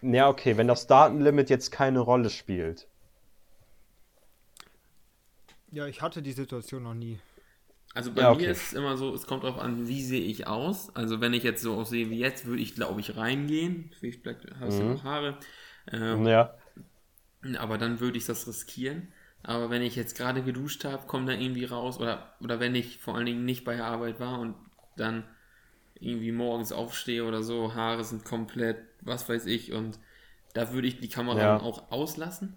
Ja, 0.00 0.30
okay, 0.30 0.56
wenn 0.56 0.66
das 0.66 0.86
Datenlimit 0.86 1.50
jetzt 1.50 1.70
keine 1.70 2.00
Rolle 2.00 2.30
spielt. 2.30 2.88
Ja, 5.70 5.86
ich 5.86 6.00
hatte 6.00 6.22
die 6.22 6.32
Situation 6.32 6.84
noch 6.84 6.94
nie. 6.94 7.18
Also 7.92 8.10
bei 8.10 8.22
ja, 8.22 8.30
okay. 8.30 8.46
mir 8.46 8.52
ist 8.52 8.68
es 8.68 8.72
immer 8.72 8.96
so, 8.96 9.12
es 9.12 9.26
kommt 9.26 9.44
darauf 9.44 9.60
an, 9.60 9.86
wie 9.86 10.02
sehe 10.02 10.22
ich 10.22 10.46
aus. 10.46 10.88
Also 10.96 11.20
wenn 11.20 11.34
ich 11.34 11.42
jetzt 11.42 11.60
so 11.60 11.74
aussehe 11.74 12.08
wie 12.08 12.18
jetzt, 12.18 12.46
würde 12.46 12.62
ich 12.62 12.74
glaube 12.74 13.02
ich 13.02 13.18
reingehen. 13.18 13.92
Vielleicht 14.00 14.22
hast 14.60 14.78
du 14.78 14.82
mhm. 14.82 14.92
noch 14.94 15.04
Haare. 15.04 15.36
Ähm, 15.92 16.26
ja. 16.26 16.54
Aber 17.58 17.76
dann 17.76 18.00
würde 18.00 18.16
ich 18.16 18.24
das 18.24 18.48
riskieren. 18.48 19.12
Aber 19.46 19.70
wenn 19.70 19.80
ich 19.80 19.94
jetzt 19.94 20.16
gerade 20.16 20.42
geduscht 20.42 20.84
habe, 20.84 21.06
kommt 21.06 21.28
da 21.28 21.32
irgendwie 21.32 21.66
raus. 21.66 22.00
Oder, 22.00 22.34
oder 22.40 22.58
wenn 22.58 22.74
ich 22.74 22.98
vor 22.98 23.14
allen 23.14 23.26
Dingen 23.26 23.44
nicht 23.44 23.64
bei 23.64 23.76
der 23.76 23.84
Arbeit 23.84 24.18
war 24.18 24.40
und 24.40 24.56
dann 24.96 25.22
irgendwie 26.00 26.32
morgens 26.32 26.72
aufstehe 26.72 27.24
oder 27.24 27.44
so, 27.44 27.72
Haare 27.72 28.02
sind 28.02 28.24
komplett, 28.24 28.78
was 29.02 29.28
weiß 29.28 29.46
ich. 29.46 29.72
Und 29.72 30.00
da 30.52 30.72
würde 30.72 30.88
ich 30.88 30.98
die 30.98 31.08
Kamera 31.08 31.38
ja. 31.38 31.60
auch 31.60 31.92
auslassen. 31.92 32.56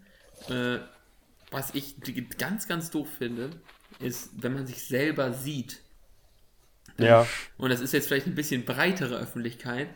Äh, 0.50 0.80
was 1.52 1.76
ich 1.76 1.96
ganz, 2.40 2.68
ganz 2.68 2.90
doof 2.90 3.08
finde, 3.20 3.52
ist, 4.00 4.32
wenn 4.42 4.56
man 4.56 4.66
sich 4.66 4.84
selber 4.84 5.32
sieht. 5.32 5.82
Ja. 6.98 7.28
Und 7.60 7.70
das 7.70 7.82
ist 7.82 7.94
jetzt 7.94 8.08
vielleicht 8.08 8.26
ein 8.26 8.36
bisschen 8.36 8.66
breitere 8.66 9.16
Öffentlichkeit. 9.16 9.90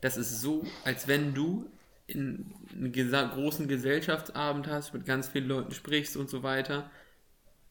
Das 0.00 0.16
ist 0.16 0.40
so, 0.40 0.64
als 0.84 1.08
wenn 1.08 1.34
du 1.34 1.68
in 2.06 2.54
einen 2.72 2.92
gesa 2.92 3.22
großen 3.22 3.68
Gesellschaftsabend 3.68 4.68
hast, 4.68 4.94
mit 4.94 5.06
ganz 5.06 5.28
vielen 5.28 5.48
Leuten 5.48 5.72
sprichst 5.72 6.16
und 6.16 6.30
so 6.30 6.42
weiter, 6.42 6.90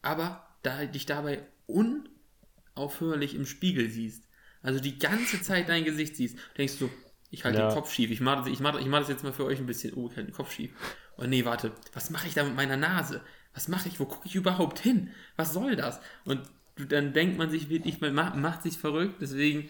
aber 0.01 0.45
da 0.61 0.85
dich 0.85 1.05
dabei 1.05 1.45
unaufhörlich 1.67 3.35
im 3.35 3.45
Spiegel 3.45 3.89
siehst. 3.89 4.23
Also 4.61 4.79
die 4.79 4.97
ganze 4.99 5.41
Zeit 5.41 5.69
dein 5.69 5.85
Gesicht 5.85 6.15
siehst, 6.15 6.37
denkst 6.57 6.79
du, 6.79 6.89
ich 7.29 7.43
halte 7.45 7.59
ja. 7.59 7.69
den 7.69 7.75
Kopf 7.75 7.91
schief. 7.91 8.11
Ich 8.11 8.21
mache 8.21 8.49
ich 8.49 8.59
mach, 8.59 8.79
ich 8.79 8.87
mach 8.87 8.99
das 8.99 9.09
jetzt 9.09 9.23
mal 9.23 9.33
für 9.33 9.45
euch 9.45 9.59
ein 9.59 9.65
bisschen. 9.65 9.93
Oh, 9.93 10.09
ich 10.09 10.15
halte 10.15 10.31
den 10.31 10.35
Kopf 10.35 10.51
schief. 10.51 10.71
Oh 11.17 11.23
nee, 11.23 11.45
warte, 11.45 11.71
was 11.93 12.09
mache 12.09 12.27
ich 12.27 12.33
da 12.33 12.43
mit 12.43 12.55
meiner 12.55 12.77
Nase? 12.77 13.21
Was 13.53 13.67
mache 13.67 13.87
ich? 13.87 13.99
Wo 13.99 14.05
gucke 14.05 14.27
ich 14.27 14.35
überhaupt 14.35 14.79
hin? 14.79 15.11
Was 15.35 15.53
soll 15.53 15.75
das? 15.75 15.99
Und 16.25 16.41
dann 16.89 17.13
denkt 17.13 17.37
man 17.37 17.49
sich 17.49 17.69
wirklich, 17.69 18.01
man 18.01 18.13
macht, 18.13 18.35
macht 18.35 18.63
sich 18.63 18.77
verrückt. 18.77 19.21
Deswegen 19.21 19.69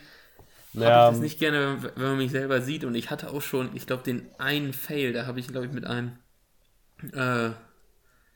ja. 0.82 0.90
habe 0.90 1.12
ich 1.12 1.18
das 1.18 1.24
nicht 1.24 1.40
gerne, 1.40 1.78
wenn 1.96 2.04
man 2.04 2.18
mich 2.18 2.32
selber 2.32 2.62
sieht. 2.62 2.84
Und 2.84 2.96
ich 2.96 3.10
hatte 3.10 3.32
auch 3.32 3.42
schon, 3.42 3.76
ich 3.76 3.88
glaube, 3.88 4.04
den 4.04 4.28
einen 4.38 4.74
Fail, 4.74 5.14
da 5.14 5.26
habe 5.26 5.40
ich, 5.40 5.48
glaube 5.48 5.68
ich, 5.68 5.72
mit 5.72 5.86
einem, 5.86 6.18
äh, 7.14 7.52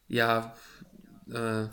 ja, 0.07 0.53
äh, 1.31 1.67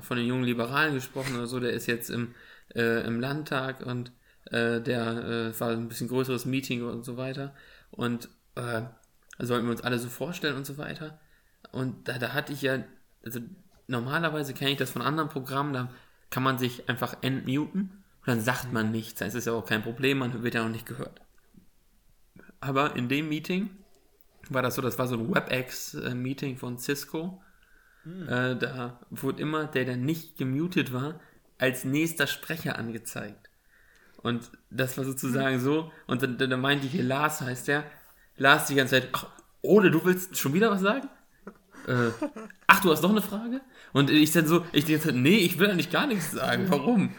von 0.00 0.16
den 0.16 0.26
jungen 0.26 0.44
Liberalen 0.44 0.94
gesprochen 0.94 1.36
oder 1.36 1.46
so. 1.46 1.60
Der 1.60 1.72
ist 1.72 1.86
jetzt 1.86 2.10
im, 2.10 2.34
äh, 2.74 3.06
im 3.06 3.20
Landtag 3.20 3.84
und 3.84 4.12
äh, 4.50 4.80
der 4.80 5.52
äh, 5.52 5.60
war 5.60 5.70
ein 5.70 5.88
bisschen 5.88 6.08
größeres 6.08 6.46
Meeting 6.46 6.82
und 6.82 7.04
so 7.04 7.16
weiter. 7.16 7.54
Und 7.90 8.28
äh, 8.54 8.82
sollten 9.38 9.66
wir 9.66 9.72
uns 9.72 9.82
alle 9.82 9.98
so 9.98 10.08
vorstellen 10.08 10.56
und 10.56 10.66
so 10.66 10.78
weiter. 10.78 11.18
Und 11.70 12.08
da, 12.08 12.18
da 12.18 12.32
hatte 12.32 12.52
ich 12.52 12.62
ja, 12.62 12.82
also 13.24 13.40
normalerweise 13.86 14.54
kenne 14.54 14.72
ich 14.72 14.78
das 14.78 14.90
von 14.90 15.02
anderen 15.02 15.28
Programmen, 15.28 15.72
da 15.72 15.90
kann 16.30 16.42
man 16.42 16.58
sich 16.58 16.88
einfach 16.88 17.16
entmuten 17.22 18.01
und 18.22 18.28
dann 18.28 18.40
sagt 18.40 18.72
man 18.72 18.92
nichts. 18.92 19.18
Das 19.18 19.34
ist 19.34 19.46
ja 19.46 19.52
auch 19.52 19.66
kein 19.66 19.82
Problem, 19.82 20.18
man 20.18 20.42
wird 20.42 20.54
ja 20.54 20.64
auch 20.64 20.68
nicht 20.68 20.86
gehört. 20.86 21.20
Aber 22.60 22.94
in 22.94 23.08
dem 23.08 23.28
Meeting 23.28 23.70
war 24.48 24.62
das 24.62 24.76
so, 24.76 24.82
das 24.82 24.98
war 24.98 25.08
so 25.08 25.16
ein 25.16 25.34
WebEx-Meeting 25.34 26.56
von 26.56 26.78
Cisco. 26.78 27.42
Hm. 28.04 28.28
Äh, 28.28 28.56
da 28.56 29.00
wurde 29.10 29.42
immer 29.42 29.66
der, 29.66 29.84
der 29.84 29.96
nicht 29.96 30.36
gemutet 30.36 30.92
war, 30.92 31.20
als 31.58 31.84
nächster 31.84 32.28
Sprecher 32.28 32.78
angezeigt. 32.78 33.50
Und 34.18 34.52
das 34.70 34.96
war 34.96 35.04
sozusagen 35.04 35.58
so. 35.58 35.90
Und 36.06 36.22
dann, 36.22 36.38
dann 36.38 36.60
meinte 36.60 36.86
ich 36.86 36.92
hier, 36.92 37.02
Lars 37.02 37.40
heißt 37.40 37.66
der. 37.66 37.84
Lars 38.36 38.66
die 38.66 38.76
ganze 38.76 39.00
Zeit, 39.00 39.08
ach, 39.12 39.26
Ole, 39.62 39.90
du 39.90 40.04
willst 40.04 40.38
schon 40.38 40.54
wieder 40.54 40.70
was 40.70 40.80
sagen? 40.80 41.08
Äh, 41.86 42.10
ach, 42.66 42.80
du 42.80 42.90
hast 42.90 43.02
noch 43.02 43.10
eine 43.10 43.22
Frage? 43.22 43.60
Und 43.92 44.10
ich 44.10 44.32
dann 44.32 44.46
so, 44.46 44.64
ich 44.72 44.84
dachte, 44.84 45.12
nee, 45.12 45.38
ich 45.38 45.58
will 45.58 45.70
eigentlich 45.70 45.90
gar 45.90 46.06
nichts 46.06 46.32
sagen. 46.32 46.66
Warum? 46.68 47.12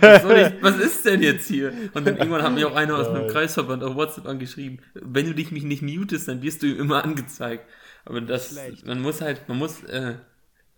Was, 0.00 0.24
ich, 0.24 0.62
was, 0.62 0.76
ist 0.78 1.04
denn 1.04 1.22
jetzt 1.22 1.46
hier? 1.46 1.72
Und 1.94 2.06
dann 2.06 2.16
irgendwann 2.16 2.42
hat 2.42 2.52
mir 2.52 2.68
auch 2.68 2.74
einer 2.74 2.96
aus 2.96 3.10
meinem 3.10 3.28
Kreisverband 3.28 3.82
auf 3.84 3.94
WhatsApp 3.94 4.26
angeschrieben, 4.26 4.80
wenn 4.94 5.26
du 5.26 5.34
dich 5.34 5.52
mich 5.52 5.62
nicht 5.62 5.82
mutest, 5.82 6.28
dann 6.28 6.42
wirst 6.42 6.62
du 6.62 6.66
ihm 6.66 6.80
immer 6.80 7.04
angezeigt. 7.04 7.64
Aber 8.04 8.20
das, 8.20 8.50
Schlecht. 8.50 8.86
man 8.86 9.00
muss 9.00 9.20
halt, 9.20 9.48
man 9.48 9.58
muss 9.58 9.82
äh, 9.84 10.14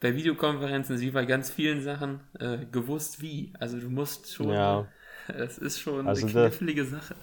bei 0.01 0.15
Videokonferenzen, 0.15 1.01
wie 1.01 1.11
bei 1.11 1.25
ganz 1.25 1.51
vielen 1.51 1.83
Sachen, 1.83 2.21
äh, 2.39 2.59
gewusst 2.71 3.21
wie. 3.21 3.53
Also 3.59 3.79
du 3.79 3.89
musst 3.89 4.33
schon, 4.33 4.51
ja. 4.51 4.87
es 5.29 5.59
ist 5.59 5.81
schon 5.81 6.07
also 6.09 6.27
eine 6.27 6.33
knifflige 6.33 6.85
Sache. 6.85 7.15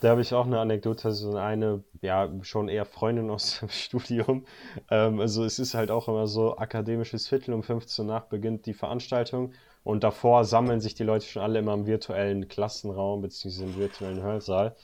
Da 0.00 0.10
habe 0.10 0.20
ich 0.20 0.34
auch 0.34 0.46
eine 0.46 0.60
Anekdote, 0.60 1.10
so 1.12 1.36
eine, 1.36 1.82
ja, 2.02 2.30
schon 2.42 2.68
eher 2.68 2.84
Freundin 2.84 3.30
aus 3.30 3.60
dem 3.60 3.68
Studium. 3.70 4.44
Ähm, 4.90 5.20
also 5.20 5.44
es 5.44 5.58
ist 5.58 5.74
halt 5.74 5.90
auch 5.90 6.08
immer 6.08 6.26
so, 6.26 6.58
akademisches 6.58 7.28
Viertel 7.28 7.54
um 7.54 7.62
15 7.62 8.04
Uhr 8.04 8.12
nach 8.12 8.24
beginnt 8.24 8.66
die 8.66 8.74
Veranstaltung 8.74 9.52
und 9.84 10.04
davor 10.04 10.44
sammeln 10.44 10.80
sich 10.80 10.94
die 10.94 11.04
Leute 11.04 11.26
schon 11.26 11.42
alle 11.42 11.60
immer 11.60 11.74
im 11.74 11.86
virtuellen 11.86 12.48
Klassenraum 12.48 13.22
bzw. 13.22 13.64
im 13.64 13.76
virtuellen 13.76 14.22
Hörsaal. 14.22 14.74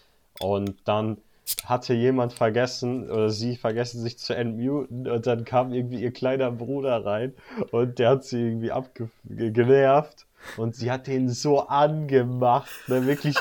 Und 0.41 0.77
dann 0.85 1.19
hatte 1.67 1.93
jemand 1.93 2.33
vergessen 2.33 3.11
oder 3.11 3.29
sie 3.29 3.57
vergessen 3.57 4.01
sich 4.01 4.19
zu 4.19 4.35
entmuten 4.35 5.09
und 5.09 5.27
dann 5.27 5.45
kam 5.45 5.73
irgendwie 5.73 6.01
ihr 6.01 6.13
kleiner 6.13 6.51
Bruder 6.51 7.05
rein 7.05 7.35
und 7.73 7.99
der 7.99 8.11
hat 8.11 8.25
sie 8.25 8.41
irgendwie 8.41 8.71
abgenervt 8.71 10.27
und 10.57 10.75
sie 10.75 10.91
hat 10.91 11.07
den 11.07 11.29
so 11.29 11.61
angemacht, 11.61 12.71
ne, 12.89 13.07
wirklich. 13.07 13.37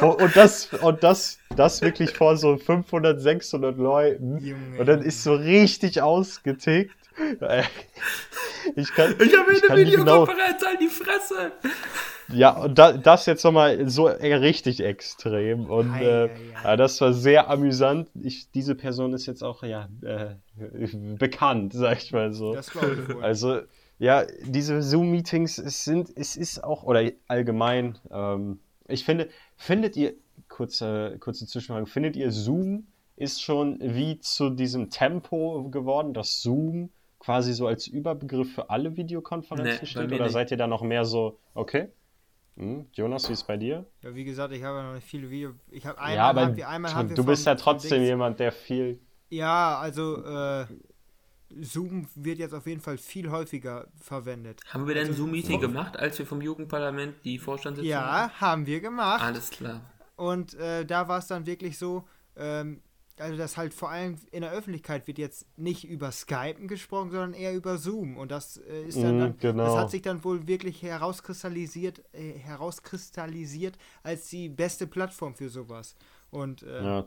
und 0.00 0.36
das, 0.36 0.72
und 0.72 1.02
das, 1.02 1.38
das 1.56 1.82
wirklich 1.82 2.10
vor 2.10 2.36
so 2.36 2.56
500, 2.56 3.20
600 3.20 3.76
Leuten. 3.76 4.38
Junge, 4.38 4.78
und 4.78 4.86
dann 4.86 5.02
ist 5.02 5.22
so 5.22 5.34
richtig 5.34 6.00
ausgetickt. 6.02 6.96
Ich 8.74 8.94
kann. 8.94 9.14
Ich 9.18 9.36
habe 9.36 9.52
in 9.52 9.60
der 9.68 9.76
Videokonferenz 9.76 10.60
genau, 10.60 10.70
an 10.70 10.78
die 10.80 10.88
Fresse. 10.88 11.52
Ja, 12.32 12.50
und 12.50 12.78
da, 12.78 12.92
das 12.92 13.26
jetzt 13.26 13.44
nochmal 13.44 13.88
so 13.88 14.06
richtig 14.06 14.80
extrem. 14.80 15.66
Und 15.66 15.94
äh, 15.96 16.30
ja, 16.64 16.76
das 16.76 17.00
war 17.00 17.12
sehr 17.12 17.50
amüsant. 17.50 18.08
Ich, 18.22 18.50
diese 18.52 18.74
Person 18.74 19.12
ist 19.12 19.26
jetzt 19.26 19.42
auch 19.42 19.62
ja 19.62 19.88
äh, 20.02 20.36
bekannt, 21.18 21.72
sag 21.74 21.98
ich 21.98 22.12
mal 22.12 22.32
so. 22.32 22.54
Das 22.54 22.70
glaube 22.70 22.96
ich 23.08 23.14
wohl. 23.14 23.22
Also 23.22 23.60
ja, 23.98 24.24
diese 24.44 24.82
Zoom-Meetings, 24.82 25.58
es 25.58 25.84
sind, 25.84 26.10
es 26.16 26.36
ist 26.36 26.62
auch, 26.62 26.82
oder 26.82 27.10
allgemein, 27.28 27.98
ähm, 28.10 28.60
ich 28.88 29.04
finde, 29.04 29.28
findet 29.56 29.96
ihr, 29.96 30.14
kurze, 30.48 31.16
kurze 31.20 31.46
Zwischenfrage, 31.46 31.86
findet 31.86 32.16
ihr 32.16 32.30
Zoom 32.30 32.86
ist 33.16 33.42
schon 33.42 33.78
wie 33.80 34.18
zu 34.18 34.50
diesem 34.50 34.90
Tempo 34.90 35.68
geworden, 35.70 36.14
dass 36.14 36.42
Zoom 36.42 36.90
quasi 37.18 37.52
so 37.52 37.66
als 37.66 37.86
Überbegriff 37.86 38.52
für 38.54 38.70
alle 38.70 38.96
Videokonferenzen 38.96 39.78
nee, 39.80 39.86
steht? 39.86 40.12
Oder 40.12 40.24
nicht. 40.24 40.32
seid 40.32 40.50
ihr 40.50 40.56
da 40.56 40.66
noch 40.66 40.82
mehr 40.82 41.04
so, 41.04 41.38
okay? 41.54 41.88
Hm, 42.56 42.86
Jonas, 42.92 43.28
wie 43.28 43.32
ist 43.32 43.40
es 43.40 43.46
bei 43.46 43.56
dir? 43.56 43.86
Ja, 44.02 44.14
wie 44.14 44.24
gesagt, 44.24 44.52
ich 44.52 44.62
habe 44.62 44.78
ja 44.78 44.84
noch 44.84 44.94
nicht 44.94 45.06
viele 45.06 45.30
Videos. 45.30 45.54
Ich 45.70 45.86
habe 45.86 45.98
einmal, 45.98 46.16
ja, 46.16 46.28
aber 46.28 46.46
hab, 46.46 46.68
einmal 46.68 47.06
du 47.06 47.24
bist 47.24 47.46
ja 47.46 47.54
trotzdem 47.54 48.02
jemand, 48.02 48.40
der 48.40 48.52
viel. 48.52 48.98
Ja, 49.30 49.78
also 49.78 50.22
äh, 50.24 50.66
Zoom 51.60 52.06
wird 52.14 52.38
jetzt 52.38 52.54
auf 52.54 52.66
jeden 52.66 52.80
Fall 52.80 52.98
viel 52.98 53.30
häufiger 53.30 53.88
verwendet. 54.00 54.60
Haben 54.68 54.86
wir 54.86 54.94
denn 54.94 55.08
also, 55.08 55.22
Zoom-Meeting 55.24 55.60
gemacht, 55.60 55.96
als 55.96 56.18
wir 56.18 56.26
vom 56.26 56.40
Jugendparlament 56.40 57.16
die 57.24 57.38
Vorstandssitzung 57.38 57.90
Ja, 57.90 58.24
hatten? 58.24 58.40
haben 58.40 58.66
wir 58.66 58.80
gemacht. 58.80 59.22
Alles 59.22 59.50
klar. 59.50 59.80
Und 60.16 60.54
äh, 60.54 60.84
da 60.84 61.08
war 61.08 61.18
es 61.18 61.26
dann 61.26 61.46
wirklich 61.46 61.78
so, 61.78 62.06
ähm, 62.36 62.80
also 63.18 63.36
das 63.36 63.56
halt 63.56 63.74
vor 63.74 63.90
allem 63.90 64.16
in 64.30 64.42
der 64.42 64.52
Öffentlichkeit 64.52 65.06
wird 65.06 65.18
jetzt 65.18 65.46
nicht 65.56 65.84
über 65.84 66.10
Skypen 66.12 66.68
gesprochen, 66.68 67.10
sondern 67.10 67.34
eher 67.34 67.54
über 67.54 67.78
Zoom. 67.78 68.16
Und 68.16 68.30
das 68.30 68.56
äh, 68.56 68.84
ist 68.84 69.02
dann, 69.02 69.16
mm, 69.16 69.20
dann 69.20 69.38
genau. 69.38 69.64
das 69.64 69.76
hat 69.76 69.90
sich 69.90 70.02
dann 70.02 70.22
wohl 70.24 70.46
wirklich 70.46 70.82
herauskristallisiert, 70.82 72.02
äh, 72.12 72.38
herauskristallisiert 72.38 73.76
als 74.02 74.28
die 74.28 74.48
beste 74.48 74.86
Plattform 74.86 75.34
für 75.34 75.48
sowas. 75.48 75.96
Und 76.30 76.62
äh, 76.62 76.82
ja. 76.82 77.04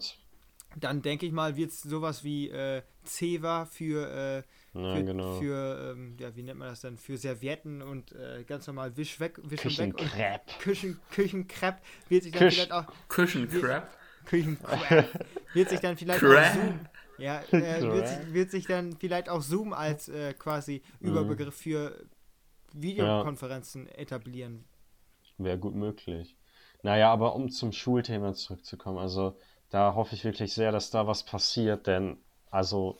Dann 0.75 1.01
denke 1.01 1.25
ich 1.25 1.31
mal, 1.31 1.55
wird 1.55 1.71
es 1.71 1.81
sowas 1.81 2.23
wie 2.23 2.49
äh, 2.49 2.81
Ceva 3.05 3.65
für, 3.65 4.09
äh, 4.09 4.43
Ja, 4.73 4.81
für, 4.93 5.03
genau. 5.03 5.39
für 5.39 5.93
ähm, 5.95 6.17
ja, 6.19 6.35
wie 6.35 6.43
nennt 6.43 6.59
man 6.59 6.69
das 6.69 6.81
dann, 6.81 6.97
für 6.97 7.17
Servietten 7.17 7.81
und 7.81 8.11
äh, 8.13 8.43
ganz 8.45 8.67
normal 8.67 8.95
Wisch 8.97 9.19
weg, 9.19 9.39
Wisch 9.43 9.65
und 9.65 9.77
weg 9.77 9.95
und 9.95 10.11
Küchenkrepp. 10.11 10.59
Küchen, 10.59 10.99
Küchenkrepp 11.11 11.81
wird 12.09 12.23
sich 12.23 12.31
dann 12.33 12.41
Küch- 12.43 12.51
vielleicht 12.51 12.71
auch 12.71 12.85
Küchencrap. 13.07 13.89
Küchenkrepp 14.25 15.25
wird 15.53 15.69
sich 15.69 15.79
dann 15.79 15.97
vielleicht 15.97 16.27
auch 16.27 16.29
Crap. 16.29 16.53
Zoom, 16.53 16.87
ja, 17.17 17.41
äh, 17.41 17.81
wird, 17.91 18.07
sich, 18.07 18.33
wird 18.33 18.51
sich 18.51 18.65
dann 18.67 18.97
vielleicht 18.97 19.29
auch 19.29 19.41
Zoom 19.41 19.73
als 19.73 20.09
äh, 20.09 20.33
quasi 20.33 20.81
Mhm. 20.99 21.07
Überbegriff 21.07 21.55
für 21.55 22.05
Videokonferenzen 22.73 23.87
etablieren. 23.89 24.65
Wäre 25.37 25.57
gut 25.57 25.75
möglich. 25.75 26.35
Naja, 26.83 27.11
aber 27.11 27.35
um 27.35 27.49
zum 27.49 27.71
Schulthema 27.71 28.33
zurückzukommen, 28.33 28.97
also 28.97 29.37
da 29.69 29.95
hoffe 29.95 30.15
ich 30.15 30.23
wirklich 30.23 30.53
sehr, 30.53 30.71
dass 30.71 30.91
da 30.91 31.07
was 31.07 31.23
passiert, 31.23 31.87
denn 31.87 32.17
also 32.51 32.97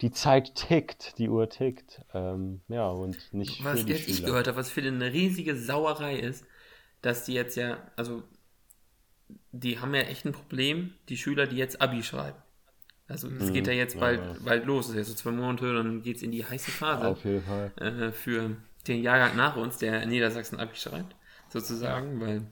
die 0.00 0.10
Zeit 0.10 0.54
tickt, 0.54 1.18
die 1.18 1.28
Uhr 1.28 1.48
tickt. 1.48 2.02
Ähm, 2.12 2.60
ja, 2.68 2.88
und 2.88 3.32
nicht 3.32 3.64
Was 3.64 3.80
für 3.80 3.86
die 3.86 3.92
jetzt 3.92 4.08
ich 4.08 4.24
gehört 4.24 4.48
habe, 4.48 4.56
was 4.56 4.70
für 4.70 4.82
eine 4.82 5.12
riesige 5.12 5.56
Sauerei 5.56 6.18
ist, 6.18 6.44
dass 7.02 7.24
die 7.24 7.34
jetzt 7.34 7.56
ja, 7.56 7.78
also 7.96 8.22
die 9.52 9.78
haben 9.78 9.94
ja 9.94 10.02
echt 10.02 10.24
ein 10.24 10.32
Problem, 10.32 10.94
die 11.08 11.16
Schüler, 11.16 11.46
die 11.46 11.56
jetzt 11.56 11.80
Abi 11.80 12.02
schreiben. 12.02 12.38
Also 13.08 13.28
es 13.28 13.52
geht 13.52 13.66
ja 13.66 13.72
jetzt 13.74 14.00
bald, 14.00 14.20
ja. 14.20 14.36
bald 14.42 14.64
los, 14.64 14.86
das 14.86 14.96
ist 14.96 14.96
ja 14.96 15.04
so 15.04 15.14
zwei 15.14 15.32
Monate, 15.32 15.74
dann 15.74 16.02
geht 16.02 16.16
es 16.16 16.22
in 16.22 16.30
die 16.30 16.46
heiße 16.46 16.70
Phase 16.70 17.08
Auf 17.08 17.24
jeden 17.24 17.42
Fall. 17.42 17.72
äh, 17.76 18.10
für 18.10 18.56
den 18.88 19.02
Jahrgang 19.02 19.36
nach 19.36 19.56
uns, 19.56 19.76
der 19.78 20.02
in 20.02 20.08
Niedersachsen 20.08 20.58
Abi 20.58 20.76
schreibt, 20.76 21.14
sozusagen, 21.50 22.20
weil 22.20 22.46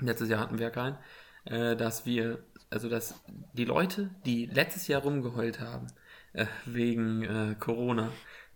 letztes 0.00 0.28
Jahr 0.28 0.40
hatten 0.40 0.58
wir 0.58 0.70
keinen, 0.70 0.98
äh, 1.44 1.74
dass 1.74 2.04
wir, 2.04 2.44
also 2.72 2.88
dass 2.88 3.14
die 3.52 3.64
Leute, 3.64 4.10
die 4.26 4.46
letztes 4.46 4.88
Jahr 4.88 5.02
rumgeheult 5.02 5.60
haben, 5.60 5.86
äh, 6.32 6.46
wegen 6.64 7.22
äh, 7.22 7.54
Corona, 7.58 8.10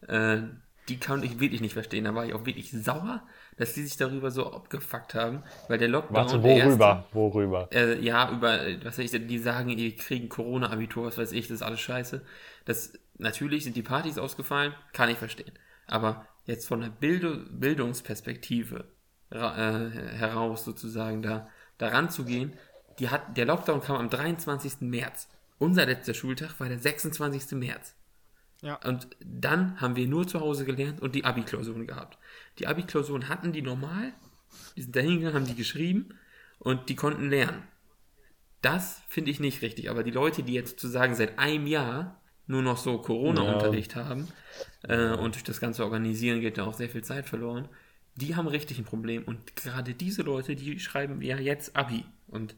äh, 0.09 0.39
die 0.89 1.01
konnte 1.01 1.27
ich 1.27 1.41
wirklich 1.41 1.61
nicht 1.61 1.73
verstehen. 1.73 2.05
Da 2.05 2.15
war 2.15 2.27
ich 2.27 2.33
auch 2.33 2.47
wirklich 2.47 2.71
sauer, 2.71 3.23
dass 3.57 3.75
die 3.75 3.83
sich 3.83 3.97
darüber 3.97 4.31
so 4.31 4.53
abgefuckt 4.53 5.15
haben, 5.15 5.43
weil 5.69 5.79
der 5.79 5.89
Lockdown. 5.89 6.15
Warte, 6.17 6.41
der 6.41 6.57
erste- 6.57 6.71
worüber? 6.71 7.07
Worüber? 7.13 7.69
äh, 7.73 8.01
ja, 8.01 8.31
über, 8.31 8.61
was 8.85 8.99
weiß 8.99 9.13
ich, 9.13 9.27
die 9.27 9.39
sagen, 9.39 9.77
die 9.77 9.97
kriegen 9.97 10.29
Corona-Abitur, 10.29 11.07
was 11.07 11.19
weiß 11.19 11.33
ich, 11.33 11.49
das 11.49 11.57
ist 11.57 11.63
alles 11.63 11.81
scheiße. 11.81 12.23
Das, 12.67 12.93
natürlich 13.19 13.65
sind 13.65 13.77
die 13.77 13.83
Partys 13.83 14.19
ausgefallen, 14.19 14.75
kann 14.93 15.09
ich 15.09 15.19
verstehen. 15.19 15.53
Aber 15.89 16.27
jetzt 16.45 16.69
von 16.69 16.81
der 16.81 16.91
Bildu 16.91 17.45
Bildungsperspektive 17.51 18.85
äh, 19.31 19.37
heraus 19.39 20.65
sozusagen 20.65 21.23
da, 21.23 21.49
da 21.79 21.89
ranzugehen, 21.89 22.53
die 22.99 23.09
hat, 23.09 23.37
der 23.37 23.47
Lockdown 23.47 23.81
kam 23.81 23.97
am 23.97 24.11
23. 24.11 24.81
März. 24.81 25.29
Unser 25.59 25.87
letzter 25.87 26.15
Schultag 26.15 26.59
war 26.61 26.69
der 26.69 26.79
26. 26.79 27.53
März. 27.53 27.95
Ja. 28.63 28.77
Und 28.85 29.09
dann 29.21 29.81
haben 29.81 29.97
wir 29.97 30.07
nur 30.07 30.27
zu 30.27 30.41
Hause 30.41 30.65
gelernt 30.65 31.01
und 31.01 31.15
die 31.15 31.25
Abi-Klausuren 31.25 31.87
gehabt. 31.87 32.19
Die 32.59 32.67
Abi-Klausuren 32.67 33.29
hatten 33.29 33.53
die 33.53 33.63
normal, 33.63 34.13
die 34.77 34.83
sind 34.83 34.97
dahin 34.97 35.17
gegangen, 35.17 35.35
haben 35.35 35.47
die 35.47 35.55
geschrieben 35.55 36.15
und 36.59 36.89
die 36.89 36.97
konnten 36.97 37.29
lernen. 37.29 37.63
Das 38.63 39.03
finde 39.09 39.31
ich 39.31 39.41
nicht 39.41 39.63
richtig, 39.63 39.91
aber 39.91 40.03
die 40.03 40.11
Leute, 40.11 40.43
die 40.43 40.55
jetzt 40.55 40.81
sozusagen 40.81 41.15
seit 41.15 41.39
einem 41.39 41.67
Jahr 41.67 42.21
nur 42.47 42.63
noch 42.63 42.79
so 42.79 42.99
Corona-Unterricht 42.99 43.97
haben 43.97 44.29
äh, 44.83 45.11
und 45.11 45.35
durch 45.35 45.45
das 45.45 45.61
ganze 45.61 45.85
Organisieren 45.85 46.41
geht 46.41 46.59
da 46.59 46.65
auch 46.65 46.75
sehr 46.75 46.89
viel 46.89 47.05
Zeit 47.05 47.29
verloren, 47.29 47.69
die 48.15 48.35
haben 48.35 48.49
richtig 48.49 48.79
ein 48.79 48.85
Problem. 48.85 49.25
Und 49.25 49.57
gerade 49.57 49.95
diese 49.95 50.23
Leute, 50.23 50.57
die 50.57 50.81
schreiben 50.81 51.21
ja 51.23 51.39
jetzt 51.39 51.77
Abi. 51.77 52.05
Und 52.29 52.57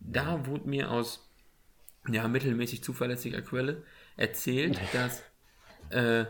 da 0.00 0.46
wurde 0.46 0.68
mir 0.68 0.90
aus 0.90 1.22
ja, 2.08 2.28
mittelmäßig 2.28 2.84
zuverlässiger 2.84 3.42
Quelle 3.42 3.82
erzählt, 4.16 4.78
dass, 4.92 5.22
äh, 5.90 6.24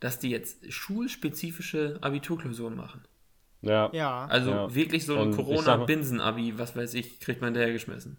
dass 0.00 0.18
die 0.18 0.30
jetzt 0.30 0.72
schulspezifische 0.72 1.98
Abiturklausuren 2.00 2.74
machen. 2.76 3.02
Ja. 3.62 3.90
Ja, 3.92 4.26
Also 4.26 4.50
Ja. 4.50 4.74
wirklich 4.74 5.04
so 5.06 5.18
ein 5.20 5.34
Corona-Binsen-Abi, 5.36 6.58
was 6.58 6.74
weiß 6.74 6.94
ich, 6.94 7.20
kriegt 7.20 7.40
man 7.42 7.54
dahergeschmissen. 7.54 8.16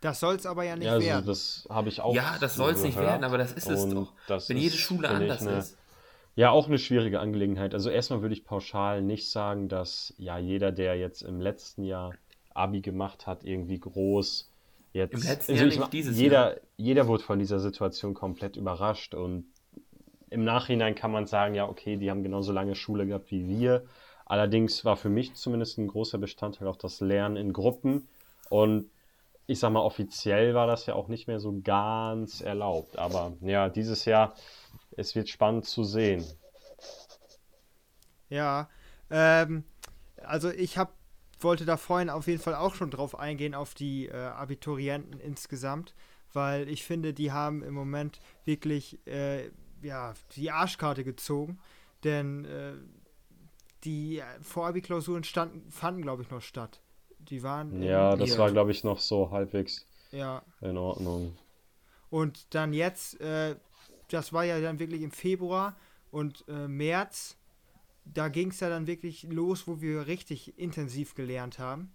das 0.00 0.20
soll 0.20 0.34
es 0.36 0.44
aber 0.44 0.64
ja 0.64 0.76
nicht 0.76 0.84
Ja, 0.86 0.92
also 0.92 1.06
werden. 1.06 1.26
das 1.26 1.66
habe 1.70 1.88
ich 1.88 2.00
auch. 2.02 2.14
Ja, 2.14 2.36
das 2.38 2.56
soll 2.56 2.72
es 2.72 2.82
nicht 2.82 2.98
werden, 2.98 3.24
aber 3.24 3.38
das 3.38 3.52
ist 3.52 3.68
es 3.70 3.82
Und 3.84 3.94
doch. 3.94 4.12
das 4.28 4.48
Wenn 4.50 4.58
ist, 4.58 4.62
jede 4.64 4.76
Schule 4.76 5.08
anders 5.08 5.40
eine- 5.46 5.56
ist. 5.58 5.78
Ja, 6.36 6.50
auch 6.50 6.66
eine 6.68 6.78
schwierige 6.78 7.20
Angelegenheit. 7.20 7.72
Also 7.74 7.88
erstmal 7.90 8.20
würde 8.20 8.34
ich 8.34 8.44
pauschal 8.44 9.00
nicht 9.02 9.30
sagen, 9.30 9.68
dass 9.68 10.12
ja 10.18 10.36
jeder, 10.36 10.72
der 10.72 10.96
jetzt 10.98 11.22
im 11.22 11.40
letzten 11.40 11.84
Jahr 11.84 12.12
Abi 12.54 12.80
gemacht 12.80 13.26
hat, 13.26 13.44
irgendwie 13.44 13.78
groß 13.78 14.50
jetzt. 14.92 15.14
Im 15.14 15.22
letzten 15.22 15.52
also 15.52 15.64
Jahr 15.64 15.72
ich 15.72 15.78
nicht, 15.78 15.92
dieses 15.92 16.18
jeder, 16.18 16.60
jeder 16.76 17.06
wurde 17.06 17.22
von 17.22 17.38
dieser 17.38 17.60
Situation 17.60 18.14
komplett 18.14 18.56
überrascht 18.56 19.14
und 19.14 19.46
im 20.30 20.44
Nachhinein 20.44 20.94
kann 20.94 21.12
man 21.12 21.26
sagen, 21.26 21.54
ja, 21.54 21.68
okay, 21.68 21.96
die 21.96 22.10
haben 22.10 22.22
genauso 22.22 22.52
lange 22.52 22.74
Schule 22.74 23.06
gehabt 23.06 23.30
wie 23.30 23.46
wir. 23.48 23.84
Allerdings 24.26 24.84
war 24.84 24.96
für 24.96 25.10
mich 25.10 25.34
zumindest 25.34 25.78
ein 25.78 25.86
großer 25.86 26.18
Bestandteil 26.18 26.66
auch 26.66 26.76
das 26.76 27.00
Lernen 27.00 27.36
in 27.36 27.52
Gruppen 27.52 28.08
und 28.48 28.90
ich 29.46 29.58
sag 29.58 29.72
mal, 29.72 29.80
offiziell 29.80 30.54
war 30.54 30.66
das 30.66 30.86
ja 30.86 30.94
auch 30.94 31.08
nicht 31.08 31.28
mehr 31.28 31.38
so 31.38 31.60
ganz 31.62 32.40
erlaubt. 32.40 32.98
Aber 32.98 33.34
ja, 33.42 33.68
dieses 33.68 34.04
Jahr, 34.06 34.34
es 34.96 35.14
wird 35.14 35.28
spannend 35.28 35.66
zu 35.66 35.84
sehen. 35.84 36.24
Ja, 38.30 38.68
ähm, 39.10 39.64
also 40.16 40.50
ich 40.50 40.78
hab, 40.78 40.94
wollte 41.44 41.64
da 41.64 41.76
vorhin 41.76 42.10
auf 42.10 42.26
jeden 42.26 42.42
Fall 42.42 42.54
auch 42.54 42.74
schon 42.74 42.90
drauf 42.90 43.18
eingehen, 43.18 43.54
auf 43.54 43.74
die 43.74 44.06
äh, 44.06 44.14
Abiturienten 44.14 45.20
insgesamt, 45.20 45.94
weil 46.32 46.68
ich 46.68 46.84
finde, 46.84 47.14
die 47.14 47.30
haben 47.30 47.62
im 47.62 47.74
Moment 47.74 48.20
wirklich 48.44 48.98
äh, 49.06 49.50
ja, 49.82 50.14
die 50.34 50.50
Arschkarte 50.50 51.04
gezogen, 51.04 51.58
denn 52.02 52.44
äh, 52.44 52.72
die 53.84 54.22
Vorabiklausuren 54.40 55.24
standen, 55.24 55.70
fanden, 55.70 56.02
glaube 56.02 56.22
ich, 56.22 56.30
noch 56.30 56.40
statt. 56.42 56.80
Die 57.18 57.42
waren, 57.42 57.82
Ja, 57.82 58.16
das 58.16 58.36
war, 58.38 58.50
glaube 58.50 58.70
ich, 58.70 58.84
noch 58.84 58.98
so 58.98 59.30
halbwegs 59.30 59.86
ja, 60.10 60.42
in 60.60 60.76
Ordnung. 60.76 61.36
Und 62.10 62.54
dann 62.54 62.72
jetzt, 62.72 63.20
äh, 63.20 63.56
das 64.08 64.32
war 64.32 64.44
ja 64.44 64.60
dann 64.60 64.78
wirklich 64.78 65.02
im 65.02 65.10
Februar 65.10 65.76
und 66.10 66.44
äh, 66.48 66.68
März, 66.68 67.36
da 68.04 68.28
ging 68.28 68.50
es 68.50 68.60
ja 68.60 68.68
dann 68.68 68.86
wirklich 68.86 69.24
los, 69.24 69.66
wo 69.66 69.80
wir 69.80 70.06
richtig 70.06 70.58
intensiv 70.58 71.14
gelernt 71.14 71.58
haben. 71.58 71.92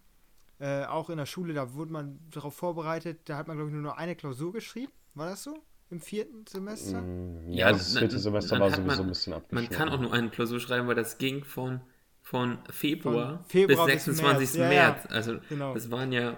Äh, 0.59 0.85
auch 0.85 1.09
in 1.09 1.17
der 1.17 1.25
Schule, 1.25 1.53
da 1.53 1.73
wurde 1.73 1.91
man 1.93 2.19
darauf 2.31 2.53
vorbereitet, 2.55 3.21
da 3.25 3.37
hat 3.37 3.47
man, 3.47 3.55
glaube 3.57 3.69
ich, 3.69 3.73
nur 3.73 3.83
noch 3.83 3.97
eine 3.97 4.15
Klausur 4.15 4.51
geschrieben. 4.51 4.91
War 5.15 5.29
das 5.29 5.43
so? 5.43 5.63
Im 5.89 6.01
vierten 6.01 6.45
Semester? 6.47 7.01
Mm, 7.01 7.51
Ja, 7.51 7.71
das 7.71 7.97
vierte 7.97 8.19
Semester 8.19 8.59
war 8.59 8.69
sowieso 8.69 8.83
man- 8.85 8.99
ein 8.99 9.07
bisschen 9.07 9.31
Man 9.31 9.41
abgeschnitten. 9.41 9.75
kann 9.75 9.89
auch 9.89 9.99
nur 9.99 10.13
eine 10.13 10.29
Klausur 10.29 10.59
schreiben, 10.59 10.87
weil 10.87 10.95
das 10.95 11.17
ging 11.17 11.43
von, 11.43 11.81
von 12.21 12.59
Februar, 12.69 13.37
Von 13.39 13.45
Februar 13.49 13.85
bis 13.87 14.05
bis 14.05 14.17
26. 14.17 14.59
März. 14.59 14.59
Ja. 14.59 14.69
März. 14.69 15.05
Also 15.09 15.39
Genau. 15.49 15.73
das 15.73 15.89
waren 15.89 16.11
ja, 16.11 16.37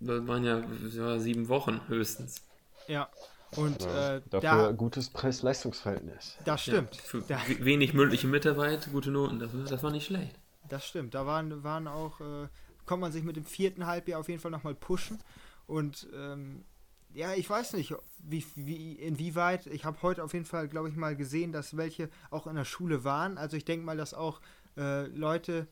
das 0.00 0.26
waren 0.26 0.44
ja, 0.44 0.62
ja 0.92 1.18
sieben 1.18 1.48
Wochen 1.48 1.80
höchstens. 1.88 2.42
Ja. 2.88 3.08
Und 3.56 3.82
Ja, 3.82 4.16
äh, 4.16 4.22
dafür 4.30 4.40
da, 4.40 4.72
gutes 4.72 5.10
Preis-Leistungs-Verhältnis. 5.10 6.36
das 6.44 6.62
stimmt. 6.62 6.94
Ja, 6.96 7.02
für 7.02 7.20
Da, 7.22 7.38
we- 7.48 7.64
wenig 7.64 7.92
mündliche 7.94 8.26
Mitarbeit, 8.26 8.88
gute 8.92 9.10
Noten, 9.10 9.38
das, 9.38 9.50
das 9.68 9.82
war 9.82 9.90
nicht 9.90 10.06
schlecht. 10.06 10.38
Das 10.68 10.86
stimmt. 10.86 11.14
Da 11.14 11.26
waren, 11.26 11.62
waren 11.62 11.86
auch, 11.86 12.20
äh, 12.20 12.48
konnte 12.86 13.00
man 13.02 13.12
sich 13.12 13.24
mit 13.24 13.36
dem 13.36 13.44
vierten 13.44 13.86
Halbjahr 13.86 14.20
auf 14.20 14.28
jeden 14.28 14.40
Fall 14.40 14.50
nochmal 14.50 14.74
pushen. 14.74 15.18
Und 15.66 16.08
ähm, 16.14 16.64
ja, 17.14 17.34
ich 17.34 17.48
weiß 17.50 17.74
nicht, 17.74 17.94
wie, 18.22 18.44
wie, 18.54 18.92
inwieweit. 18.94 19.66
Ich 19.66 19.84
habe 19.84 19.98
heute 20.00 20.24
auf 20.24 20.32
jeden 20.32 20.46
Fall, 20.46 20.66
glaube 20.68 20.88
ich, 20.88 20.96
mal 20.96 21.14
gesehen, 21.14 21.52
dass 21.52 21.76
welche 21.76 22.08
auch 22.30 22.46
in 22.46 22.56
der 22.56 22.64
Schule 22.64 23.04
waren. 23.04 23.36
Also 23.36 23.56
ich 23.58 23.66
denke 23.66 23.84
mal, 23.84 23.98
dass 23.98 24.14
auch 24.14 24.40
äh, 24.78 25.06
Leute, 25.08 25.66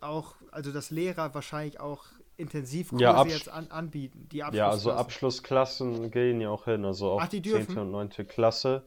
auch, 0.00 0.34
also 0.50 0.72
dass 0.72 0.90
Lehrer 0.90 1.32
wahrscheinlich 1.34 1.78
auch 1.78 2.06
Intensivkurse 2.36 3.02
Ja, 3.04 3.24
jetzt 3.24 3.48
an, 3.48 3.68
anbieten. 3.70 4.28
Die 4.30 4.38
Ja, 4.38 4.68
also 4.70 4.92
Abschlussklassen. 4.92 6.10
Gehen 6.10 6.40
ja 6.40 6.50
auch 6.50 6.64
hin. 6.64 6.84
Also 6.84 7.10
auch 7.12 7.20
Ach, 7.22 7.28
die 7.28 7.42
10. 7.42 7.52
dürfen? 7.52 7.78
und 7.78 7.90
9. 7.90 8.08
Klasse. 8.28 8.82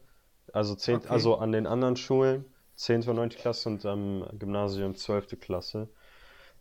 Also, 0.53 0.75
10, 0.75 0.97
Okay. 0.97 1.07
also 1.09 1.37
an 1.37 1.51
den 1.51 1.67
anderen 1.67 1.95
Schulen 1.95 2.45
10. 2.75 3.07
und 3.09 3.15
9. 3.15 3.29
Klasse 3.29 3.69
und 3.69 3.85
am 3.85 4.25
Gymnasium 4.37 4.95
12. 4.95 5.39
Klasse. 5.39 5.89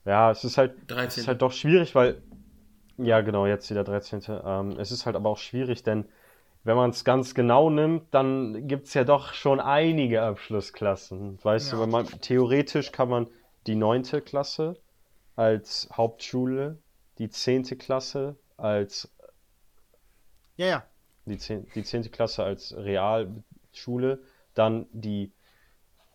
Ja, 0.04 0.30
es 0.30 0.44
ist 0.44 0.58
halt, 0.58 0.74
es 0.90 0.96
13.. 0.96 1.20
ist 1.20 1.28
halt 1.28 1.42
doch 1.42 1.52
schwierig, 1.52 1.94
weil, 1.94 2.22
ja 2.98 3.20
genau, 3.22 3.46
jetzt 3.46 3.70
wieder 3.70 3.84
13. 3.84 4.22
Ähm, 4.44 4.76
es 4.78 4.90
ist 4.92 5.06
halt 5.06 5.16
aber 5.16 5.30
auch 5.30 5.38
schwierig, 5.38 5.82
denn 5.82 6.06
wenn 6.62 6.76
man 6.76 6.90
es 6.90 7.04
ganz 7.04 7.34
genau 7.34 7.68
nimmt, 7.70 8.04
dann 8.12 8.66
gibt 8.68 8.86
es 8.86 8.94
ja 8.94 9.04
doch 9.04 9.34
schon 9.34 9.60
einige 9.60 10.22
Abschlussklassen. 10.22 11.38
Weißt 11.42 11.72
du, 11.72 11.76
Ja. 11.76 11.82
wenn 11.82 11.90
man 11.90 12.06
theoretisch 12.06 12.90
kann 12.92 13.08
man 13.10 13.26
die 13.66 13.74
9. 13.74 14.02
Klasse 14.24 14.76
als 15.36 15.88
Hauptschule, 15.92 16.78
die 17.18 17.28
10. 17.28 17.78
Klasse 17.78 18.36
als 18.56 19.10
Ja, 20.56 20.66
ja. 20.66 20.86
die 21.26 21.38
10. 21.38 21.68
Die 21.74 21.82
10. 21.82 22.10
Klasse 22.10 22.44
als 22.44 22.74
Realschule, 22.76 24.22
dann 24.54 24.86
die 24.92 25.32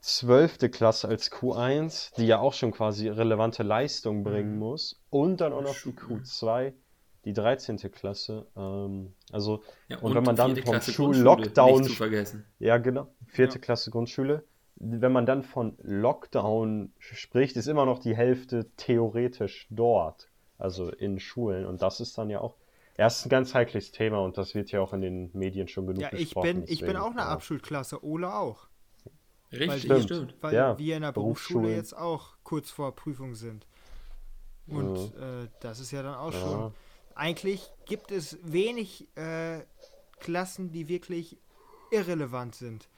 12. 0.01 0.71
Klasse 0.71 1.07
als 1.09 1.31
Q1, 1.31 2.15
die 2.15 2.25
ja 2.25 2.39
auch 2.39 2.53
schon 2.53 2.71
quasi 2.71 3.09
relevante 3.09 3.63
Leistung 3.63 4.23
bringen 4.23 4.57
muss, 4.57 5.01
und 5.09 5.41
dann 5.41 5.51
auch 5.51 5.61
noch 5.61 5.75
die 5.75 5.91
Q2 5.91 6.73
die 7.25 7.33
13. 7.33 7.77
Klasse. 7.91 8.47
Ähm, 8.55 9.13
also, 9.31 9.63
ja, 9.87 9.97
und, 9.97 10.11
und, 10.11 10.15
wenn 10.15 10.23
man 10.23 10.35
dann 10.35 10.55
vom 10.55 10.81
Schul-Lockdown. 10.81 11.83
Ja, 12.59 12.77
genau. 12.77 13.13
Vierte 13.27 13.55
ja. 13.55 13.61
Klasse 13.61 13.91
Grundschule. 13.91 14.43
Wenn 14.79 15.11
man 15.11 15.25
dann 15.25 15.43
von 15.43 15.77
Lockdown 15.81 16.93
spricht, 16.99 17.57
ist 17.57 17.67
immer 17.67 17.85
noch 17.85 17.99
die 17.99 18.15
Hälfte 18.15 18.69
theoretisch 18.77 19.67
dort. 19.69 20.29
Also 20.57 20.89
in 20.89 21.19
Schulen. 21.19 21.65
Und 21.65 21.81
das 21.81 21.99
ist 21.99 22.17
dann 22.17 22.29
ja 22.29 22.41
auch. 22.41 22.55
Ja, 22.97 23.07
ist 23.07 23.25
ein 23.25 23.29
ganz 23.29 23.53
heikles 23.53 23.91
Thema 23.93 24.19
und 24.19 24.37
das 24.37 24.55
wird 24.55 24.71
ja 24.71 24.81
auch 24.81 24.91
in 24.91 24.99
den 24.99 25.29
Medien 25.33 25.69
schon 25.69 25.87
genug 25.87 26.01
ja, 26.01 26.11
ich 26.11 26.33
Bin, 26.33 26.65
ich 26.67 26.81
bin 26.81 26.97
auch 26.97 27.11
eine 27.11 27.23
Abschulklasse, 27.23 28.03
Ole 28.03 28.33
auch. 28.33 28.67
Richtig, 29.53 29.89
weil, 29.89 30.01
stimmt. 30.01 30.35
Weil 30.41 30.53
ja, 30.53 30.77
wir 30.77 30.97
in 30.97 31.03
der 31.03 31.13
Berufsschule 31.13 31.73
jetzt 31.73 31.95
auch 31.95 32.35
kurz 32.43 32.69
vor 32.69 32.93
Prüfung 32.93 33.35
sind. 33.35 33.65
Und 34.67 34.97
ja. 34.97 35.43
äh, 35.43 35.47
das 35.61 35.79
ist 35.79 35.91
ja 35.91 36.03
dann 36.03 36.15
auch 36.15 36.33
ja. 36.33 36.39
schon. 36.39 36.73
Eigentlich 37.15 37.71
gibt 37.85 38.11
es 38.11 38.37
wenig 38.43 39.07
äh, 39.15 39.61
Klassen, 40.19 40.71
die 40.71 40.87
wirklich 40.87 41.37
irrelevant 41.91 42.55
sind. 42.55 42.89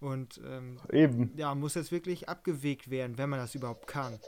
Und 0.00 0.40
ähm, 0.44 0.80
Eben. 0.90 1.32
ja, 1.36 1.54
muss 1.54 1.74
jetzt 1.74 1.92
wirklich 1.92 2.28
abgewegt 2.28 2.90
werden, 2.90 3.18
wenn 3.18 3.28
man 3.28 3.38
das 3.38 3.54
überhaupt 3.54 3.86
kann. 3.86 4.18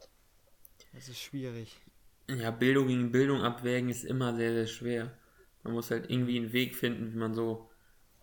Das 0.92 1.08
ist 1.08 1.18
schwierig. 1.18 1.80
Ja, 2.28 2.50
Bildung 2.50 2.88
gegen 2.88 3.10
Bildung 3.10 3.42
abwägen 3.42 3.88
ist 3.88 4.04
immer 4.04 4.36
sehr, 4.36 4.52
sehr 4.52 4.66
schwer. 4.66 5.18
Man 5.62 5.72
muss 5.72 5.90
halt 5.90 6.10
irgendwie 6.10 6.38
einen 6.38 6.52
Weg 6.52 6.76
finden, 6.76 7.12
wie 7.12 7.18
man 7.18 7.34
so 7.34 7.70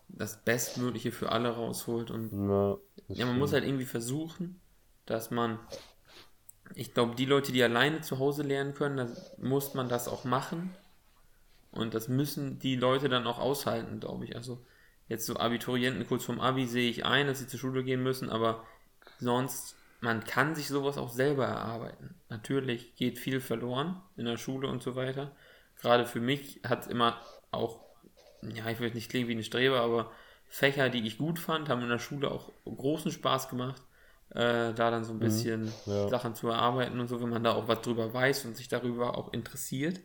das 0.08 0.44
Bestmögliche 0.44 1.12
für 1.12 1.32
alle 1.32 1.50
rausholt. 1.50 2.10
Und 2.10 2.30
ja, 2.48 2.78
ja 3.08 3.26
man 3.26 3.38
muss 3.38 3.52
halt 3.52 3.64
irgendwie 3.64 3.86
versuchen, 3.86 4.60
dass 5.06 5.30
man 5.30 5.58
ich 6.74 6.94
glaube, 6.94 7.14
die 7.14 7.24
Leute, 7.24 7.52
die 7.52 7.62
alleine 7.62 8.00
zu 8.00 8.18
Hause 8.18 8.42
lernen 8.42 8.74
können, 8.74 8.96
dann 8.96 9.16
muss 9.38 9.74
man 9.74 9.88
das 9.88 10.08
auch 10.08 10.24
machen. 10.24 10.70
Und 11.72 11.94
das 11.94 12.08
müssen 12.08 12.58
die 12.58 12.76
Leute 12.76 13.08
dann 13.08 13.26
auch 13.26 13.38
aushalten, 13.38 14.00
glaube 14.00 14.24
ich. 14.24 14.36
Also 14.36 14.64
jetzt 15.10 15.26
so 15.26 15.36
Abiturienten 15.36 16.06
kurz 16.06 16.24
vorm 16.24 16.40
Abi 16.40 16.66
sehe 16.66 16.88
ich 16.88 17.04
ein, 17.04 17.26
dass 17.26 17.40
sie 17.40 17.46
zur 17.46 17.60
Schule 17.60 17.84
gehen 17.84 18.02
müssen, 18.02 18.30
aber 18.30 18.64
sonst, 19.18 19.76
man 20.00 20.24
kann 20.24 20.54
sich 20.54 20.68
sowas 20.68 20.96
auch 20.96 21.10
selber 21.10 21.44
erarbeiten. 21.44 22.14
Natürlich 22.30 22.96
geht 22.96 23.18
viel 23.18 23.40
verloren 23.40 24.00
in 24.16 24.24
der 24.24 24.38
Schule 24.38 24.68
und 24.68 24.82
so 24.82 24.96
weiter. 24.96 25.32
Gerade 25.78 26.06
für 26.06 26.20
mich 26.20 26.60
hat 26.64 26.82
es 26.82 26.86
immer 26.86 27.20
auch, 27.50 27.80
ja, 28.40 28.70
ich 28.70 28.80
will 28.80 28.90
nicht 28.94 29.10
klingen 29.10 29.28
wie 29.28 29.34
ein 29.34 29.42
Streber, 29.42 29.80
aber 29.80 30.10
Fächer, 30.46 30.88
die 30.88 31.06
ich 31.06 31.18
gut 31.18 31.38
fand, 31.38 31.68
haben 31.68 31.82
in 31.82 31.90
der 31.90 31.98
Schule 31.98 32.30
auch 32.30 32.50
großen 32.64 33.12
Spaß 33.12 33.50
gemacht 33.50 33.82
äh, 34.30 34.72
da 34.74 34.90
dann 34.90 35.04
so 35.04 35.12
ein 35.12 35.16
mhm. 35.16 35.20
bisschen 35.20 35.72
ja. 35.86 36.08
Sachen 36.08 36.34
zu 36.34 36.48
erarbeiten 36.48 37.00
und 37.00 37.08
so, 37.08 37.20
wenn 37.20 37.30
man 37.30 37.42
da 37.42 37.52
auch 37.52 37.68
was 37.68 37.82
drüber 37.82 38.12
weiß 38.14 38.44
und 38.44 38.56
sich 38.56 38.68
darüber 38.68 39.18
auch 39.18 39.32
interessiert. 39.32 40.00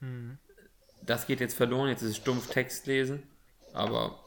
Mhm. 0.00 0.38
Das 1.02 1.26
geht 1.26 1.40
jetzt 1.40 1.56
verloren, 1.56 1.88
jetzt 1.88 2.02
ist 2.02 2.10
es 2.10 2.16
stumpf 2.16 2.48
Text 2.48 2.86
lesen, 2.86 3.22
aber 3.74 4.18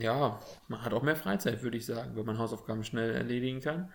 ja, 0.00 0.40
man 0.68 0.82
hat 0.82 0.92
auch 0.92 1.02
mehr 1.02 1.16
Freizeit, 1.16 1.62
würde 1.62 1.76
ich 1.76 1.86
sagen, 1.86 2.12
wenn 2.14 2.24
man 2.24 2.38
Hausaufgaben 2.38 2.84
schnell 2.84 3.14
erledigen 3.14 3.60
kann. 3.60 3.92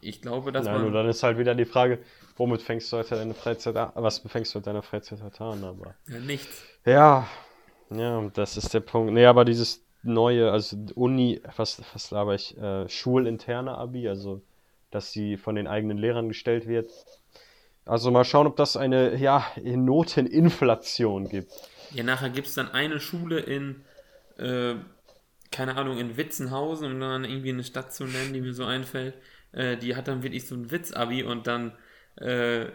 Ich 0.00 0.20
glaube, 0.20 0.52
dass 0.52 0.66
Nein, 0.66 0.74
man. 0.74 0.86
Und 0.86 0.92
dann 0.92 1.08
ist 1.08 1.22
halt 1.22 1.38
wieder 1.38 1.54
die 1.54 1.64
Frage, 1.64 1.98
womit 2.36 2.62
fängst 2.62 2.92
du 2.92 2.98
heute 2.98 3.16
deine 3.16 3.34
Freizeit 3.34 3.76
an? 3.76 3.92
Was 3.94 4.18
fängst 4.18 4.54
du 4.54 4.58
mit 4.58 4.66
deiner 4.66 4.82
Freizeit 4.82 5.22
heute 5.22 5.44
an? 5.44 5.64
Aber. 5.64 5.94
Ja, 6.08 6.18
nichts. 6.18 6.62
Ja, 6.84 7.26
ja, 7.90 8.30
das 8.34 8.56
ist 8.56 8.74
der 8.74 8.80
Punkt. 8.80 9.12
Nee, 9.12 9.26
aber 9.26 9.44
dieses 9.44 9.84
neue, 10.02 10.50
also 10.50 10.76
Uni, 10.94 11.40
was, 11.56 11.82
was 11.92 12.10
laber 12.10 12.34
ich, 12.34 12.56
äh, 12.58 12.88
schulinterne 12.88 13.76
Abi, 13.76 14.08
also 14.08 14.42
dass 14.90 15.12
sie 15.12 15.36
von 15.36 15.56
den 15.56 15.66
eigenen 15.66 15.98
Lehrern 15.98 16.28
gestellt 16.28 16.66
wird. 16.66 16.88
Also 17.84 18.10
mal 18.10 18.24
schauen, 18.24 18.46
ob 18.46 18.56
das 18.56 18.76
eine 18.76 19.16
ja, 19.16 19.46
Noteninflation 19.62 21.28
gibt. 21.28 21.52
Ja, 21.92 22.02
nachher 22.02 22.30
gibt 22.30 22.48
es 22.48 22.54
dann 22.54 22.70
eine 22.70 22.98
Schule 22.98 23.40
in, 23.40 23.84
äh, 24.38 24.76
keine 25.50 25.76
Ahnung, 25.76 25.98
in 25.98 26.16
Witzenhausen, 26.16 26.92
um 26.92 27.00
dann 27.00 27.24
irgendwie 27.24 27.50
eine 27.50 27.64
Stadt 27.64 27.94
zu 27.94 28.04
nennen, 28.06 28.32
die 28.32 28.40
mir 28.40 28.54
so 28.54 28.64
einfällt. 28.64 29.14
Äh, 29.52 29.76
die 29.78 29.96
hat 29.96 30.08
dann 30.08 30.22
wirklich 30.22 30.46
so 30.46 30.54
ein 30.56 30.70
Witz-Abi 30.70 31.22
und 31.24 31.46
dann 31.46 31.72
äh, 32.16 32.66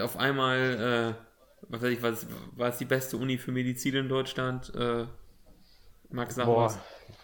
auf 0.00 0.16
einmal, 0.16 1.16
äh, 1.18 1.24
was 1.68 1.82
weiß 1.82 1.90
ich, 1.90 2.02
was 2.02 2.26
war 2.52 2.68
es 2.70 2.78
die 2.78 2.84
beste 2.84 3.16
Uni 3.16 3.38
für 3.38 3.52
Medizin 3.52 3.94
in 3.96 4.08
Deutschland? 4.08 4.72
Äh, 4.74 5.06
Max, 6.10 6.34
sag 6.36 6.46
Boah, 6.46 6.56
was. 6.56 6.78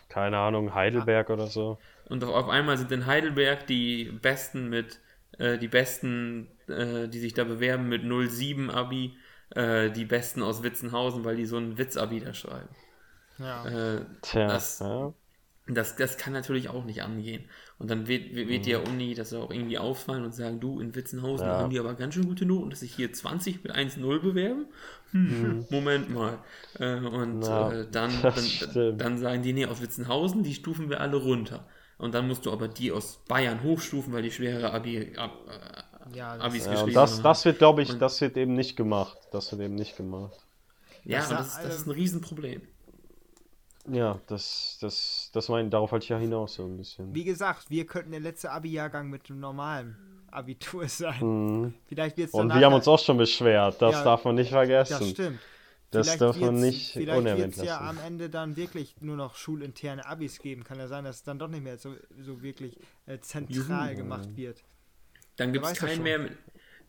keine 0.08 0.38
Ahnung, 0.38 0.74
Heidelberg 0.74 1.30
oder 1.30 1.46
so. 1.46 1.78
Und 2.04 2.24
auf 2.24 2.48
einmal 2.48 2.78
sind 2.78 2.90
in 2.92 3.06
Heidelberg 3.06 3.66
die 3.66 4.04
Besten 4.06 4.68
mit, 4.68 5.00
äh, 5.38 5.58
die 5.58 5.68
Besten, 5.68 6.48
äh, 6.68 7.08
die 7.08 7.18
sich 7.20 7.34
da 7.34 7.44
bewerben 7.44 7.88
mit 7.88 8.02
07 8.04 8.70
Abi, 8.70 9.16
äh, 9.50 9.90
die 9.90 10.04
Besten 10.06 10.42
aus 10.42 10.62
Witzenhausen, 10.62 11.24
weil 11.24 11.36
die 11.36 11.46
so 11.46 11.58
ein 11.58 11.78
Witz-Abi 11.78 12.20
da 12.20 12.32
schreiben. 12.34 12.68
Ja. 13.38 13.66
Äh, 13.66 14.04
Tja, 14.22 14.48
das, 14.48 14.80
ja. 14.80 15.12
Das, 15.68 15.96
das 15.96 16.16
kann 16.16 16.32
natürlich 16.32 16.70
auch 16.70 16.84
nicht 16.84 17.02
angehen. 17.02 17.44
Und 17.78 17.90
dann 17.90 18.08
wird, 18.08 18.34
wird 18.34 18.48
mhm. 18.48 18.62
der 18.62 18.88
Uni 18.88 19.14
das 19.14 19.32
auch 19.34 19.50
irgendwie 19.50 19.78
auffallen 19.78 20.24
und 20.24 20.34
sagen, 20.34 20.60
du, 20.60 20.80
in 20.80 20.94
Witzenhausen 20.94 21.46
ja. 21.46 21.58
haben 21.58 21.70
die 21.70 21.78
aber 21.78 21.94
ganz 21.94 22.14
schön 22.14 22.26
gute 22.26 22.46
Noten, 22.46 22.70
dass 22.70 22.80
sich 22.80 22.94
hier 22.94 23.12
20 23.12 23.62
mit 23.62 23.74
1-0 23.74 24.20
bewerben. 24.20 24.66
Hm, 25.10 25.42
mhm. 25.42 25.66
Moment 25.70 26.10
mal. 26.10 26.38
Äh, 26.78 26.96
und 26.96 27.42
ja, 27.42 27.72
äh, 27.72 27.86
dann, 27.90 28.10
dann, 28.22 28.98
dann, 28.98 29.18
sagen 29.18 29.42
die, 29.42 29.52
nee, 29.52 29.66
aus 29.66 29.82
Witzenhausen, 29.82 30.42
die 30.42 30.54
stufen 30.54 30.88
wir 30.88 31.00
alle 31.00 31.16
runter. 31.16 31.66
Und 31.98 32.14
dann 32.14 32.26
musst 32.26 32.46
du 32.46 32.52
aber 32.52 32.68
die 32.68 32.90
aus 32.90 33.20
Bayern 33.28 33.62
hochstufen, 33.62 34.12
weil 34.12 34.22
die 34.22 34.30
schwere 34.30 34.72
Abi, 34.72 35.12
ab, 35.16 35.32
äh, 35.48 36.16
ja, 36.16 36.38
Abis 36.38 36.64
ja, 36.64 36.72
geschrieben 36.72 36.94
das, 36.94 37.16
haben. 37.16 37.22
Das 37.22 37.44
wird, 37.44 37.58
glaube 37.58 37.82
ich, 37.82 37.90
und, 37.90 38.00
das 38.00 38.20
wird 38.20 38.36
eben 38.36 38.54
nicht 38.54 38.76
gemacht. 38.76 39.18
Das 39.32 39.52
wird 39.52 39.60
eben 39.62 39.74
nicht 39.74 39.96
gemacht. 39.96 40.38
Ja, 41.04 41.20
das, 41.20 41.28
das, 41.28 41.62
das 41.62 41.76
ist 41.76 41.86
ein 41.86 41.92
Riesenproblem. 41.92 42.62
Ja, 43.86 44.20
das, 44.26 44.78
das, 44.80 45.30
das 45.32 45.48
mein, 45.48 45.70
darauf 45.70 45.92
halte 45.92 46.04
ich 46.04 46.10
ja 46.10 46.18
hinaus 46.18 46.54
so 46.54 46.64
ein 46.64 46.76
bisschen. 46.76 47.14
Wie 47.14 47.24
gesagt, 47.24 47.70
wir 47.70 47.86
könnten 47.86 48.10
der 48.10 48.20
letzte 48.20 48.50
Abi-Jahrgang 48.50 49.08
mit 49.08 49.30
einem 49.30 49.40
normalen 49.40 49.96
Abitur 50.30 50.88
sein. 50.88 51.20
Mhm. 51.20 51.74
Vielleicht 51.86 52.16
wird's 52.16 52.34
Und 52.34 52.54
wir 52.54 52.66
haben 52.66 52.74
uns 52.74 52.88
auch 52.88 52.98
schon 52.98 53.16
beschwert, 53.16 53.80
das 53.80 53.94
ja, 53.94 54.04
darf 54.04 54.24
man 54.24 54.34
nicht 54.34 54.50
vergessen. 54.50 54.98
Das 54.98 55.10
stimmt. 55.10 55.38
Das 55.90 56.06
vielleicht 56.06 56.20
darf 56.20 56.36
man 56.38 56.60
nicht 56.60 56.92
Vielleicht 56.92 57.24
wird 57.24 57.56
es 57.56 57.64
ja 57.64 57.80
am 57.80 57.98
Ende 57.98 58.28
dann 58.28 58.56
wirklich 58.56 58.96
nur 59.00 59.16
noch 59.16 59.36
schulinterne 59.36 60.04
Abis 60.04 60.38
geben. 60.38 60.62
Kann 60.62 60.78
ja 60.78 60.86
sein, 60.86 61.04
dass 61.04 61.16
es 61.16 61.22
dann 61.22 61.38
doch 61.38 61.48
nicht 61.48 61.64
mehr 61.64 61.78
so, 61.78 61.94
so 62.20 62.42
wirklich 62.42 62.76
äh, 63.06 63.18
zentral 63.20 63.92
Juhu. 63.92 63.96
gemacht 63.96 64.36
wird. 64.36 64.62
Dann 65.36 65.52
gibt 65.52 65.64
es 65.64 65.78
keinen 65.78 66.02
mehr. 66.02 66.30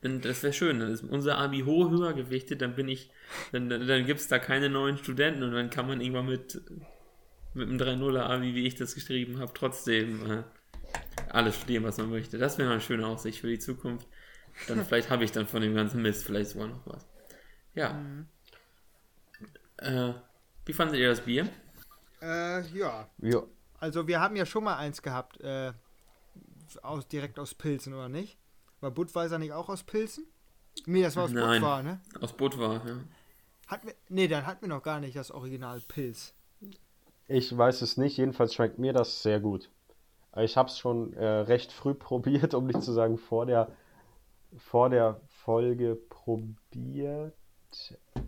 Dann, 0.02 0.22
das 0.22 0.43
wäre 0.43 0.54
schön, 0.54 0.80
dann 0.80 0.91
ist 0.91 1.04
unser 1.04 1.38
Abi 1.38 1.62
hoch 1.62 1.89
höher 1.89 2.14
gewichtet, 2.14 2.62
dann 2.62 2.76
bin 2.76 2.88
ich, 2.88 3.12
dann, 3.52 3.70
dann, 3.70 3.86
dann 3.86 4.06
gibt 4.06 4.22
es 4.22 4.28
da 4.30 4.39
keine 4.39 4.70
neuen 4.70 4.97
Studenten 4.97 5.43
und 5.43 5.52
dann 5.52 5.70
kann 5.70 5.88
man 5.88 6.00
irgendwann 6.00 6.28
mit, 6.28 6.62
mit 7.54 7.68
einem 7.68 7.78
3-0er 7.78 8.22
Abi, 8.22 8.56
wie 8.56 8.66
ich 8.66 8.76
das 8.76 8.95
geschrieben 8.95 9.39
habe, 9.39 9.52
trotzdem 9.54 10.32
äh, 10.32 10.43
alles 11.30 11.58
studieren, 11.58 11.84
was 11.84 11.97
man 11.97 12.10
möchte. 12.10 12.38
Das 12.38 12.58
wäre 12.58 12.72
eine 12.72 12.82
schöne 12.82 13.06
Aussicht 13.06 13.41
für 13.41 13.47
die 13.50 13.60
Zukunft. 13.60 14.08
Dann 14.68 14.86
vielleicht 14.86 15.10
habe 15.10 15.24
ich 15.24 15.32
dann 15.32 15.47
von 15.47 15.62
dem 15.62 15.76
ganzen 15.76 16.02
Mist 16.02 16.26
vielleicht 16.26 16.52
sogar 16.52 16.68
noch 16.68 16.86
was. 16.86 17.06
Ja. 17.76 17.93
Mhm. 17.93 18.28
Äh, 19.78 20.14
wie 20.66 20.74
fandet 20.74 21.00
ihr 21.00 21.10
das 21.10 21.22
Bier? 21.22 21.47
Äh, 22.22 22.62
ja. 22.70 23.10
ja. 23.20 23.43
Also 23.80 24.08
wir 24.08 24.20
haben 24.20 24.36
ja 24.36 24.45
schon 24.45 24.64
mal 24.64 24.78
eins 24.78 25.02
gehabt, 25.02 25.39
äh, 25.41 25.72
aus, 26.82 27.08
direkt 27.08 27.39
aus 27.39 27.56
Pilzen, 27.56 27.93
oder 27.93 28.10
nicht? 28.10 28.38
War 28.82 28.91
Budweiser 28.91 29.39
nicht 29.39 29.53
auch 29.53 29.69
aus 29.69 29.84
Pilzen? 29.84 30.25
Nee, 30.86 31.01
das 31.01 31.15
war 31.15 31.25
aus 31.25 31.32
Nein, 31.32 31.61
Budvar, 31.61 31.84
ne? 31.84 31.99
Aus 32.21 32.34
Budvar, 32.34 32.82
ja. 32.86 32.97
Hat 33.67 33.86
wir, 33.86 33.93
nee, 34.07 34.27
dann 34.27 34.45
hatten 34.45 34.61
wir 34.61 34.69
noch 34.69 34.82
gar 34.84 34.99
nicht 34.99 35.15
das 35.15 35.32
Original 35.32 35.82
Pilz. 35.88 36.34
Ich 37.27 37.55
weiß 37.55 37.82
es 37.82 37.97
nicht, 37.97 38.17
jedenfalls 38.17 38.53
schmeckt 38.53 38.80
mir 38.80 38.93
das 38.93 39.21
sehr 39.21 39.39
gut. 39.39 39.69
Ich 40.38 40.57
habe 40.57 40.69
es 40.69 40.80
schon 40.80 41.13
äh, 41.13 41.25
recht 41.25 41.71
früh 41.71 41.93
probiert, 41.95 42.53
um 42.53 42.65
nicht 42.65 42.82
zu 42.82 42.91
sagen 42.93 43.17
vor 43.17 43.45
der, 43.45 43.71
vor 44.57 44.89
der 44.89 45.19
Folge 45.27 45.97
probiert. 46.09 47.34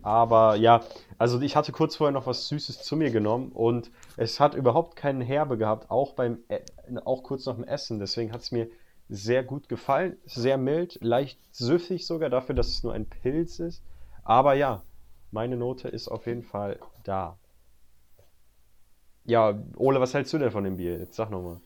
Aber 0.02 0.54
ja, 0.54 0.84
also 1.18 1.40
ich 1.40 1.56
hatte 1.56 1.72
kurz 1.72 1.96
vorher 1.96 2.12
noch 2.12 2.26
was 2.26 2.46
Süßes 2.46 2.82
zu 2.82 2.96
mir 2.96 3.10
genommen 3.10 3.50
und 3.50 3.90
es 4.16 4.38
hat 4.38 4.54
überhaupt 4.54 4.94
keinen 4.94 5.20
Herbe 5.20 5.58
gehabt, 5.58 5.90
auch 5.90 6.12
beim, 6.12 6.38
äh, 6.46 6.60
auch 7.04 7.24
kurz 7.24 7.46
nach 7.46 7.56
dem 7.56 7.64
Essen. 7.64 7.98
Deswegen 7.98 8.32
hat 8.32 8.42
es 8.42 8.52
mir 8.52 8.68
sehr 9.12 9.44
gut 9.44 9.68
gefallen. 9.68 10.16
Sehr 10.24 10.56
mild, 10.56 10.98
leicht 11.02 11.38
süffig 11.54 12.06
sogar 12.06 12.30
dafür, 12.30 12.54
dass 12.54 12.68
es 12.68 12.82
nur 12.82 12.94
ein 12.94 13.06
Pilz 13.06 13.58
ist. 13.58 13.82
Aber 14.24 14.54
ja, 14.54 14.82
meine 15.30 15.56
Note 15.56 15.88
ist 15.88 16.08
auf 16.08 16.26
jeden 16.26 16.42
Fall 16.42 16.78
da. 17.04 17.38
Ja, 19.24 19.56
Ole, 19.76 20.00
was 20.00 20.14
hältst 20.14 20.32
du 20.32 20.38
denn 20.38 20.50
von 20.50 20.64
dem 20.64 20.78
Bier? 20.78 20.98
Jetzt 20.98 21.16
sag 21.16 21.30
nochmal. 21.30 21.60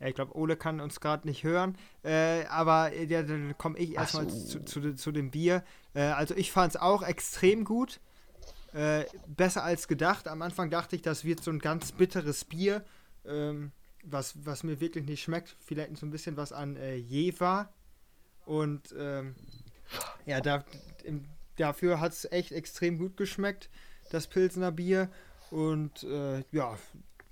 Ja, 0.00 0.08
ich 0.08 0.14
glaube, 0.14 0.36
Ole 0.36 0.56
kann 0.56 0.80
uns 0.80 0.98
gerade 0.98 1.28
nicht 1.28 1.44
hören. 1.44 1.76
Äh, 2.02 2.46
aber 2.46 2.92
ja, 2.96 3.22
dann 3.22 3.56
komme 3.58 3.78
ich 3.78 3.94
erstmal 3.94 4.28
so. 4.28 4.58
zu, 4.58 4.64
zu, 4.64 4.94
zu, 4.96 5.12
dem 5.12 5.30
Bier. 5.30 5.62
Äh, 5.94 6.02
also 6.02 6.34
ich 6.34 6.50
fand 6.50 6.74
es 6.74 6.80
auch 6.80 7.02
extrem 7.02 7.64
gut. 7.64 8.00
Äh, 8.72 9.04
besser 9.26 9.62
als 9.62 9.86
gedacht. 9.86 10.28
Am 10.28 10.40
Anfang 10.40 10.70
dachte 10.70 10.96
ich, 10.96 11.02
das 11.02 11.24
wird 11.24 11.44
so 11.44 11.50
ein 11.50 11.58
ganz 11.58 11.92
bitteres 11.92 12.44
Bier. 12.44 12.82
Ähm, 13.24 13.70
was, 14.02 14.34
was 14.44 14.62
mir 14.62 14.80
wirklich 14.80 15.04
nicht 15.04 15.22
schmeckt. 15.22 15.56
Vielleicht 15.60 15.96
so 15.96 16.06
ein 16.06 16.10
bisschen 16.10 16.36
was 16.36 16.52
an 16.52 16.76
äh, 16.76 16.96
Jever. 16.96 17.72
Und 18.44 18.94
ähm, 18.98 19.34
ja, 20.26 20.40
da, 20.40 20.64
im, 21.04 21.24
dafür 21.56 22.00
hat 22.00 22.12
es 22.12 22.24
echt 22.30 22.52
extrem 22.52 22.98
gut 22.98 23.16
geschmeckt, 23.16 23.70
das 24.10 24.26
Pilsener 24.26 24.72
Bier. 24.72 25.10
Und 25.50 26.02
äh, 26.04 26.44
ja, 26.50 26.78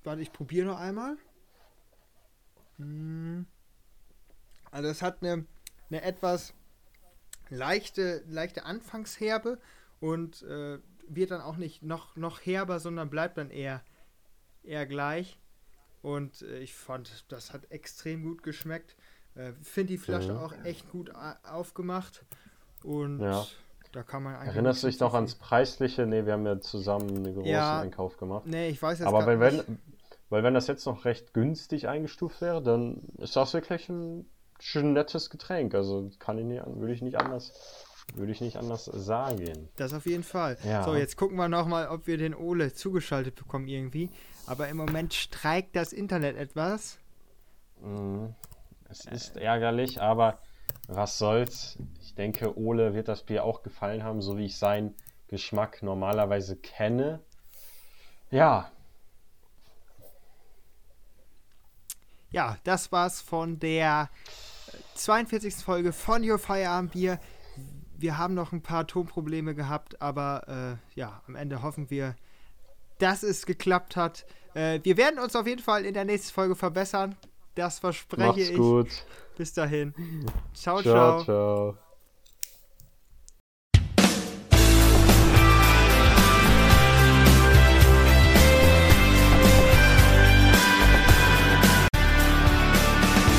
warte, 0.04 0.22
ich 0.22 0.32
probiere 0.32 0.66
noch 0.66 0.78
einmal. 0.78 1.16
Hm. 2.76 3.46
Also 4.70 4.88
es 4.88 5.02
hat 5.02 5.22
eine, 5.22 5.44
eine 5.88 6.02
etwas 6.02 6.54
leichte, 7.48 8.22
leichte 8.28 8.64
Anfangsherbe 8.64 9.58
und 9.98 10.42
äh, 10.42 10.78
wird 11.08 11.32
dann 11.32 11.40
auch 11.40 11.56
nicht 11.56 11.82
noch, 11.82 12.14
noch 12.14 12.40
herber, 12.40 12.78
sondern 12.78 13.10
bleibt 13.10 13.36
dann 13.36 13.50
eher, 13.50 13.82
eher 14.62 14.86
gleich. 14.86 15.39
Und 16.02 16.42
äh, 16.42 16.58
ich 16.58 16.74
fand, 16.74 17.24
das 17.28 17.52
hat 17.52 17.70
extrem 17.70 18.22
gut 18.22 18.42
geschmeckt. 18.42 18.96
Äh, 19.34 19.52
Finde 19.62 19.92
die 19.92 19.98
Flasche 19.98 20.32
mhm. 20.32 20.38
auch 20.38 20.54
echt 20.64 20.90
gut 20.90 21.12
aufgemacht. 21.44 22.24
Und 22.82 23.20
ja. 23.20 23.46
da 23.92 24.02
kann 24.02 24.22
man 24.22 24.36
eigentlich. 24.36 24.54
Erinnerst 24.54 24.82
du 24.82 24.86
dich 24.86 25.00
noch 25.00 25.14
ans 25.14 25.34
Preisliche? 25.34 26.06
Ne, 26.06 26.26
wir 26.26 26.32
haben 26.32 26.46
ja 26.46 26.60
zusammen 26.60 27.08
einen 27.08 27.34
großen 27.34 27.50
ja, 27.50 27.80
Einkauf 27.80 28.16
gemacht. 28.16 28.46
Nee, 28.46 28.70
ich 28.70 28.80
weiß 28.80 29.00
jetzt 29.00 29.08
Aber 29.08 29.26
wenn, 29.26 29.40
wenn, 29.40 29.78
weil 30.30 30.42
wenn 30.42 30.54
das 30.54 30.66
jetzt 30.66 30.86
noch 30.86 31.04
recht 31.04 31.34
günstig 31.34 31.88
eingestuft 31.88 32.40
wäre, 32.40 32.62
dann 32.62 33.02
ist 33.18 33.36
das 33.36 33.52
wirklich 33.52 33.88
ein 33.88 34.26
schon 34.58 34.92
nettes 34.92 35.30
Getränk. 35.30 35.74
Also 35.74 36.10
kann 36.18 36.38
ich 36.38 36.44
nicht, 36.44 36.62
würde 36.66 36.92
ich 36.92 37.02
nicht 37.02 37.18
anders, 37.18 37.52
würde 38.14 38.32
ich 38.32 38.40
nicht 38.40 38.56
anders 38.56 38.84
sagen. 38.84 39.68
Das 39.76 39.92
auf 39.92 40.06
jeden 40.06 40.22
Fall. 40.22 40.58
Ja. 40.64 40.84
So, 40.84 40.94
jetzt 40.94 41.16
gucken 41.16 41.36
wir 41.36 41.48
nochmal, 41.48 41.88
ob 41.88 42.06
wir 42.06 42.18
den 42.18 42.34
Ole 42.34 42.72
zugeschaltet 42.72 43.36
bekommen 43.36 43.68
irgendwie. 43.68 44.10
Aber 44.46 44.68
im 44.68 44.76
Moment 44.76 45.14
streikt 45.14 45.76
das 45.76 45.92
Internet 45.92 46.36
etwas. 46.36 46.98
Mhm. 47.80 48.34
Es 48.88 49.04
ist 49.04 49.36
ärgerlich, 49.36 50.00
aber 50.00 50.38
was 50.88 51.18
soll's. 51.18 51.78
Ich 52.02 52.14
denke, 52.14 52.58
Ole 52.58 52.94
wird 52.94 53.08
das 53.08 53.22
Bier 53.22 53.44
auch 53.44 53.62
gefallen 53.62 54.02
haben, 54.02 54.20
so 54.20 54.36
wie 54.36 54.46
ich 54.46 54.58
seinen 54.58 54.94
Geschmack 55.28 55.82
normalerweise 55.82 56.56
kenne. 56.56 57.20
Ja, 58.30 58.70
ja, 62.32 62.56
das 62.64 62.92
war's 62.92 63.20
von 63.20 63.58
der 63.58 64.08
42. 64.94 65.56
Folge 65.56 65.92
von 65.92 66.28
Your 66.28 66.38
Feierabend 66.38 66.92
Bier. 66.92 67.18
Wir 68.00 68.16
haben 68.16 68.34
noch 68.34 68.52
ein 68.52 68.62
paar 68.62 68.86
Tonprobleme 68.86 69.54
gehabt, 69.54 70.00
aber 70.00 70.78
äh, 70.96 70.98
ja, 70.98 71.22
am 71.26 71.34
Ende 71.36 71.62
hoffen 71.62 71.90
wir, 71.90 72.16
dass 72.98 73.22
es 73.22 73.44
geklappt 73.44 73.96
hat. 73.96 74.24
Äh, 74.54 74.80
wir 74.82 74.96
werden 74.96 75.20
uns 75.20 75.36
auf 75.36 75.46
jeden 75.46 75.62
Fall 75.62 75.84
in 75.84 75.94
der 75.94 76.04
nächsten 76.04 76.32
Folge 76.32 76.54
verbessern. 76.54 77.16
Das 77.54 77.78
verspreche 77.78 78.26
Macht's 78.26 78.48
ich. 78.48 78.56
Gut. 78.56 78.88
Bis 79.36 79.52
dahin. 79.52 79.94
ciao. 80.54 80.80
ciao. 80.82 81.22
ciao. 81.22 81.24
ciao. 81.24 81.89